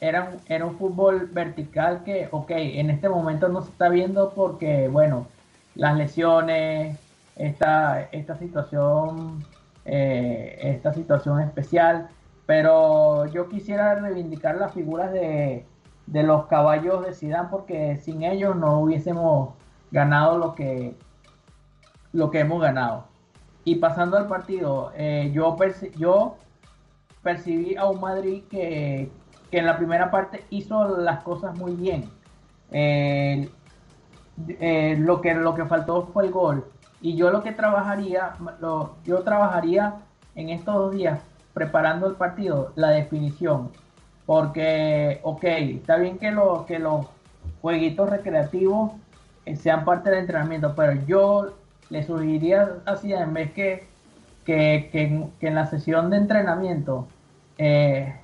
era 0.00 0.36
era 0.48 0.66
un 0.66 0.76
fútbol 0.78 1.26
vertical 1.32 2.02
que, 2.04 2.28
ok, 2.30 2.50
en 2.52 2.90
este 2.90 3.08
momento 3.08 3.48
no 3.48 3.62
se 3.62 3.70
está 3.70 3.88
viendo 3.88 4.30
porque, 4.34 4.88
bueno, 4.88 5.26
las 5.74 5.96
lesiones, 5.96 6.98
esta, 7.36 8.02
esta 8.12 8.36
situación, 8.38 9.44
esta 9.84 10.92
situación 10.94 11.40
especial, 11.42 12.08
pero 12.46 13.26
yo 13.26 13.48
quisiera 13.48 13.94
reivindicar 13.96 14.56
las 14.56 14.72
figuras 14.72 15.12
de, 15.12 15.64
de 16.06 16.22
los 16.22 16.46
caballos 16.46 17.04
de 17.04 17.12
Zidane 17.12 17.48
porque 17.50 17.96
sin 17.96 18.22
ellos 18.22 18.56
no 18.56 18.80
hubiésemos 18.80 19.54
ganado 19.90 20.38
lo 20.38 20.54
que 20.54 20.96
lo 22.12 22.30
que 22.30 22.40
hemos 22.40 22.60
ganado. 22.60 23.04
Y 23.64 23.76
pasando 23.76 24.16
al 24.16 24.26
partido, 24.26 24.92
eh, 24.94 25.30
yo, 25.34 25.56
yo 25.96 26.36
percibí 27.22 27.76
a 27.76 27.86
un 27.86 28.00
Madrid 28.00 28.44
que, 28.48 29.10
que 29.50 29.58
en 29.58 29.66
la 29.66 29.76
primera 29.76 30.10
parte 30.10 30.44
hizo 30.50 30.96
las 30.98 31.22
cosas 31.22 31.56
muy 31.58 31.74
bien. 31.74 32.08
Eh, 32.70 33.48
lo, 34.98 35.20
que, 35.20 35.34
lo 35.34 35.54
que 35.54 35.64
faltó 35.66 36.06
fue 36.12 36.26
el 36.26 36.30
gol. 36.30 36.64
Y 37.00 37.16
yo 37.16 37.30
lo 37.30 37.42
que 37.42 37.52
trabajaría, 37.52 38.34
lo, 38.60 38.96
yo 39.04 39.22
trabajaría 39.22 39.96
en 40.34 40.50
estos 40.50 40.74
dos 40.74 40.92
días 40.92 41.20
preparando 41.52 42.06
el 42.06 42.14
partido, 42.14 42.72
la 42.76 42.90
definición. 42.90 43.70
Porque, 44.26 45.20
ok, 45.22 45.44
está 45.44 45.96
bien 45.98 46.18
que, 46.18 46.32
lo, 46.32 46.66
que 46.66 46.78
los 46.80 47.06
jueguitos 47.62 48.10
recreativos 48.10 48.92
eh, 49.44 49.56
sean 49.56 49.84
parte 49.84 50.10
del 50.10 50.20
entrenamiento, 50.20 50.74
pero 50.76 50.92
yo 51.06 51.56
le 51.90 52.02
sugeriría 52.02 52.82
así, 52.86 53.12
en 53.12 53.32
vez 53.34 53.52
que, 53.52 53.88
que, 54.44 54.88
que 54.92 55.02
en- 55.40 55.54
la 55.54 55.66
sesión 55.66 56.10
de 56.10 56.16
entrenamiento 56.18 57.14
eh, 57.58 58.20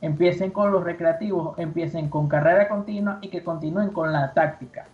empiecen 0.00 0.50
con 0.50 0.72
los 0.72 0.84
recreativos, 0.84 1.58
empiecen 1.58 2.08
con 2.08 2.28
carrera 2.28 2.68
continua 2.68 3.18
y 3.22 3.28
que 3.30 3.44
continúen 3.44 3.90
con 3.90 4.12
la 4.12 4.34
táctica. 4.34 4.86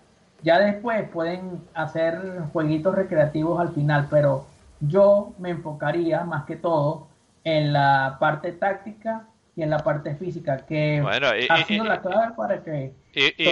Ya 0.43 0.59
después 0.59 1.09
pueden 1.11 1.69
hacer 1.75 2.21
jueguitos 2.53 2.95
recreativos 2.95 3.61
al 3.61 3.71
final, 3.71 4.09
pero 4.11 4.47
yo 4.81 5.35
me 5.39 5.51
enfocaría 5.51 6.25
más 6.25 6.45
que 6.45 6.57
todo 6.57 7.09
en 7.45 7.73
la 7.73 8.17
parte 8.21 8.53
táctica 8.53 9.29
y 9.55 9.63
en 9.63 9.71
la 9.71 9.79
parte 9.79 10.15
física, 10.17 10.59
que 10.59 11.05
ha 11.51 11.65
sido 11.65 11.85
la 11.85 12.01
clave 12.01 12.35
para 12.35 12.63
que 12.63 12.95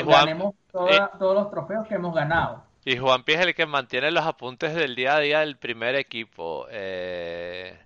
ganemos 0.07 0.55
todos 0.73 1.35
los 1.35 1.51
trofeos 1.51 1.87
que 1.87 1.95
hemos 1.95 2.15
ganado. 2.15 2.65
Y 2.85 2.97
Juan 2.97 3.25
Pi 3.25 3.35
es 3.35 3.41
el 3.41 3.55
que 3.55 3.67
mantiene 3.67 4.11
los 4.11 4.25
apuntes 4.25 4.75
del 4.75 4.97
día 4.97 5.17
a 5.17 5.21
día 5.21 5.41
del 5.41 5.59
primer 5.59 5.95
equipo. 5.97 6.67
Eh, 6.71 7.79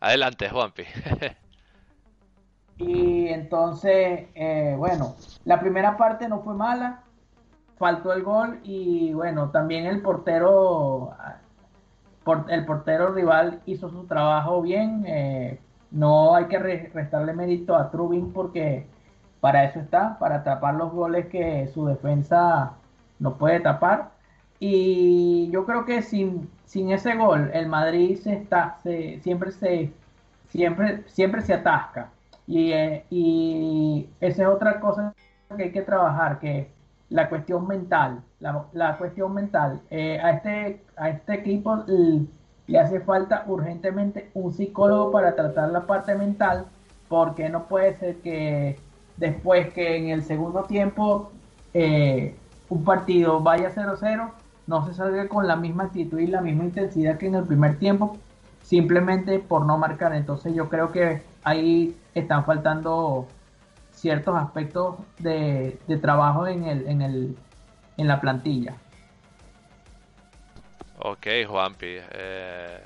adelante, 0.00 0.48
Juanpi. 0.48 0.84
y 2.78 3.28
entonces, 3.28 4.28
eh, 4.34 4.74
bueno, 4.78 5.14
la 5.44 5.60
primera 5.60 5.98
parte 5.98 6.26
no 6.26 6.40
fue 6.40 6.54
mala, 6.54 7.02
faltó 7.78 8.14
el 8.14 8.22
gol 8.22 8.60
y 8.62 9.12
bueno, 9.12 9.50
también 9.50 9.84
el 9.84 10.00
portero, 10.00 11.14
el 12.48 12.64
portero 12.64 13.12
rival 13.12 13.60
hizo 13.66 13.90
su 13.90 14.06
trabajo 14.06 14.62
bien. 14.62 15.04
Eh, 15.06 15.60
no 15.90 16.34
hay 16.34 16.46
que 16.46 16.58
restarle 16.58 17.32
mérito 17.32 17.76
a 17.76 17.90
Trubin 17.90 18.32
porque 18.32 18.86
para 19.40 19.64
eso 19.64 19.80
está, 19.80 20.18
para 20.18 20.44
tapar 20.44 20.74
los 20.74 20.92
goles 20.92 21.26
que 21.26 21.68
su 21.68 21.86
defensa 21.86 22.72
no 23.18 23.36
puede 23.36 23.60
tapar. 23.60 24.10
Y 24.58 25.50
yo 25.50 25.64
creo 25.66 25.84
que 25.86 26.02
sin, 26.02 26.50
sin 26.66 26.90
ese 26.90 27.16
gol, 27.16 27.50
el 27.54 27.66
Madrid 27.66 28.18
se 28.18 28.34
está, 28.34 28.78
se, 28.82 29.20
siempre 29.20 29.52
se 29.52 29.92
siempre, 30.50 31.04
siempre 31.06 31.40
se 31.42 31.54
atasca. 31.54 32.10
Y, 32.46 32.72
eh, 32.72 33.04
y 33.10 34.08
esa 34.20 34.42
es 34.42 34.48
otra 34.48 34.80
cosa 34.80 35.14
que 35.56 35.64
hay 35.64 35.72
que 35.72 35.82
trabajar, 35.82 36.38
que 36.38 36.70
la 37.08 37.28
cuestión 37.28 37.66
mental, 37.66 38.22
la, 38.40 38.96
cuestión 38.98 39.34
mental. 39.34 39.80
Eh, 39.90 40.18
a, 40.22 40.30
este, 40.32 40.82
a 40.96 41.10
este 41.10 41.34
equipo 41.34 41.84
le 42.70 42.78
hace 42.78 43.00
falta 43.00 43.44
urgentemente 43.48 44.30
un 44.32 44.52
psicólogo 44.52 45.10
para 45.10 45.34
tratar 45.34 45.70
la 45.70 45.86
parte 45.86 46.14
mental, 46.14 46.66
porque 47.08 47.48
no 47.48 47.64
puede 47.64 47.96
ser 47.96 48.16
que 48.18 48.78
después 49.16 49.72
que 49.74 49.96
en 49.96 50.10
el 50.10 50.22
segundo 50.22 50.62
tiempo 50.62 51.32
eh, 51.74 52.36
un 52.68 52.84
partido 52.84 53.40
vaya 53.40 53.74
0-0, 53.74 54.30
no 54.68 54.86
se 54.86 54.94
salga 54.94 55.26
con 55.26 55.48
la 55.48 55.56
misma 55.56 55.84
actitud 55.84 56.20
y 56.20 56.28
la 56.28 56.40
misma 56.40 56.64
intensidad 56.64 57.18
que 57.18 57.26
en 57.26 57.34
el 57.34 57.44
primer 57.44 57.76
tiempo, 57.80 58.16
simplemente 58.62 59.40
por 59.40 59.66
no 59.66 59.76
marcar. 59.76 60.14
Entonces 60.14 60.54
yo 60.54 60.68
creo 60.68 60.92
que 60.92 61.22
ahí 61.42 61.96
están 62.14 62.44
faltando 62.44 63.26
ciertos 63.90 64.36
aspectos 64.36 64.94
de, 65.18 65.76
trabajo 66.00 66.46
en, 66.46 66.66
el, 66.66 66.86
en, 66.86 67.02
el, 67.02 67.36
en 67.96 68.06
la 68.06 68.20
plantilla. 68.20 68.76
Ok, 71.02 71.26
Juanpi. 71.48 71.96
Eh, 71.98 72.80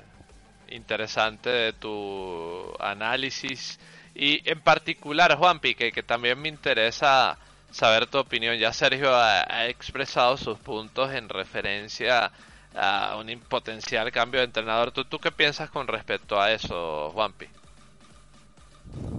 interesante 0.69 1.73
tu 1.73 2.73
análisis. 2.79 3.77
Y 4.13 4.49
en 4.49 4.61
particular, 4.61 5.35
Juanpi, 5.37 5.75
que, 5.75 5.91
también 6.03 6.39
me 6.41 6.47
interesa 6.47 7.37
saber 7.71 8.07
tu 8.07 8.17
opinión. 8.17 8.55
Ya 8.57 8.71
Sergio 8.71 9.13
ha, 9.13 9.67
expresado 9.67 10.37
sus 10.37 10.57
puntos 10.59 11.11
en 11.13 11.27
referencia 11.27 12.31
a 12.73 13.17
un 13.17 13.39
potencial 13.49 14.09
cambio 14.13 14.39
de 14.39 14.45
entrenador. 14.45 14.91
¿Tú, 14.91 15.03
¿Tú 15.03 15.19
qué 15.19 15.31
piensas 15.31 15.69
con 15.69 15.85
respecto 15.87 16.39
a 16.39 16.51
eso, 16.51 17.11
Juanpi? 17.11 17.47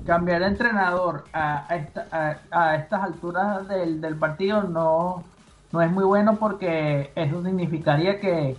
Cambiar 0.06 0.40
de 0.40 0.46
entrenador 0.46 1.24
a, 1.34 1.66
a, 1.68 2.76
estas 2.76 3.02
alturas 3.02 3.68
del, 3.68 4.00
del, 4.00 4.16
partido 4.16 4.62
no, 4.62 5.24
no 5.70 5.82
es 5.82 5.90
muy 5.90 6.04
bueno 6.04 6.36
porque 6.36 7.12
eso 7.14 7.42
significaría 7.42 8.20
que 8.20 8.56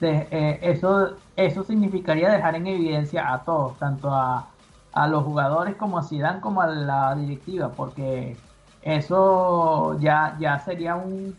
eh, 0.00 0.58
eso, 0.62 1.16
eso 1.36 1.64
significaría 1.64 2.30
dejar 2.30 2.56
en 2.56 2.66
evidencia 2.66 3.32
a 3.32 3.44
todos, 3.44 3.78
tanto 3.78 4.10
a, 4.12 4.48
a 4.92 5.08
los 5.08 5.24
jugadores 5.24 5.76
como 5.76 5.98
a 5.98 6.02
Zidane 6.02 6.40
como 6.40 6.60
a 6.60 6.66
la 6.66 7.14
directiva, 7.14 7.70
porque 7.70 8.36
eso 8.82 9.98
ya, 10.00 10.36
ya 10.38 10.58
sería 10.60 10.96
un, 10.96 11.34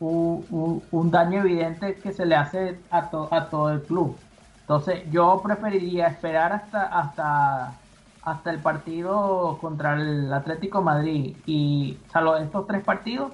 un, 0.00 1.10
daño 1.10 1.40
evidente 1.40 1.94
que 1.96 2.12
se 2.12 2.26
le 2.26 2.36
hace 2.36 2.78
a, 2.90 3.10
a 3.30 3.48
todo 3.48 3.70
el 3.70 3.82
club. 3.82 4.16
Entonces 4.60 5.02
yo 5.10 5.40
preferiría 5.42 6.06
esperar 6.06 6.52
hasta, 6.52 6.82
hasta, 6.82 7.74
hasta 8.22 8.50
el 8.50 8.58
partido 8.60 9.58
contra 9.60 9.94
el 9.94 10.32
Atlético 10.32 10.82
Madrid 10.82 11.36
y 11.46 11.98
salvo 12.12 12.36
estos 12.36 12.66
tres 12.66 12.82
partidos 12.82 13.32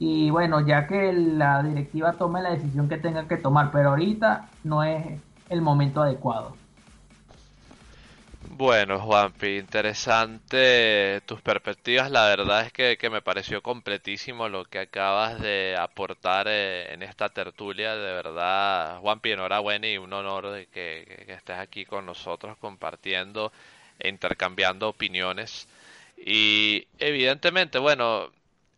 y 0.00 0.30
bueno, 0.30 0.66
ya 0.66 0.86
que 0.86 1.12
la 1.12 1.62
directiva 1.62 2.14
tome 2.14 2.40
la 2.40 2.52
decisión 2.52 2.88
que 2.88 2.96
tenga 2.96 3.28
que 3.28 3.36
tomar, 3.36 3.70
pero 3.70 3.90
ahorita 3.90 4.48
no 4.64 4.82
es 4.82 5.20
el 5.50 5.60
momento 5.60 6.00
adecuado. 6.00 6.56
Bueno, 8.48 8.98
Juanpi, 8.98 9.58
interesante 9.58 11.20
tus 11.26 11.42
perspectivas. 11.42 12.10
La 12.10 12.24
verdad 12.26 12.66
es 12.66 12.72
que, 12.72 13.10
me 13.10 13.20
pareció 13.20 13.62
completísimo 13.62 14.48
lo 14.48 14.64
que 14.64 14.78
acabas 14.78 15.38
de 15.38 15.76
aportar 15.78 16.46
eh, 16.48 16.94
en 16.94 17.02
esta 17.02 17.28
tertulia. 17.28 17.94
De 17.94 18.12
verdad, 18.12 19.00
Juanpi, 19.00 19.32
enhorabuena 19.32 19.86
y 19.86 19.98
un 19.98 20.12
honor 20.14 20.50
de 20.50 20.66
que, 20.66 21.26
estés 21.28 21.58
aquí 21.58 21.84
con 21.84 22.06
nosotros 22.06 22.56
compartiendo 22.58 23.52
e 23.98 24.08
intercambiando 24.08 24.88
opiniones. 24.88 25.68
Y 26.16 26.86
evidentemente, 26.98 27.78
bueno, 27.78 28.30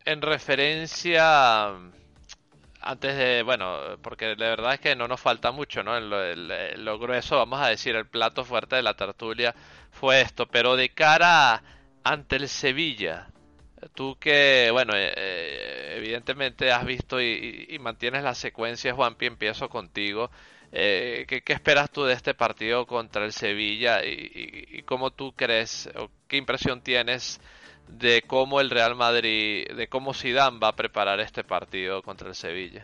en 0.05 0.23
referencia 0.23 1.73
antes 2.83 3.17
de, 3.17 3.43
bueno, 3.43 3.99
porque 4.03 4.27
de 4.27 4.35
verdad 4.35 4.75
es 4.75 4.81
que 4.81 4.97
no 4.97 5.07
nos 5.07 5.21
falta 5.21 5.53
mucho, 5.53 5.83
¿no? 5.83 5.99
Lo, 6.01 6.99
grueso, 6.99 7.37
vamos 7.37 7.61
a 7.61 7.69
decir, 7.69 7.95
el 7.95 8.07
plato 8.07 8.45
fuerte 8.45 8.77
de 8.77 8.83
la 8.83 8.95
tertulia 8.95 9.55
fue 9.93 10.21
esto, 10.21 10.47
pero 10.47 10.75
de 10.77 10.89
cara 10.91 11.63
ante 12.03 12.37
el 12.37 12.49
Sevilla, 12.49 13.29
tú 13.95 14.17
que, 14.19 14.71
bueno, 14.73 14.95
eh, 14.97 15.13
eh, 15.17 15.95
evidentemente 15.99 16.73
has 16.73 16.85
visto 16.85 17.21
y, 17.21 17.79
mantienes 17.81 18.25
la 18.25 18.35
secuencia, 18.35 18.95
Juanpi, 18.95 19.27
empiezo 19.27 19.69
contigo. 19.69 20.31
Eh, 20.73 21.27
¿qué, 21.29 21.43
esperas 21.53 21.91
tú 21.91 22.05
de 22.05 22.15
este 22.15 22.35
partido 22.35 22.87
contra 22.87 23.25
el 23.25 23.33
Sevilla 23.33 24.05
y, 24.05 24.67
y 24.71 24.83
cómo 24.83 25.11
tú 25.11 25.35
crees 25.35 25.89
o 25.97 26.11
qué 26.27 26.39
impresión 26.39 26.81
tienes 26.81 27.41
de 27.89 28.23
cómo 28.27 28.61
el 28.61 28.71
Real 28.71 28.97
Madrid, 28.97 29.67
de 29.77 29.89
cómo 29.89 30.15
Zidane 30.15 30.59
va 30.59 30.69
a 30.69 30.77
preparar 30.77 31.21
este 31.21 31.45
partido 31.45 32.03
contra 32.03 32.29
el 32.29 32.35
Sevilla. 32.35 32.83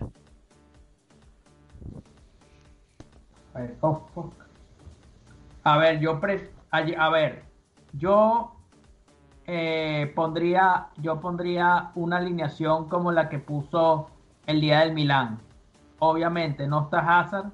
A 5.65 5.79
ver, 5.79 5.99
yo 6.01 6.21
a 6.71 7.11
ver, 7.11 7.45
yo 7.93 8.53
eh, 9.47 10.13
pondría, 10.15 10.89
yo 10.99 11.21
pondría 11.21 11.91
una 11.95 12.19
alineación 12.19 12.89
como 12.89 13.13
la 13.13 13.29
que 13.29 13.39
puso 13.39 14.11
el 14.47 14.61
día 14.61 14.81
del 14.81 14.93
Milán. 14.93 15.39
Obviamente 15.99 16.67
no 16.67 16.83
está 16.83 16.99
Hazard, 17.21 17.51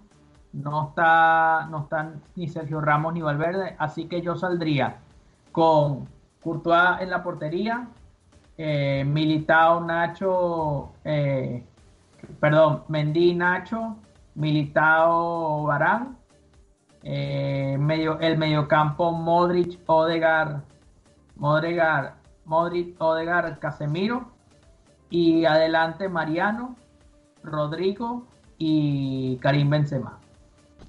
no 0.53 0.89
está, 0.89 1.67
no 1.71 1.83
están 1.83 2.23
ni 2.37 2.49
Sergio 2.49 2.81
Ramos 2.81 3.15
ni 3.15 3.23
Valverde, 3.23 3.77
así 3.79 4.07
que 4.07 4.23
yo 4.23 4.37
saldría 4.37 4.99
con 5.53 6.09
Courtois 6.45 7.01
en 7.01 7.09
la 7.09 7.23
portería, 7.23 7.89
eh, 8.59 9.03
Militao, 9.07 9.81
Nacho, 9.81 10.93
eh, 11.03 11.65
perdón, 12.39 12.85
Mendy, 12.89 13.35
Nacho, 13.35 13.97
Militao, 14.35 15.63
Barán, 15.65 16.19
eh, 17.03 17.79
medio, 17.81 18.21
el 18.21 18.37
mediocampo 18.37 19.11
Modric, 19.11 19.81
Odegar, 19.87 20.61
Modric, 21.37 21.81
Modric, 22.45 23.01
Odegar, 23.01 23.59
Casemiro 23.59 24.31
y 25.09 25.47
adelante 25.47 26.11
Mariano, 26.11 26.77
Rodrigo 27.43 28.27
y 28.59 29.39
Karim 29.39 29.71
Benzema. 29.71 30.21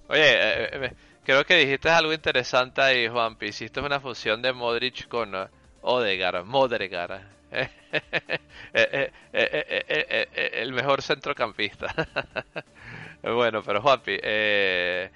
Oye, 0.10 0.94
Creo 1.26 1.44
que 1.44 1.56
dijiste 1.56 1.90
algo 1.90 2.14
interesante 2.14 2.82
ahí, 2.82 3.08
Juanpi. 3.08 3.48
Hiciste 3.48 3.80
una 3.80 4.00
fusión 4.00 4.44
de 4.44 4.54
Modric 4.54 5.08
con 5.08 5.34
uh, 5.34 5.48
Odegar, 5.82 6.44
Modregar. 6.44 7.22
el 9.34 10.72
mejor 10.72 11.02
centrocampista. 11.02 11.88
bueno, 13.24 13.64
pero 13.64 13.82
Juanpi, 13.82 14.20
eh, 14.22 15.10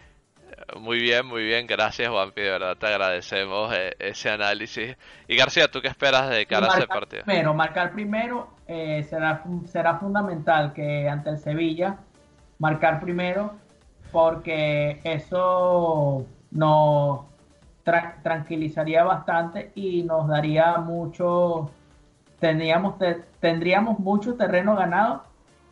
muy 0.79 0.99
bien, 0.99 1.27
muy 1.27 1.43
bien. 1.43 1.67
Gracias, 1.67 2.09
Juanpi. 2.09 2.41
De 2.41 2.49
verdad 2.49 2.75
te 2.75 2.87
agradecemos 2.87 3.71
eh, 3.77 3.95
ese 3.99 4.31
análisis. 4.31 4.97
Y 5.27 5.35
García, 5.35 5.69
¿tú 5.69 5.79
qué 5.79 5.89
esperas 5.89 6.27
de 6.31 6.47
cara 6.47 6.73
a 6.73 6.77
ese 6.77 6.87
partido? 6.87 7.23
Primero, 7.23 7.53
marcar 7.53 7.91
primero 7.91 8.55
eh, 8.65 9.03
será, 9.03 9.43
será 9.65 9.99
fundamental 9.99 10.73
que 10.73 11.07
ante 11.07 11.29
el 11.29 11.37
Sevilla, 11.37 11.97
marcar 12.57 12.99
primero 12.99 13.68
porque 14.11 14.99
eso 15.03 16.25
nos 16.51 17.21
tranquilizaría 18.23 19.03
bastante 19.03 19.71
y 19.75 20.03
nos 20.03 20.27
daría 20.27 20.77
mucho, 20.77 21.71
tendríamos, 22.39 22.95
tendríamos 23.39 23.99
mucho 23.99 24.35
terreno 24.35 24.75
ganado 24.75 25.23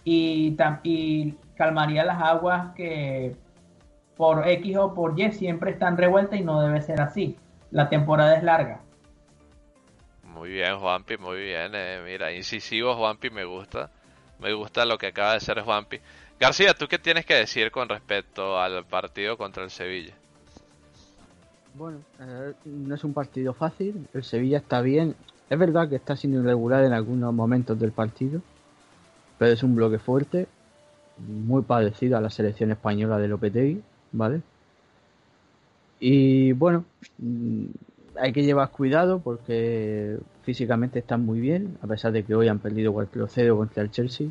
y, 0.04 0.58
y 0.84 1.36
calmaría 1.56 2.06
las 2.06 2.22
aguas 2.22 2.74
que 2.76 3.36
por 4.16 4.48
X 4.48 4.78
o 4.78 4.94
por 4.94 5.20
Y 5.20 5.32
siempre 5.32 5.72
están 5.72 5.98
revueltas 5.98 6.40
y 6.40 6.44
no 6.44 6.62
debe 6.62 6.82
ser 6.82 7.02
así. 7.02 7.38
La 7.72 7.90
temporada 7.90 8.36
es 8.36 8.44
larga. 8.44 8.82
Muy 10.24 10.50
bien, 10.50 10.78
Juanpi, 10.80 11.18
muy 11.18 11.38
bien. 11.38 11.72
eh, 11.74 12.02
mira, 12.04 12.32
incisivo 12.32 12.96
Juanpi, 12.96 13.30
me 13.30 13.46
gusta. 13.46 13.92
Me 14.40 14.54
gusta 14.54 14.86
lo 14.86 14.98
que 14.98 15.08
acaba 15.08 15.32
de 15.32 15.38
hacer 15.38 15.62
Juanpi. 15.62 16.00
García, 16.40 16.76
¿tú 16.76 16.88
qué 16.88 17.00
tienes 17.00 17.26
que 17.26 17.34
decir 17.34 17.72
con 17.72 17.90
respecto 17.90 18.60
al 18.60 18.86
partido 18.86 19.38
contra 19.38 19.64
el 19.64 19.72
Sevilla? 19.72 20.14
Bueno, 21.74 22.00
eh, 22.20 22.54
no 22.66 22.94
es 22.94 23.04
un 23.04 23.14
partido 23.14 23.54
fácil. 23.54 24.08
El 24.14 24.24
Sevilla 24.24 24.60
está 24.60 24.82
bien. 24.82 25.16
Es 25.50 25.58
verdad 25.58 25.90
que 25.90 25.96
está 25.96 26.16
siendo 26.16 26.40
irregular 26.40 26.84
en 26.84 26.94
algunos 26.94 27.34
momentos 27.34 27.80
del 27.80 27.92
partido, 27.92 28.42
pero 29.40 29.52
es 29.52 29.64
un 29.64 29.76
bloque 29.76 29.98
fuerte, 29.98 30.48
muy 31.18 31.64
parecido 31.64 32.18
a 32.18 32.22
la 32.22 32.30
selección 32.30 32.72
española 32.72 33.18
de 33.18 33.28
Lopetegui, 33.28 33.82
¿vale? 34.12 34.42
Y 36.00 36.52
bueno, 36.52 36.86
mm, 37.18 37.66
hay 38.20 38.34
que 38.34 38.44
llevar 38.44 38.70
cuidado 38.72 39.20
porque 39.20 40.18
físicamente 40.44 41.00
están 41.00 41.26
muy 41.26 41.40
bien, 41.40 41.78
a 41.82 41.88
pesar 41.88 42.12
de 42.12 42.24
que 42.24 42.36
hoy 42.36 42.48
han 42.48 42.60
perdido 42.60 42.94
4-0 42.94 43.56
contra 43.56 43.84
el 43.84 43.92
Chelsea. 43.92 44.28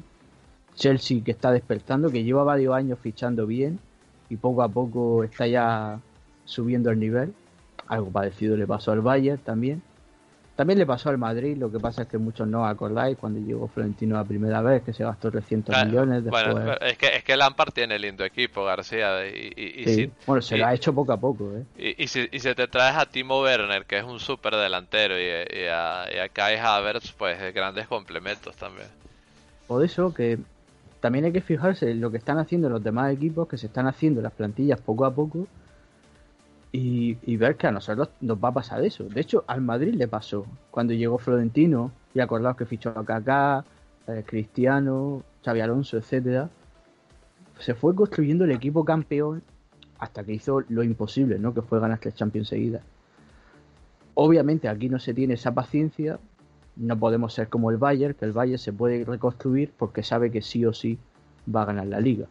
Chelsea 0.77 1.23
que 1.25 1.31
está 1.33 1.51
despertando, 1.51 2.11
que 2.11 2.23
lleva 2.23 2.45
varios 2.45 2.75
años 2.75 2.99
fichando 3.03 3.47
bien 3.47 3.79
y 4.29 4.37
poco 4.37 4.63
a 4.63 4.69
poco 4.69 5.25
está 5.25 5.47
ya 5.47 5.99
subiendo 6.45 6.91
el 6.91 6.99
nivel. 7.01 7.33
Algo 7.89 8.11
parecido 8.11 8.57
le 8.57 8.67
pasó 8.67 8.93
al 8.93 9.01
Bayern 9.01 9.39
también. 9.43 9.83
También 10.57 10.79
le 10.79 10.87
pasó 10.87 11.11
al 11.11 11.19
Madrid, 11.19 11.57
lo 11.59 11.71
que 11.71 11.79
pasa 11.79 12.03
es 12.03 12.09
que 12.09 12.17
muchos 12.17 12.49
no 12.49 12.65
acordáis 12.67 13.19
cuando 13.19 13.39
llegó 13.41 13.69
Florentino 13.69 14.17
la 14.17 14.25
primera 14.25 14.63
vez, 14.63 14.83
que 14.83 14.93
se 14.95 15.05
gastó 15.05 15.31
300 15.31 15.75
Ah, 15.77 15.85
millones. 15.85 16.25
Después... 16.25 16.47
Bueno, 16.47 16.73
es 16.81 16.97
que, 16.97 17.07
es 17.15 17.25
que 17.25 17.37
Lampard 17.37 17.73
tiene 17.73 17.99
lindo 17.99 18.25
equipo, 18.25 18.65
García. 18.65 19.27
Y, 19.29 19.53
y- 19.55 19.83
y 19.83 19.85
Sí, 19.85 19.95
si, 19.95 20.11
Bueno, 20.27 20.41
se 20.41 20.57
y- 20.57 20.61
lo 20.61 20.67
ha 20.67 20.75
hecho 20.75 20.95
poco 20.95 21.13
a 21.13 21.19
poco, 21.19 21.45
¿eh? 21.57 21.95
y, 21.99 22.09
si, 22.09 22.27
y 22.33 22.41
si 22.41 22.55
te 22.55 22.67
traes 22.69 22.97
a 22.97 23.05
Timo 23.05 23.43
Werner, 23.43 23.85
que 23.85 23.99
es 23.99 24.05
un 24.05 24.19
súper 24.19 24.57
delantero, 24.57 25.15
y, 25.21 25.29
a, 25.69 26.07
y 26.11 26.19
a 26.19 26.29
Kai 26.33 26.57
Havertz, 26.57 27.13
pues 27.13 27.39
grandes 27.55 27.87
complementos 27.87 28.57
también. 28.57 28.89
Por 29.67 29.85
eso 29.85 30.15
que 30.15 30.39
también 31.01 31.25
hay 31.25 31.33
que 31.33 31.41
fijarse 31.41 31.91
en 31.91 32.01
lo 32.01 32.11
que 32.11 32.19
están 32.19 32.39
haciendo 32.39 32.69
los 32.69 32.83
demás 32.83 33.13
equipos, 33.13 33.49
que 33.49 33.59
se 33.59 33.67
están 33.67 33.87
haciendo 33.87 34.21
las 34.23 34.33
plantillas 34.33 34.81
poco 34.81 35.05
a 35.05 35.15
poco 35.15 35.47
y, 36.73 37.37
ver 37.37 37.57
que 37.57 37.67
a 37.67 37.73
nosotros 37.73 38.11
nos 38.21 38.39
va 38.39 38.51
a 38.51 38.53
pasar 38.53 38.85
eso. 38.85 39.05
De 39.05 39.21
hecho, 39.21 39.45
al 39.47 39.61
Madrid 39.61 39.95
le 39.95 40.09
pasó 40.09 40.47
cuando 40.71 40.93
llegó 40.93 41.19
Florentino 41.19 41.91
y 42.15 42.21
acordaos 42.21 42.57
que 42.57 42.67
fichó 42.67 42.91
a 42.91 43.05
Kaká, 43.05 43.65
eh, 44.07 44.25
Cristiano, 44.27 45.23
Xavi 45.45 45.61
Alonso, 45.61 45.97
etcétera. 45.97 46.51
Se 47.59 47.75
fue 47.75 47.95
construyendo 47.95 48.45
el 48.45 48.51
equipo 48.51 48.85
campeón 48.85 49.43
hasta 49.99 50.25
que 50.25 50.35
hizo 50.35 50.63
lo 50.69 50.83
imposible, 50.83 51.39
¿no? 51.39 51.55
Que 51.55 51.63
fue 51.63 51.81
ganar 51.81 51.99
tres 51.99 52.15
Champions 52.15 52.49
seguidas. 52.49 52.83
Obviamente 54.15 54.69
aquí 54.69 54.89
no 54.89 54.99
se 54.99 55.15
tiene 55.15 55.35
esa 55.35 55.55
paciencia, 55.55 56.19
no 56.77 56.99
podemos 56.99 57.33
ser 57.35 57.49
como 57.49 57.71
el 57.71 57.77
Bayern, 57.79 58.15
que 58.15 58.25
el 58.25 58.33
Bayern 58.33 58.59
se 58.59 58.73
puede 58.73 59.05
reconstruir 59.05 59.73
porque 59.77 60.03
sabe 60.03 60.31
que 60.31 60.43
sí 60.43 60.65
o 60.67 60.73
sí 60.73 60.99
va 61.55 61.63
a 61.63 61.67
ganar 61.67 61.87
la 61.87 62.01
liga. 62.01 62.27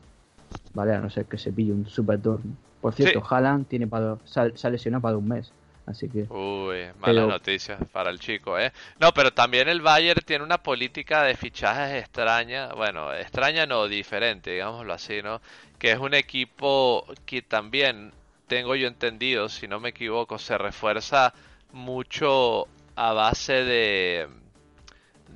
¿Vale? 0.74 0.94
A 0.94 1.00
no 1.00 1.10
ser 1.10 1.26
que 1.26 1.38
se 1.38 1.52
pille 1.52 1.72
un 1.72 1.88
super 1.88 2.22
torneo. 2.22 2.54
Por 2.82 2.94
cierto, 2.94 3.20
Sí. 3.22 3.26
Haaland 3.30 3.68
tiene 3.68 3.88
para, 3.88 4.14
ha- 4.14 4.18
se 4.56 4.68
ha 4.68 4.70
lesionado 4.70 5.02
para 5.02 5.18
un 5.18 5.28
mes. 5.28 5.52
Así 5.88 6.10
que 6.10 6.24
Uy, 6.30 6.80
malas 7.00 7.02
Pero- 7.04 7.28
noticias 7.28 7.80
para 7.92 8.10
el 8.10 8.20
chico, 8.20 8.58
¿eh? 8.58 8.72
No, 9.00 9.12
pero 9.14 9.32
también 9.32 9.68
el 9.70 9.82
Bayern 9.82 10.20
tiene 10.26 10.44
una 10.44 10.58
política 10.58 11.24
de 11.24 11.36
fichajes 11.36 12.02
extraña, 12.02 12.74
bueno, 12.74 13.14
extraña 13.14 13.66
no, 13.68 13.88
diferente, 13.88 14.52
digámoslo 14.52 14.94
así, 14.94 15.22
¿no? 15.22 15.42
Que 15.78 15.92
es 15.92 16.00
un 16.00 16.14
equipo 16.16 17.06
que 17.28 17.42
también, 17.44 18.12
tengo 18.48 18.76
yo 18.76 18.88
entendido, 18.88 19.48
si 19.48 19.68
no 19.68 19.80
me 19.80 19.90
equivoco, 19.90 20.40
se 20.40 20.58
refuerza 20.58 21.34
mucho 21.72 22.68
a 22.96 23.14
base 23.14 23.54
de, 23.54 24.28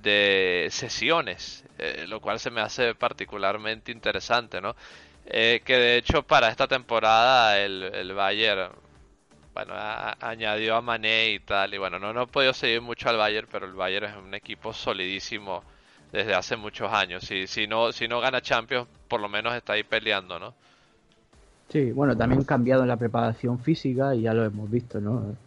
de 0.02 0.68
sesiones, 0.72 1.66
eh, 1.78 2.06
lo 2.08 2.22
cual 2.22 2.40
se 2.40 2.52
me 2.52 2.62
hace 2.62 2.96
particularmente 2.96 3.92
interesante, 3.92 4.62
¿no? 4.62 4.76
Eh, 5.26 5.62
que 5.66 5.76
de 5.78 5.98
hecho 5.98 6.24
para 6.24 6.50
esta 6.50 6.68
temporada 6.68 7.60
el, 7.60 7.84
el 7.84 8.14
Bayern 8.14 8.72
bueno, 9.54 9.74
añadió 10.22 10.76
a 10.76 10.82
Mané 10.82 11.32
y 11.32 11.40
tal, 11.40 11.74
y 11.74 11.78
bueno, 11.78 12.00
no, 12.00 12.14
no 12.14 12.24
he 12.24 12.28
podido 12.28 12.54
seguir 12.54 12.82
mucho 12.82 13.10
al 13.10 13.18
Bayern, 13.18 13.48
pero 13.52 13.66
el 13.66 13.74
Bayern 13.74 14.06
es 14.06 14.16
un 14.16 14.34
equipo 14.34 14.74
solidísimo 14.74 15.64
desde 16.12 16.34
hace 16.36 16.56
muchos 16.56 16.92
años. 16.94 17.24
Si, 17.26 17.48
si 17.48 17.68
no, 17.68 17.92
si 17.92 18.08
no 18.08 18.22
gana 18.22 18.42
Champions, 18.42 18.88
por 19.08 19.20
lo 19.22 19.30
menos 19.30 19.54
está 19.56 19.74
ahí 19.74 19.84
peleando, 19.84 20.40
¿no? 20.40 20.56
sí, 21.70 21.92
bueno, 21.92 22.18
también 22.18 22.44
cambiado 22.44 22.82
en 22.84 22.90
la 22.90 22.98
preparación 22.98 23.60
física 23.60 24.16
y 24.16 24.22
ya 24.24 24.34
lo 24.34 24.46
hemos 24.46 24.70
visto, 24.70 25.00
¿no? 25.00 25.38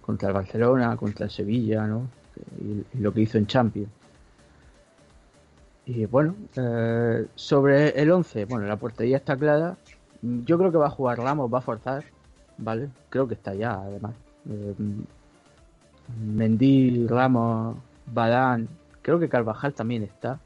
Contra 0.00 0.28
el 0.28 0.34
Barcelona, 0.34 0.96
contra 0.96 1.26
el 1.26 1.30
Sevilla, 1.30 1.86
¿no? 1.86 2.08
Y, 2.60 2.84
lo 2.98 3.12
que 3.12 3.22
hizo 3.22 3.38
en 3.38 3.46
Champions. 3.46 3.90
Y 5.86 6.04
bueno, 6.06 6.34
eh, 6.56 7.26
sobre 7.34 7.90
el 8.00 8.10
11, 8.10 8.44
bueno, 8.46 8.66
la 8.66 8.76
portería 8.76 9.18
está 9.18 9.36
clara. 9.36 9.76
Yo 10.20 10.58
creo 10.58 10.72
que 10.72 10.78
va 10.78 10.86
a 10.86 10.90
jugar 10.90 11.18
Ramos, 11.18 11.52
va 11.52 11.58
a 11.58 11.62
forzar, 11.62 12.04
¿vale? 12.58 12.88
Creo 13.08 13.28
que 13.28 13.34
está 13.34 13.54
ya, 13.54 13.74
además. 13.74 14.14
Eh, 14.48 14.74
Ramos, 17.08 17.76
Badán, 18.06 18.68
creo 19.02 19.18
que 19.18 19.28
Carvajal 19.28 19.74
también 19.74 20.02
está. 20.02 20.40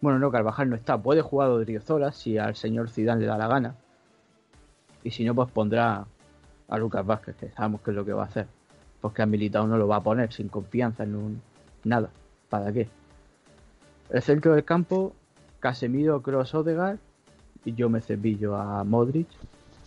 Bueno, 0.00 0.18
no, 0.18 0.32
Carvajal 0.32 0.68
no 0.68 0.76
está. 0.76 0.98
Puede 0.98 1.22
jugar 1.22 1.50
Odriozola 1.50 2.10
si 2.10 2.38
al 2.38 2.56
señor 2.56 2.90
Zidane 2.90 3.20
le 3.20 3.26
da 3.28 3.38
la 3.38 3.46
gana. 3.46 3.76
Y 5.04 5.10
si 5.10 5.24
no, 5.24 5.34
pues 5.34 5.50
pondrá 5.50 6.04
a 6.68 6.78
Lucas 6.78 7.06
Vázquez, 7.06 7.36
que 7.36 7.50
sabemos 7.50 7.80
que 7.82 7.90
es 7.90 7.96
lo 7.96 8.04
que 8.04 8.12
va 8.12 8.22
a 8.22 8.26
hacer. 8.26 8.46
Porque 9.02 9.20
a 9.20 9.26
Militao 9.26 9.66
no 9.66 9.76
lo 9.76 9.86
va 9.86 9.96
a 9.96 10.02
poner 10.02 10.32
sin 10.32 10.48
confianza 10.48 11.02
en 11.02 11.14
un... 11.14 11.42
nada. 11.84 12.08
¿Para 12.48 12.72
qué? 12.72 12.88
El 14.08 14.22
centro 14.22 14.54
del 14.54 14.64
campo, 14.64 15.14
Casemiro, 15.60 16.22
Kroos, 16.22 16.54
Odegaard 16.54 16.98
y 17.64 17.74
yo 17.74 17.90
me 17.90 18.00
cepillo 18.00 18.56
a 18.56 18.82
Modric. 18.84 19.28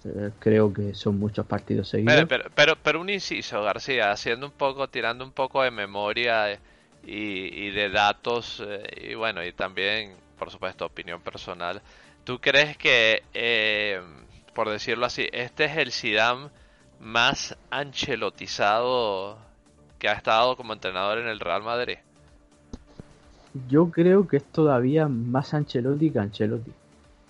Eh, 0.04 0.30
creo 0.38 0.72
que 0.72 0.94
son 0.94 1.18
muchos 1.18 1.46
partidos 1.48 1.90
seguidos. 1.90 2.26
Pero, 2.56 2.76
pero, 2.84 3.02
un 3.02 3.10
inciso, 3.10 3.64
García, 3.64 4.12
haciendo 4.12 4.46
un 4.46 4.52
poco, 4.52 4.88
tirando 4.88 5.26
un 5.26 5.32
poco 5.32 5.64
de 5.64 5.72
memoria 5.72 6.52
eh, 6.52 6.60
y, 7.06 7.66
y 7.66 7.72
de 7.72 7.90
datos, 7.90 8.62
eh, 8.66 9.12
y 9.12 9.16
bueno, 9.16 9.44
y 9.44 9.52
también, 9.52 10.14
por 10.38 10.52
supuesto, 10.52 10.86
opinión 10.86 11.22
personal. 11.22 11.82
¿Tú 12.24 12.40
crees 12.40 12.78
que, 12.78 13.24
eh, 13.34 14.02
por 14.54 14.70
decirlo 14.70 15.06
así, 15.06 15.28
este 15.32 15.66
es 15.66 15.78
el 15.78 15.92
Zidane 15.92 16.50
más 17.00 17.58
anchelotizado 17.70 19.38
que 20.00 20.10
ha 20.10 20.14
estado 20.14 20.56
como 20.56 20.74
entrenador 20.74 21.20
en 21.20 21.28
el 21.28 21.40
Real 21.40 21.64
Madrid? 21.64 21.98
Yo 23.70 23.90
creo 23.90 24.28
que 24.28 24.38
es 24.38 24.44
todavía 24.44 25.08
más 25.08 25.54
Ancelotti 25.54 26.10
que 26.10 26.20
Ancelotti, 26.20 26.72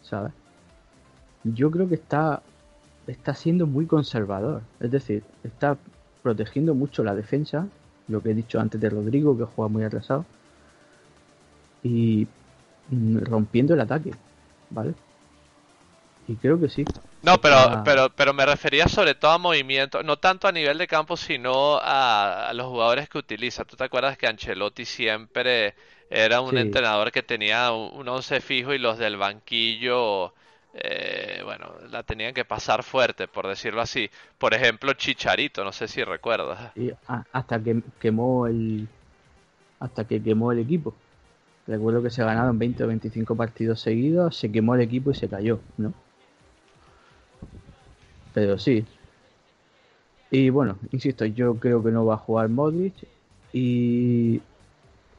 ¿sabes? 0.02 0.34
Yo 1.44 1.70
creo 1.70 1.88
que 1.88 1.96
está, 1.96 2.42
está 3.06 3.36
siendo 3.36 3.68
muy 3.68 3.86
conservador, 3.86 4.64
es 4.80 4.90
decir, 4.90 5.24
está 5.44 5.78
protegiendo 6.24 6.74
mucho 6.74 7.04
la 7.04 7.14
defensa, 7.14 7.68
lo 8.08 8.22
que 8.22 8.32
he 8.32 8.34
dicho 8.34 8.60
antes 8.60 8.82
de 8.82 8.90
Rodrigo, 8.90 9.38
que 9.38 9.44
juega 9.44 9.70
muy 9.70 9.84
atrasado, 9.84 10.26
y 11.84 12.28
mm, 12.90 13.20
rompiendo 13.20 13.76
el 13.76 13.82
ataque, 13.82 14.12
¿vale? 14.72 14.96
Y 16.28 16.36
creo 16.36 16.60
que 16.60 16.70
sí. 16.70 16.84
No, 17.26 17.40
pero, 17.42 17.58
pero, 17.84 18.10
pero 18.16 18.34
me 18.34 18.46
refería 18.46 18.88
sobre 18.88 19.16
todo 19.16 19.32
a 19.32 19.38
movimiento, 19.40 20.04
no 20.04 20.18
tanto 20.18 20.48
a 20.48 20.52
nivel 20.52 20.78
de 20.78 20.88
campo, 20.88 21.18
sino 21.18 21.78
a, 21.82 22.50
a 22.50 22.54
los 22.54 22.68
jugadores 22.68 23.10
que 23.10 23.18
utiliza. 23.18 23.66
¿Tú 23.66 23.76
te 23.76 23.84
acuerdas 23.84 24.18
que 24.18 24.28
Ancelotti 24.28 24.86
siempre 24.86 25.74
era 26.10 26.42
un 26.42 26.52
Sí. 26.52 26.58
entrenador 26.58 27.12
que 27.12 27.24
tenía 27.24 27.72
un, 27.72 28.08
once 28.08 28.42
fijo 28.42 28.74
y 28.74 28.78
los 28.78 29.00
del 29.00 29.18
banquillo, 29.18 30.34
eh, 30.76 31.42
bueno, 31.44 31.74
la 31.90 32.04
tenían 32.04 32.34
que 32.34 32.46
pasar 32.46 32.84
fuerte, 32.84 33.28
por 33.28 33.48
decirlo 33.48 33.82
así? 33.82 34.10
Por 34.38 34.54
ejemplo, 34.54 34.94
Chicharito, 34.94 35.64
no 35.64 35.72
sé 35.72 35.88
si 35.88 36.04
recuerdas. 36.04 36.74
Y 36.76 36.92
hasta 37.08 37.60
que 37.60 37.82
quemó 38.00 38.46
el 38.46 38.88
hasta 39.80 40.04
que 40.06 40.22
quemó 40.22 40.52
el 40.52 40.60
equipo. 40.60 40.94
Recuerdo 41.68 42.04
que 42.04 42.12
se 42.12 42.24
ganaron 42.24 42.60
20 42.60 42.84
o 42.84 42.88
25 42.88 43.36
partidos 43.36 43.82
seguidos, 43.82 44.38
se 44.38 44.52
quemó 44.52 44.76
el 44.76 44.82
equipo 44.82 45.12
y 45.12 45.16
se 45.16 45.28
cayó, 45.28 45.60
¿no? 45.78 45.94
Pero 48.36 48.60
sí. 48.60 48.86
Y 50.30 50.52
bueno, 50.52 50.78
insisto, 50.92 51.26
yo 51.26 51.56
creo 51.56 51.84
que 51.84 51.90
no 51.90 52.06
va 52.06 52.14
a 52.14 52.18
jugar 52.18 52.50
Modric 52.50 52.94
y 53.52 54.42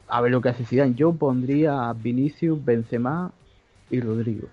a 0.07 0.21
ver 0.21 0.31
lo 0.31 0.39
que 0.39 0.49
hace 0.49 0.63
Zidane. 0.63 0.93
Yo 0.95 1.11
pondría 1.11 1.89
a 1.89 1.93
Vinicius, 1.93 2.63
Benzema 2.63 3.33
y 3.89 3.99
Rodrigo. 3.99 4.47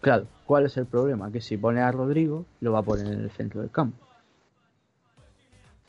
Claro, 0.00 0.26
¿cuál 0.44 0.66
es 0.66 0.76
el 0.76 0.86
problema? 0.86 1.30
Que 1.30 1.40
si 1.40 1.56
pone 1.56 1.80
a 1.80 1.92
Rodrigo, 1.92 2.44
lo 2.60 2.72
va 2.72 2.80
a 2.80 2.82
poner 2.82 3.06
en 3.06 3.20
el 3.20 3.30
centro 3.30 3.60
del 3.60 3.70
campo 3.70 4.04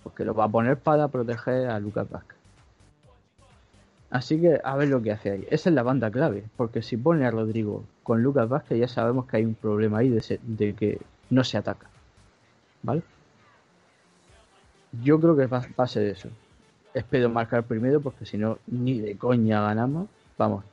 porque 0.05 0.23
lo 0.23 0.35
va 0.35 0.43
a 0.43 0.49
poner 0.49 0.77
para 0.77 1.07
proteger 1.07 1.67
a 1.67 1.79
Lucas 1.79 2.07
Vázquez. 2.07 2.37
Así 4.11 4.39
que 4.39 4.61
a 4.63 4.75
ver 4.75 4.89
lo 4.89 5.01
que 5.01 5.11
hace 5.11 5.31
ahí. 5.31 5.47
Esa 5.49 5.69
es 5.69 5.75
la 5.75 5.81
banda 5.81 6.11
clave, 6.11 6.43
porque 6.55 6.83
si 6.83 6.95
pone 6.95 7.25
a 7.25 7.31
Rodrigo 7.31 7.83
con 8.03 8.21
Lucas 8.21 8.47
Vázquez 8.47 8.77
ya 8.77 8.87
sabemos 8.87 9.25
que 9.25 9.37
hay 9.37 9.45
un 9.45 9.55
problema 9.55 9.97
ahí 9.97 10.09
de, 10.09 10.39
de 10.43 10.73
que 10.75 11.01
no 11.29 11.43
se 11.43 11.57
ataca. 11.57 11.87
¿Vale? 12.83 13.03
Yo 15.03 15.19
creo 15.19 15.35
que 15.35 15.47
va, 15.47 15.65
a 15.77 15.87
ser 15.87 16.07
eso. 16.07 16.29
Espero 16.93 17.29
marcar 17.29 17.63
primero 17.63 17.99
porque 17.99 18.25
si 18.25 18.37
no, 18.37 18.59
ni 18.67 18.99
de 18.99 19.17
coña 19.17 19.61
ganamos. 19.61 20.07
Vamos, 20.37 20.63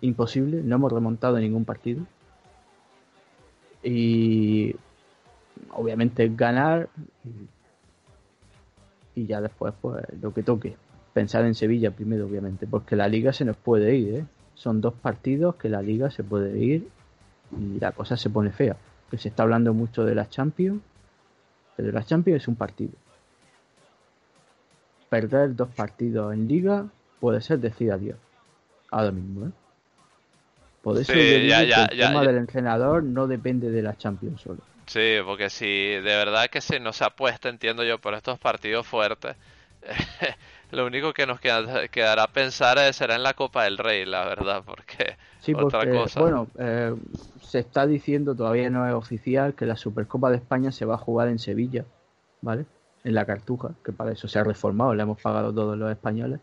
imposible. 0.00 0.62
No 0.62 0.76
hemos 0.76 0.92
remontado 0.92 1.38
ningún 1.38 1.64
partido. 1.64 2.06
Y 3.82 4.74
obviamente 5.70 6.30
ganar 6.34 6.88
y 9.14 9.26
ya 9.26 9.40
después 9.40 9.74
pues 9.80 10.04
lo 10.20 10.32
que 10.32 10.42
toque. 10.42 10.76
Pensar 11.12 11.44
en 11.44 11.54
Sevilla 11.54 11.92
primero, 11.92 12.26
obviamente, 12.26 12.66
porque 12.66 12.96
la 12.96 13.08
liga 13.08 13.32
se 13.32 13.44
nos 13.44 13.56
puede 13.56 13.94
ir, 13.94 14.14
¿eh? 14.14 14.24
Son 14.54 14.80
dos 14.80 14.94
partidos 14.94 15.56
que 15.56 15.68
la 15.68 15.82
liga 15.82 16.10
se 16.10 16.24
puede 16.24 16.58
ir 16.58 16.88
y 17.58 17.78
la 17.78 17.92
cosa 17.92 18.16
se 18.16 18.30
pone 18.30 18.50
fea. 18.50 18.76
Que 19.14 19.22
se 19.22 19.28
está 19.28 19.44
hablando 19.44 19.72
mucho 19.72 20.04
de 20.04 20.14
la 20.14 20.28
Champions, 20.28 20.82
pero 21.76 21.92
la 21.92 22.04
Champions 22.04 22.42
es 22.42 22.48
un 22.48 22.56
partido 22.56 22.92
perder 25.14 25.54
dos 25.54 25.68
partidos 25.68 26.34
en 26.34 26.48
liga 26.48 26.86
puede 27.20 27.40
ser 27.40 27.60
decir 27.60 27.92
adiós. 27.92 28.16
Ahora 28.90 29.12
mismo, 29.12 29.46
¿eh? 29.46 29.50
Por 30.82 30.98
eso 30.98 31.12
el 31.12 31.48
tema 31.96 32.22
del 32.22 32.38
entrenador 32.38 33.04
no 33.04 33.28
depende 33.28 33.70
de 33.70 33.80
la 33.80 33.96
Champions 33.96 34.40
solo. 34.40 34.58
Sí, 34.86 35.18
porque 35.24 35.50
si 35.50 35.66
de 35.66 36.00
verdad 36.00 36.48
que 36.48 36.60
se 36.60 36.80
nos 36.80 37.00
apuesta, 37.00 37.48
entiendo 37.48 37.84
yo, 37.84 37.98
por 38.00 38.14
estos 38.14 38.40
partidos 38.40 38.88
fuertes, 38.88 39.36
lo 40.70 40.86
único 40.86 41.12
que 41.12 41.26
nos 41.26 41.40
quedará 41.40 42.26
pensar 42.28 42.78
será 42.92 43.16
en 43.16 43.22
la 43.22 43.34
Copa 43.34 43.64
del 43.64 43.78
Rey, 43.78 44.04
la 44.04 44.24
verdad, 44.24 44.62
porque 44.64 45.16
sí, 45.40 45.54
otra 45.54 45.90
cosa. 45.90 46.20
Bueno, 46.20 46.48
eh, 46.58 46.94
se 47.40 47.60
está 47.60 47.86
diciendo, 47.86 48.34
todavía 48.34 48.70
no 48.70 48.86
es 48.88 48.94
oficial, 48.94 49.54
que 49.54 49.66
la 49.66 49.76
Supercopa 49.76 50.30
de 50.30 50.36
España 50.36 50.72
se 50.72 50.84
va 50.84 50.94
a 50.94 50.98
jugar 50.98 51.28
en 51.28 51.38
Sevilla, 51.38 51.84
¿vale? 52.40 52.66
en 53.04 53.14
la 53.14 53.26
cartuja, 53.26 53.74
que 53.84 53.92
para 53.92 54.12
eso 54.12 54.26
se 54.26 54.38
ha 54.38 54.44
reformado, 54.44 54.94
le 54.94 55.02
hemos 55.02 55.20
pagado 55.20 55.52
todos 55.52 55.76
los 55.76 55.90
españoles. 55.90 56.40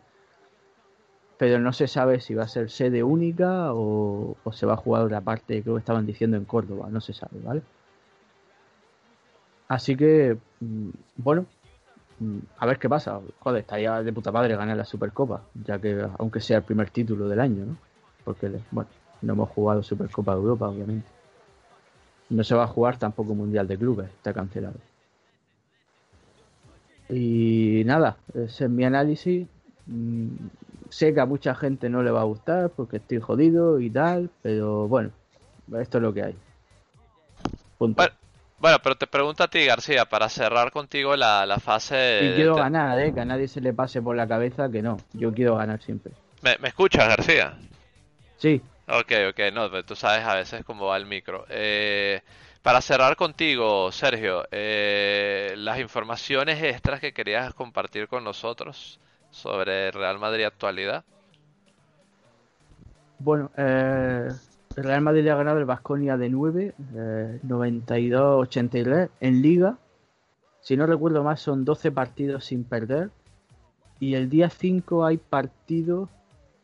Pero 1.37 1.59
no 1.59 1.73
se 1.73 1.87
sabe 1.87 2.21
si 2.21 2.35
va 2.35 2.43
a 2.43 2.47
ser 2.47 2.69
sede 2.69 3.01
única 3.01 3.73
o, 3.73 4.37
se 4.51 4.67
va 4.67 4.73
a 4.73 4.77
jugar 4.77 5.01
otra 5.03 5.21
parte, 5.21 5.63
creo 5.63 5.75
que 5.75 5.79
estaban 5.79 6.05
diciendo 6.05 6.37
en 6.37 6.45
Córdoba, 6.45 6.87
no 6.91 7.01
se 7.01 7.13
sabe, 7.13 7.39
¿vale? 7.43 7.63
Así 9.67 9.95
que, 9.95 10.37
mm, 10.59 10.89
bueno, 11.17 11.47
a 12.57 12.65
ver 12.65 12.79
qué 12.79 12.89
pasa. 12.89 13.19
Joder, 13.39 13.61
estaría 13.61 14.03
de 14.03 14.13
puta 14.13 14.31
madre 14.31 14.55
ganar 14.55 14.77
la 14.77 14.85
Supercopa, 14.85 15.43
ya 15.65 15.79
que 15.79 16.05
aunque 16.19 16.39
sea 16.39 16.57
el 16.57 16.63
primer 16.63 16.89
título 16.89 17.27
del 17.27 17.39
año, 17.39 17.65
¿no? 17.65 17.77
Porque, 18.23 18.51
bueno, 18.71 18.89
no 19.21 19.33
hemos 19.33 19.49
jugado 19.49 19.83
Supercopa 19.83 20.33
de 20.33 20.41
Europa, 20.41 20.69
obviamente. 20.69 21.07
No 22.29 22.43
se 22.43 22.55
va 22.55 22.63
a 22.63 22.67
jugar 22.67 22.97
tampoco 22.97 23.33
Mundial 23.33 23.67
de 23.67 23.77
Clubes, 23.77 24.09
está 24.09 24.33
cancelado. 24.33 24.75
Y 27.09 27.83
nada, 27.85 28.17
ese 28.33 28.65
es 28.65 28.69
mi 28.69 28.85
análisis. 28.85 29.47
Mm, 29.87 30.27
sé 30.89 31.13
que 31.13 31.19
a 31.19 31.25
mucha 31.25 31.55
gente 31.55 31.89
no 31.89 32.03
le 32.03 32.11
va 32.11 32.21
a 32.21 32.25
gustar 32.25 32.69
porque 32.69 32.97
estoy 32.97 33.19
jodido 33.19 33.79
y 33.79 33.89
tal, 33.89 34.29
pero 34.41 34.87
bueno, 34.87 35.11
esto 35.79 35.97
es 35.97 36.01
lo 36.03 36.13
que 36.13 36.23
hay. 36.23 36.35
Bueno, 37.79 37.95
pero 38.61 38.95
te 38.95 39.07
pregunto 39.07 39.43
a 39.43 39.47
ti, 39.47 39.65
García, 39.65 40.05
para 40.05 40.29
cerrar 40.29 40.71
contigo 40.71 41.15
la, 41.15 41.45
la 41.45 41.59
fase... 41.59 42.19
Y 42.23 42.35
quiero 42.35 42.55
ganar, 42.55 42.99
¿eh? 42.99 43.13
que 43.13 43.21
a 43.21 43.25
nadie 43.25 43.47
se 43.47 43.61
le 43.61 43.73
pase 43.73 44.01
por 44.01 44.15
la 44.15 44.27
cabeza 44.27 44.69
que 44.69 44.81
no, 44.81 44.97
yo 45.13 45.33
quiero 45.33 45.55
ganar 45.55 45.81
siempre. 45.81 46.13
¿Me, 46.41 46.57
me 46.59 46.69
escuchas, 46.69 47.07
García? 47.07 47.57
Sí. 48.37 48.61
Ok, 48.87 49.11
ok, 49.29 49.39
no, 49.53 49.69
pero 49.69 49.83
tú 49.83 49.95
sabes 49.95 50.25
a 50.25 50.35
veces 50.35 50.63
cómo 50.65 50.87
va 50.87 50.97
el 50.97 51.05
micro. 51.05 51.45
Eh, 51.49 52.21
para 52.61 52.81
cerrar 52.81 53.15
contigo, 53.15 53.91
Sergio, 53.91 54.45
eh, 54.51 55.53
las 55.57 55.79
informaciones 55.79 56.61
extras 56.61 56.99
que 56.99 57.13
querías 57.13 57.53
compartir 57.53 58.07
con 58.07 58.23
nosotros 58.23 58.99
sobre 59.31 59.91
Real 59.91 60.19
Madrid 60.19 60.43
actualidad. 60.43 61.03
Bueno, 63.17 63.49
eh, 63.55 64.29
el 64.77 64.83
Real 64.83 65.01
Madrid 65.01 65.27
ha 65.27 65.35
ganado 65.35 65.59
el 65.59 65.65
Vasconia 65.65 66.17
de 66.17 66.29
9, 66.29 66.73
92-83 67.47 69.09
en 69.19 69.41
Liga. 69.41 69.77
Si 70.61 70.77
no 70.77 70.85
recuerdo 70.85 71.23
más, 71.23 71.39
son 71.39 71.65
12 71.65 71.91
partidos 71.91 72.45
sin 72.45 72.63
perder. 72.63 73.09
Y 73.99 74.15
el 74.15 74.29
día 74.29 74.49
5 74.49 75.05
hay 75.05 75.17
partido 75.17 76.09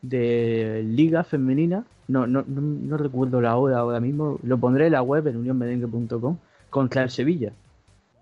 de 0.02 0.82
Liga 0.84 1.24
Femenina 1.24 1.84
no, 2.08 2.26
no, 2.26 2.42
no, 2.46 2.96
recuerdo 2.96 3.40
la 3.40 3.56
hora 3.56 3.78
ahora 3.78 4.00
mismo, 4.00 4.38
lo 4.42 4.58
pondré 4.58 4.86
en 4.86 4.92
la 4.92 5.02
web 5.02 5.26
en 5.26 5.36
unionmedengue.com 5.36 6.38
contra 6.70 7.02
el 7.02 7.10
Sevilla, 7.10 7.52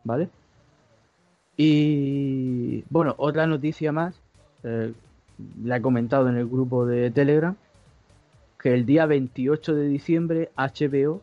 ¿vale? 0.03 0.29
Y 1.57 2.85
bueno, 2.91 3.15
otra 3.17 3.47
noticia 3.47 3.93
más, 3.93 4.21
eh, 4.65 4.93
la 5.63 5.77
he 5.77 5.81
comentado 5.81 6.29
en 6.29 6.37
el 6.37 6.49
grupo 6.49 6.85
de 6.85 7.13
Telegram, 7.13 7.55
que 8.67 8.75
el 8.75 8.85
día 8.85 9.07
28 9.07 9.77
de 9.77 9.87
diciembre 9.87 10.51
HBO, 10.57 11.23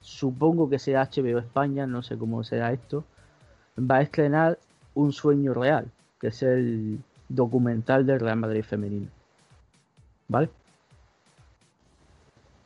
supongo 0.00 0.70
que 0.70 0.78
sea 0.78 1.04
HBO 1.04 1.38
España, 1.38 1.86
no 1.86 2.00
sé 2.00 2.16
cómo 2.16 2.42
será 2.42 2.72
esto, 2.72 3.04
va 3.78 3.96
a 3.96 4.00
estrenar 4.00 4.58
Un 4.94 5.12
sueño 5.12 5.52
real, 5.52 5.84
que 6.18 6.28
es 6.28 6.42
el 6.42 6.98
documental 7.28 8.06
del 8.06 8.20
Real 8.20 8.38
Madrid 8.38 8.64
femenino. 8.64 9.08
¿Vale? 10.28 10.48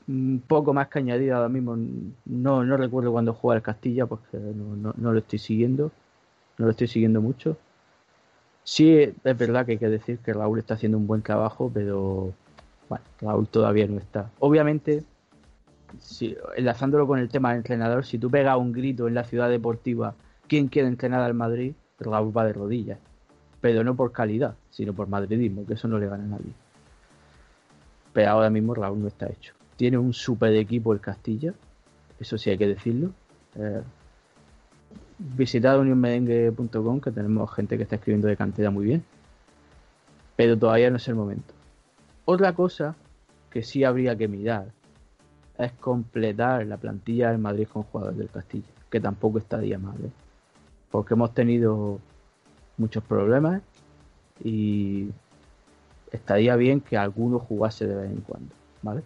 un 0.07 0.41
poco 0.47 0.73
más 0.73 0.87
que 0.87 1.01
añadir 1.01 1.33
ahora 1.33 1.49
mismo. 1.49 1.77
No, 2.27 2.65
no 2.65 2.77
recuerdo 2.77 3.11
cuando 3.11 3.35
juega 3.35 3.57
el 3.57 3.63
Castilla 3.63 4.07
porque 4.07 4.39
no, 4.39 4.95
no, 4.97 5.13
lo 5.13 5.19
estoy 5.19 5.41
siguiendo. 5.41 5.91
No 6.59 6.67
lo 6.67 6.71
estoy 6.71 6.87
siguiendo 6.87 7.21
mucho. 7.21 7.57
Sí, 8.63 8.93
es 8.93 9.37
verdad 9.37 9.67
que 9.67 9.73
hay 9.73 9.79
que 9.79 9.89
decir 9.89 10.19
que 10.21 10.33
Raúl 10.33 10.61
está 10.61 10.75
haciendo 10.75 10.97
un 10.97 11.09
buen 11.09 11.23
trabajo, 11.23 11.69
pero 11.75 12.33
bueno, 12.89 13.05
Raúl 13.21 13.49
todavía 13.49 13.87
no 13.87 13.99
está. 13.99 14.31
Obviamente, 14.39 15.05
si, 15.99 16.37
enlazándolo 16.57 17.07
con 17.07 17.19
el 17.19 17.29
tema 17.29 17.51
del 17.51 17.59
entrenador, 17.59 18.05
si 18.05 18.19
tú 18.19 18.31
pegas 18.31 18.57
un 18.57 18.73
grito 18.73 19.09
en 19.09 19.15
la 19.15 19.25
ciudad 19.25 19.49
deportiva, 19.49 20.15
¿quién 20.47 20.69
quiere 20.69 20.89
entrenar 20.89 21.23
al 21.23 21.35
Madrid? 21.35 21.75
Raúl 21.99 22.37
va 22.37 22.45
de 22.45 22.53
rodillas. 22.53 22.99
Pero 23.61 23.83
no 23.83 23.97
por 23.97 24.13
calidad, 24.13 24.55
sino 24.71 24.93
por 24.93 25.09
madridismo, 25.09 25.67
que 25.67 25.75
eso 25.75 25.89
no 25.89 25.99
le 25.99 26.07
gana 26.07 26.25
a 26.25 26.29
nadie. 26.29 26.53
Pero 28.13 28.31
ahora 28.31 28.51
mismo 28.51 28.75
Raúl 28.75 29.01
no 29.01 29.09
está 29.09 29.27
hecho 29.27 29.59
tiene 29.79 29.97
un 29.97 30.13
super 30.13 30.53
equipo 30.57 30.93
el 30.93 31.01
Castilla, 31.01 31.55
eso 32.19 32.37
sí 32.37 32.51
hay 32.51 32.59
que 32.59 32.67
decirlo. 32.67 33.13
Eh, 33.55 33.81
visitad 35.19 35.79
unionmedengue.com 35.79 37.01
que 37.01 37.13
tenemos 37.13 37.55
gente 37.55 37.77
que 37.77 37.85
está 37.85 37.95
escribiendo 37.95 38.27
de 38.27 38.37
cantidad 38.37 38.73
muy 38.73 38.87
bien, 38.87 39.05
pero 40.35 40.59
todavía 40.59 40.91
no 40.91 40.97
es 40.97 41.07
el 41.07 41.15
momento. 41.15 41.55
Otra 42.31 42.53
cosa 42.53 42.95
que 43.49 43.63
sí 43.63 43.85
habría 43.85 44.15
que 44.15 44.29
mirar 44.29 44.67
es 45.57 45.73
completar 45.73 46.67
la 46.67 46.77
plantilla 46.77 47.31
del 47.31 47.39
Madrid 47.39 47.67
con 47.73 47.85
jugadores 47.85 48.19
del 48.19 48.29
Castilla, 48.29 48.69
que 48.91 49.01
tampoco 49.01 49.39
estaría 49.39 49.79
mal, 49.79 49.97
¿eh? 50.05 50.11
porque 50.91 51.15
hemos 51.15 51.33
tenido 51.33 51.99
muchos 52.77 53.03
problemas 53.03 53.63
y 54.45 55.09
estaría 56.13 56.55
bien 56.57 56.83
que 56.83 56.99
alguno 56.99 57.39
jugase 57.39 57.87
de 57.87 57.95
vez 57.95 58.11
en 58.11 58.21
cuando, 58.21 58.55
¿vale? 58.83 59.03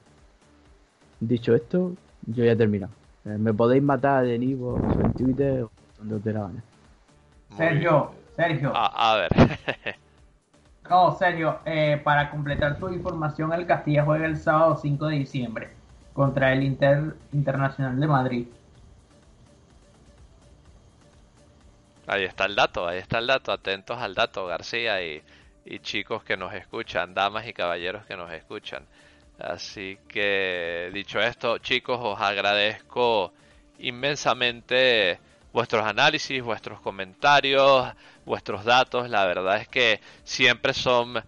Dicho 1.20 1.54
esto, 1.54 1.92
yo 2.26 2.44
ya 2.44 2.50
he 2.50 2.56
terminado. 2.56 2.92
Eh, 3.24 3.38
me 3.38 3.54
podéis 3.54 3.84
matar 3.84 4.26
en 4.26 4.42
Ivo, 4.42 4.80
en 5.00 5.12
Twitter 5.12 5.62
o 5.62 5.70
donde 5.98 6.16
os 6.16 6.24
dé 6.24 6.32
la 6.32 6.40
gana. 6.40 6.64
Sergio, 7.56 8.10
Sergio. 8.34 8.72
a 8.74 9.14
ver. 9.14 9.30
no, 10.88 11.16
Sergio, 11.16 11.60
eh, 11.64 12.00
para 12.02 12.30
completar 12.30 12.78
tu 12.78 12.88
información, 12.88 13.52
el 13.52 13.66
Castilla 13.66 14.04
juega 14.04 14.26
el 14.26 14.36
sábado 14.36 14.76
5 14.76 15.06
de 15.06 15.18
diciembre 15.18 15.70
contra 16.12 16.52
el 16.52 16.62
Inter 16.62 17.14
Internacional 17.32 17.98
de 17.98 18.06
Madrid. 18.06 18.46
Ahí 22.06 22.24
está 22.24 22.46
el 22.46 22.56
dato, 22.56 22.86
ahí 22.86 22.98
está 22.98 23.18
el 23.18 23.26
dato. 23.28 23.52
Atentos 23.52 23.98
al 23.98 24.14
dato, 24.14 24.46
García 24.46 25.02
y 25.02 25.22
chicos 25.80 26.24
que 26.24 26.36
nos 26.36 26.52
escuchan, 26.52 27.14
damas 27.14 27.46
y 27.46 27.52
caballeros 27.52 28.04
que 28.04 28.16
nos 28.16 28.30
escuchan. 28.32 28.84
Así 29.38 29.98
que 30.08 30.90
dicho 30.92 31.20
esto, 31.20 31.58
chicos, 31.58 31.98
os 32.00 32.20
agradezco 32.20 33.32
inmensamente 33.78 35.18
vuestros 35.52 35.84
análisis, 35.84 36.42
vuestros 36.42 36.80
comentarios, 36.80 37.88
vuestros 38.24 38.64
datos. 38.64 39.08
La 39.08 39.26
verdad 39.26 39.58
es 39.58 39.68
que 39.68 40.00
siempre 40.24 40.74
son 40.74 41.22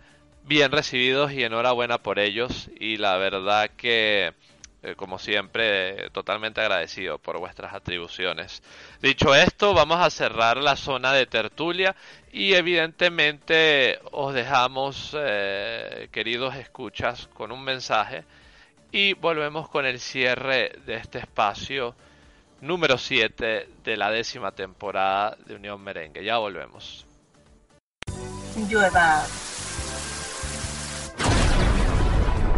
bien 0.44 0.72
recibidos 0.72 1.32
y 1.32 1.42
enhorabuena 1.44 1.98
por 1.98 2.18
ellos. 2.18 2.70
Y 2.78 2.96
la 2.96 3.16
verdad 3.16 3.70
que 3.76 4.34
eh, 4.84 4.96
como 4.96 5.18
siempre, 5.18 6.10
totalmente 6.10 6.60
agradecido 6.60 7.18
por 7.18 7.38
vuestras 7.38 7.72
atribuciones. 7.72 8.62
Dicho 9.00 9.34
esto, 9.34 9.72
vamos 9.72 9.98
a 9.98 10.10
cerrar 10.10 10.58
la 10.58 10.76
zona 10.76 11.14
de 11.14 11.24
tertulia 11.24 11.96
y 12.30 12.52
evidentemente 12.52 13.98
os 14.12 14.34
dejamos, 14.34 15.16
eh, 15.18 16.10
queridos 16.12 16.54
escuchas, 16.56 17.28
con 17.28 17.50
un 17.50 17.64
mensaje 17.64 18.24
y 18.92 19.14
volvemos 19.14 19.70
con 19.70 19.86
el 19.86 19.98
cierre 19.98 20.72
de 20.84 20.96
este 20.96 21.18
espacio 21.18 21.96
número 22.64 22.98
7 22.98 23.68
de 23.84 23.96
la 23.96 24.10
décima 24.10 24.52
temporada 24.52 25.36
de 25.46 25.54
Unión 25.54 25.82
Merengue. 25.82 26.24
Ya 26.24 26.38
volvemos. 26.38 27.06
Llueva. 28.68 29.24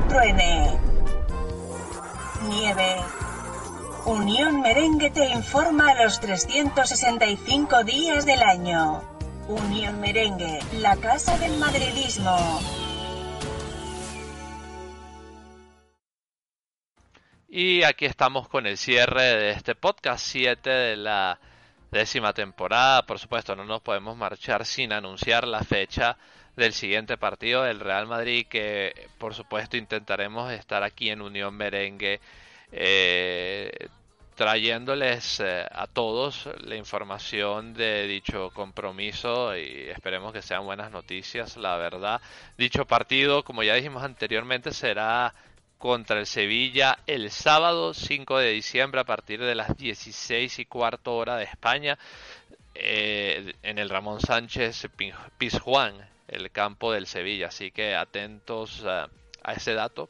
Truene 0.08 0.86
nieve. 2.48 2.96
Unión 4.04 4.60
Merengue 4.60 5.10
te 5.10 5.28
informa 5.30 5.90
a 5.90 6.04
los 6.04 6.20
365 6.20 7.84
días 7.84 8.24
del 8.24 8.42
año. 8.42 9.02
Unión 9.48 10.00
Merengue, 10.00 10.60
la 10.74 10.96
casa 10.96 11.36
del 11.38 11.56
madridismo. 11.58 12.60
Y 17.48 17.84
aquí 17.84 18.06
estamos 18.06 18.48
con 18.48 18.66
el 18.66 18.76
cierre 18.76 19.22
de 19.22 19.50
este 19.50 19.76
podcast 19.76 20.26
7 20.26 20.68
de 20.68 20.96
la 20.96 21.38
décima 21.92 22.32
temporada. 22.32 23.06
Por 23.06 23.20
supuesto, 23.20 23.54
no 23.54 23.64
nos 23.64 23.82
podemos 23.82 24.16
marchar 24.16 24.66
sin 24.66 24.92
anunciar 24.92 25.46
la 25.46 25.62
fecha 25.62 26.16
del 26.56 26.72
siguiente 26.72 27.16
partido 27.16 27.62
del 27.62 27.78
Real 27.78 28.08
Madrid 28.08 28.46
que 28.48 29.08
por 29.18 29.34
supuesto 29.34 29.76
intentaremos 29.76 30.50
estar 30.52 30.82
aquí 30.82 31.10
en 31.10 31.20
Unión 31.20 31.54
Merengue 31.54 32.18
eh, 32.72 33.70
trayéndoles 34.34 35.40
eh, 35.40 35.66
a 35.70 35.86
todos 35.86 36.48
la 36.64 36.76
información 36.76 37.74
de 37.74 38.06
dicho 38.06 38.50
compromiso 38.54 39.54
y 39.54 39.88
esperemos 39.90 40.32
que 40.32 40.40
sean 40.40 40.64
buenas 40.64 40.90
noticias 40.90 41.58
la 41.58 41.76
verdad 41.76 42.22
dicho 42.56 42.86
partido 42.86 43.44
como 43.44 43.62
ya 43.62 43.74
dijimos 43.74 44.02
anteriormente 44.02 44.72
será 44.72 45.34
contra 45.78 46.18
el 46.18 46.26
Sevilla 46.26 46.98
el 47.06 47.30
sábado 47.30 47.94
5 47.94 48.38
de 48.38 48.52
diciembre 48.52 49.00
a 49.00 49.04
partir 49.04 49.40
de 49.40 49.54
las 49.54 49.76
16 49.76 50.58
y 50.58 50.64
cuarto 50.66 51.16
hora 51.16 51.36
de 51.36 51.44
España 51.44 51.98
eh, 52.74 53.54
en 53.62 53.78
el 53.78 53.88
Ramón 53.88 54.20
Sánchez 54.20 54.88
Pizjuán 55.38 55.94
el 56.28 56.50
campo 56.50 56.92
del 56.92 57.06
Sevilla. 57.06 57.48
Así 57.48 57.70
que 57.70 57.94
atentos 57.94 58.84
a, 58.84 59.08
ese 59.52 59.74
dato. 59.74 60.08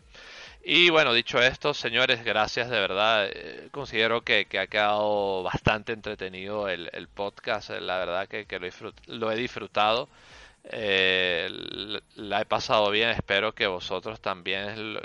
Y 0.64 0.90
bueno, 0.90 1.12
dicho 1.12 1.38
esto, 1.40 1.74
señores, 1.74 2.24
gracias 2.24 2.70
de 2.70 2.80
verdad. 2.80 3.28
Eh, 3.30 3.68
considero 3.70 4.22
que, 4.22 4.46
ha 4.58 4.66
quedado 4.66 5.42
bastante 5.42 5.92
entretenido 5.92 6.68
el, 6.68 7.08
podcast. 7.14 7.70
La 7.70 7.98
verdad 7.98 8.28
que, 8.28 8.46
lo, 9.06 9.30
he 9.30 9.36
disfrutado. 9.36 10.08
Eh, 10.70 11.48
la 12.16 12.40
he 12.40 12.44
pasado 12.44 12.90
bien. 12.90 13.10
Espero 13.10 13.54
que 13.54 13.66
vosotros 13.66 14.20
también 14.20 14.98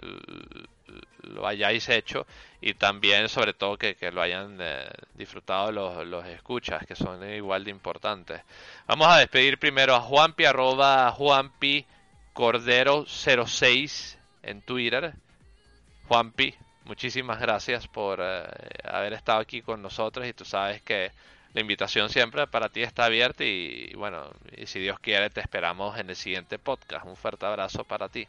lo 1.24 1.47
hayáis 1.47 1.88
hecho 1.89 2.26
y 2.62 2.74
también 2.74 3.30
sobre 3.30 3.53
todo 3.53 3.78
que, 3.78 3.95
lo 4.12 4.22
hayan 4.22 4.57
eh, 4.59 4.89
disfrutado 5.16 5.72
los, 5.72 6.05
los, 6.05 6.26
escuchas 6.26 6.86
que 6.86 6.95
son 6.95 7.28
igual 7.30 7.64
de 7.64 7.72
importantes 7.72 8.41
vamos 8.88 9.07
a 9.07 9.18
despedir 9.18 9.57
primero 9.57 9.95
a 9.95 10.01
Juanpi 10.01 10.45
arroba 10.45 11.12
Juanpi 11.12 11.86
Cordero 12.34 13.05
06 13.05 14.18
en 14.43 14.62
Twitter 14.62 15.14
Juanpi 16.07 16.53
muchísimas 16.86 17.39
gracias 17.39 17.88
por 17.88 18.20
eh, 18.22 18.43
haber 18.84 19.14
estado 19.14 19.39
aquí 19.39 19.62
con 19.62 19.82
nosotros 19.82 20.28
y 20.28 20.34
tú 20.34 20.45
sabes 20.45 20.82
que 20.82 21.12
la 21.54 21.62
invitación 21.62 22.10
siempre 22.10 22.47
para 22.47 22.70
ti 22.70 22.82
está 22.82 23.06
abierta 23.06 23.43
y 23.43 23.93
bueno 23.97 24.24
y 24.58 24.66
si 24.68 24.80
Dios 24.80 24.99
quiere 24.99 25.30
te 25.30 25.41
esperamos 25.41 25.97
en 25.99 26.10
el 26.10 26.16
siguiente 26.16 26.60
podcast. 26.60 27.06
Un 27.06 27.16
fuerte 27.16 27.45
abrazo 27.45 27.84
para 27.84 28.10
ti. 28.10 28.28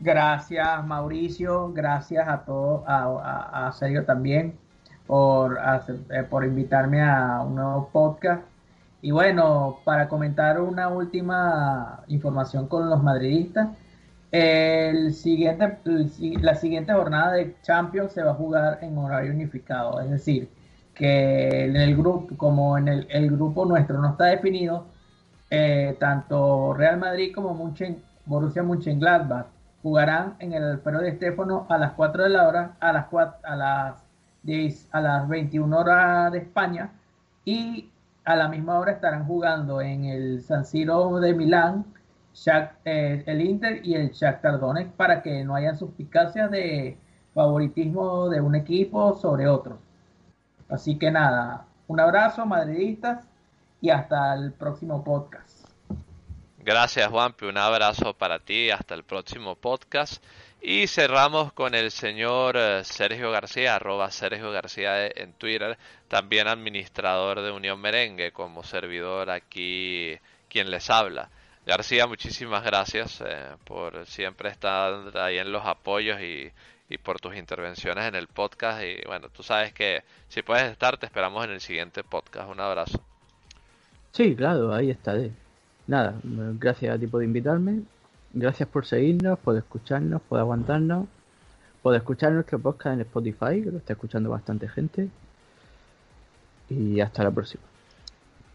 Gracias 0.00 0.86
Mauricio, 0.86 1.72
gracias 1.72 2.28
a 2.28 2.44
todos, 2.44 2.82
a, 2.86 3.72
Sergio 3.78 4.04
también 4.04 4.58
por, 5.06 5.58
eh, 6.10 6.22
por 6.24 6.44
invitarme 6.44 7.02
a 7.02 7.40
un 7.40 7.54
nuevo 7.54 7.88
podcast. 7.92 8.42
Y 9.02 9.10
bueno, 9.10 9.78
para 9.84 10.08
comentar 10.08 10.60
una 10.60 10.88
última 10.88 12.02
información 12.08 12.66
con 12.66 12.90
los 12.90 13.02
madridistas, 13.02 13.68
el 14.32 15.14
siguiente, 15.14 15.78
la 16.40 16.54
siguiente 16.56 16.92
jornada 16.92 17.32
de 17.32 17.54
Champions 17.62 18.12
se 18.12 18.22
va 18.22 18.32
a 18.32 18.34
jugar 18.34 18.78
en 18.82 18.98
horario 18.98 19.32
unificado, 19.32 20.00
es 20.00 20.10
decir, 20.10 20.50
que 20.96 21.64
en 21.66 21.76
el 21.76 21.96
grupo, 21.96 22.36
como 22.36 22.78
en 22.78 22.88
el, 22.88 23.30
grupo 23.30 23.64
nuestro 23.66 24.00
no 24.00 24.10
está 24.10 24.24
definido, 24.26 24.86
eh, 25.50 25.96
tanto 26.00 26.74
Real 26.74 26.98
Madrid 26.98 27.32
como 27.34 27.54
Borussia 28.24 28.62
Mönchengladbach 28.62 29.46
jugarán 29.82 30.34
en 30.40 30.52
el 30.54 30.64
Alfredo 30.64 31.00
de 31.00 31.10
Estéfano 31.10 31.66
a 31.68 31.78
las 31.78 31.92
4 31.92 32.24
de 32.24 32.30
la 32.30 32.48
hora, 32.48 32.76
a 32.80 32.92
las 32.92 33.06
4, 33.06 33.36
a 33.44 33.56
las 33.56 33.94
10, 34.42 34.88
a 34.92 35.00
las 35.00 35.28
21 35.28 35.78
horas 35.78 36.32
de 36.32 36.38
España 36.38 36.90
y 37.44 37.90
a 38.24 38.34
la 38.34 38.48
misma 38.48 38.78
hora 38.78 38.92
estarán 38.92 39.26
jugando 39.26 39.80
en 39.80 40.06
el 40.06 40.42
San 40.42 40.64
Siro 40.64 41.20
de 41.20 41.34
Milán 41.34 41.84
eh, 42.84 43.22
el 43.26 43.40
Inter 43.40 43.80
y 43.84 43.94
el 43.94 44.10
Shakhtar 44.10 44.60
Donetsk 44.60 44.92
para 44.92 45.22
que 45.22 45.44
no 45.44 45.54
haya 45.54 45.74
suspicacias 45.74 46.50
de 46.50 46.98
favoritismo 47.34 48.28
de 48.28 48.40
un 48.40 48.54
equipo 48.54 49.14
sobre 49.14 49.46
otro. 49.48 49.78
Así 50.68 50.98
que 50.98 51.10
nada, 51.10 51.66
un 51.86 52.00
abrazo 52.00 52.44
madridistas 52.46 53.26
y 53.80 53.90
hasta 53.90 54.34
el 54.34 54.52
próximo 54.52 55.04
podcast. 55.04 55.66
Gracias 56.58 57.08
Juanpi, 57.08 57.46
un 57.46 57.58
abrazo 57.58 58.14
para 58.14 58.40
ti, 58.40 58.70
hasta 58.70 58.94
el 58.94 59.04
próximo 59.04 59.54
podcast. 59.54 60.22
Y 60.60 60.88
cerramos 60.88 61.52
con 61.52 61.76
el 61.76 61.92
señor 61.92 62.56
eh, 62.56 62.82
Sergio 62.82 63.30
García, 63.30 63.76
arroba 63.76 64.10
Sergio 64.10 64.50
García 64.50 65.06
en 65.06 65.34
Twitter, 65.34 65.78
también 66.08 66.48
administrador 66.48 67.42
de 67.42 67.52
Unión 67.52 67.80
Merengue, 67.80 68.32
como 68.32 68.64
servidor 68.64 69.30
aquí 69.30 70.18
quien 70.48 70.70
les 70.72 70.90
habla. 70.90 71.30
García, 71.64 72.08
muchísimas 72.08 72.64
gracias 72.64 73.22
eh, 73.24 73.54
por 73.64 74.06
siempre 74.06 74.48
estar 74.48 75.16
ahí 75.18 75.38
en 75.38 75.52
los 75.52 75.64
apoyos 75.64 76.20
y, 76.20 76.50
y, 76.88 76.98
por 76.98 77.20
tus 77.20 77.36
intervenciones 77.36 78.06
en 78.06 78.14
el 78.14 78.28
podcast. 78.28 78.82
Y 78.82 79.06
bueno, 79.06 79.28
tú 79.28 79.42
sabes 79.42 79.72
que 79.72 80.02
si 80.28 80.42
puedes 80.42 80.70
estar, 80.70 80.98
te 80.98 81.06
esperamos 81.06 81.44
en 81.44 81.52
el 81.52 81.60
siguiente 81.60 82.04
podcast. 82.04 82.50
Un 82.50 82.60
abrazo. 82.60 83.00
Sí, 84.12 84.34
claro, 84.34 84.74
ahí 84.74 84.90
estaré 84.90 85.32
nada, 85.86 86.18
gracias 86.24 86.94
a 86.94 86.98
ti 86.98 87.06
por 87.06 87.22
invitarme. 87.22 87.82
Gracias 88.32 88.68
por 88.68 88.84
seguirnos, 88.84 89.38
por 89.38 89.56
escucharnos, 89.56 90.20
por 90.22 90.38
aguantarnos, 90.38 91.06
por 91.82 91.94
escuchar 91.94 92.32
nuestro 92.32 92.58
podcast 92.58 92.94
en 92.94 93.00
Spotify, 93.02 93.62
que 93.62 93.70
lo 93.70 93.78
está 93.78 93.94
escuchando 93.94 94.30
bastante 94.30 94.68
gente. 94.68 95.08
Y 96.68 97.00
hasta 97.00 97.22
la 97.22 97.30
próxima. 97.30 97.62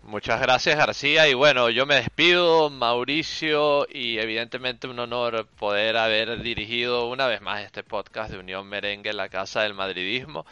Muchas 0.03 0.41
gracias 0.41 0.77
García 0.77 1.27
y 1.29 1.35
bueno, 1.35 1.69
yo 1.69 1.85
me 1.85 1.95
despido 1.95 2.71
Mauricio 2.71 3.85
y 3.87 4.17
evidentemente 4.17 4.87
un 4.87 4.97
honor 4.97 5.47
poder 5.59 5.95
haber 5.95 6.41
dirigido 6.41 7.07
una 7.07 7.27
vez 7.27 7.39
más 7.39 7.61
este 7.61 7.83
podcast 7.83 8.31
de 8.31 8.39
Unión 8.39 8.67
Merengue, 8.67 9.13
la 9.13 9.29
Casa 9.29 9.61
del 9.61 9.75
Madridismo. 9.75 10.45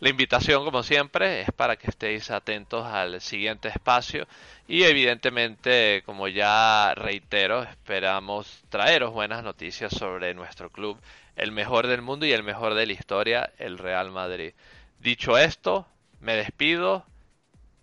La 0.00 0.08
invitación, 0.08 0.64
como 0.64 0.82
siempre, 0.82 1.40
es 1.40 1.52
para 1.52 1.76
que 1.76 1.88
estéis 1.88 2.32
atentos 2.32 2.84
al 2.84 3.20
siguiente 3.20 3.68
espacio 3.68 4.26
y 4.66 4.82
evidentemente, 4.82 6.02
como 6.04 6.26
ya 6.26 6.92
reitero, 6.96 7.62
esperamos 7.62 8.64
traeros 8.68 9.12
buenas 9.12 9.44
noticias 9.44 9.92
sobre 9.94 10.34
nuestro 10.34 10.68
club, 10.68 10.98
el 11.36 11.52
mejor 11.52 11.86
del 11.86 12.02
mundo 12.02 12.26
y 12.26 12.32
el 12.32 12.42
mejor 12.42 12.74
de 12.74 12.86
la 12.86 12.92
historia, 12.92 13.52
el 13.58 13.78
Real 13.78 14.10
Madrid. 14.10 14.52
Dicho 14.98 15.38
esto, 15.38 15.86
me 16.20 16.34
despido 16.34 17.06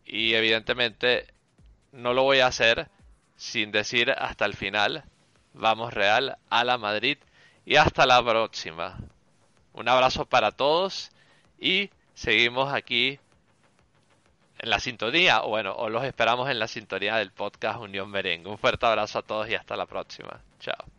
y 0.05 0.33
evidentemente 0.33 1.27
no 1.91 2.13
lo 2.13 2.23
voy 2.23 2.39
a 2.39 2.47
hacer 2.47 2.89
sin 3.35 3.71
decir 3.71 4.11
hasta 4.11 4.45
el 4.45 4.55
final, 4.55 5.03
vamos 5.53 5.93
Real 5.93 6.37
a 6.49 6.63
la 6.63 6.77
Madrid 6.77 7.17
y 7.65 7.75
hasta 7.75 8.05
la 8.05 8.23
próxima. 8.23 8.97
Un 9.73 9.89
abrazo 9.89 10.25
para 10.25 10.51
todos 10.51 11.11
y 11.59 11.89
seguimos 12.13 12.73
aquí 12.73 13.19
en 14.59 14.69
la 14.69 14.79
sintonía, 14.79 15.43
o 15.43 15.49
bueno, 15.49 15.73
o 15.73 15.89
los 15.89 16.03
esperamos 16.03 16.49
en 16.49 16.59
la 16.59 16.67
sintonía 16.67 17.17
del 17.17 17.31
podcast 17.31 17.79
Unión 17.79 18.09
Merengue. 18.09 18.49
Un 18.49 18.57
fuerte 18.57 18.85
abrazo 18.85 19.19
a 19.19 19.23
todos 19.23 19.49
y 19.49 19.55
hasta 19.55 19.75
la 19.75 19.85
próxima. 19.85 20.39
Chao. 20.59 20.92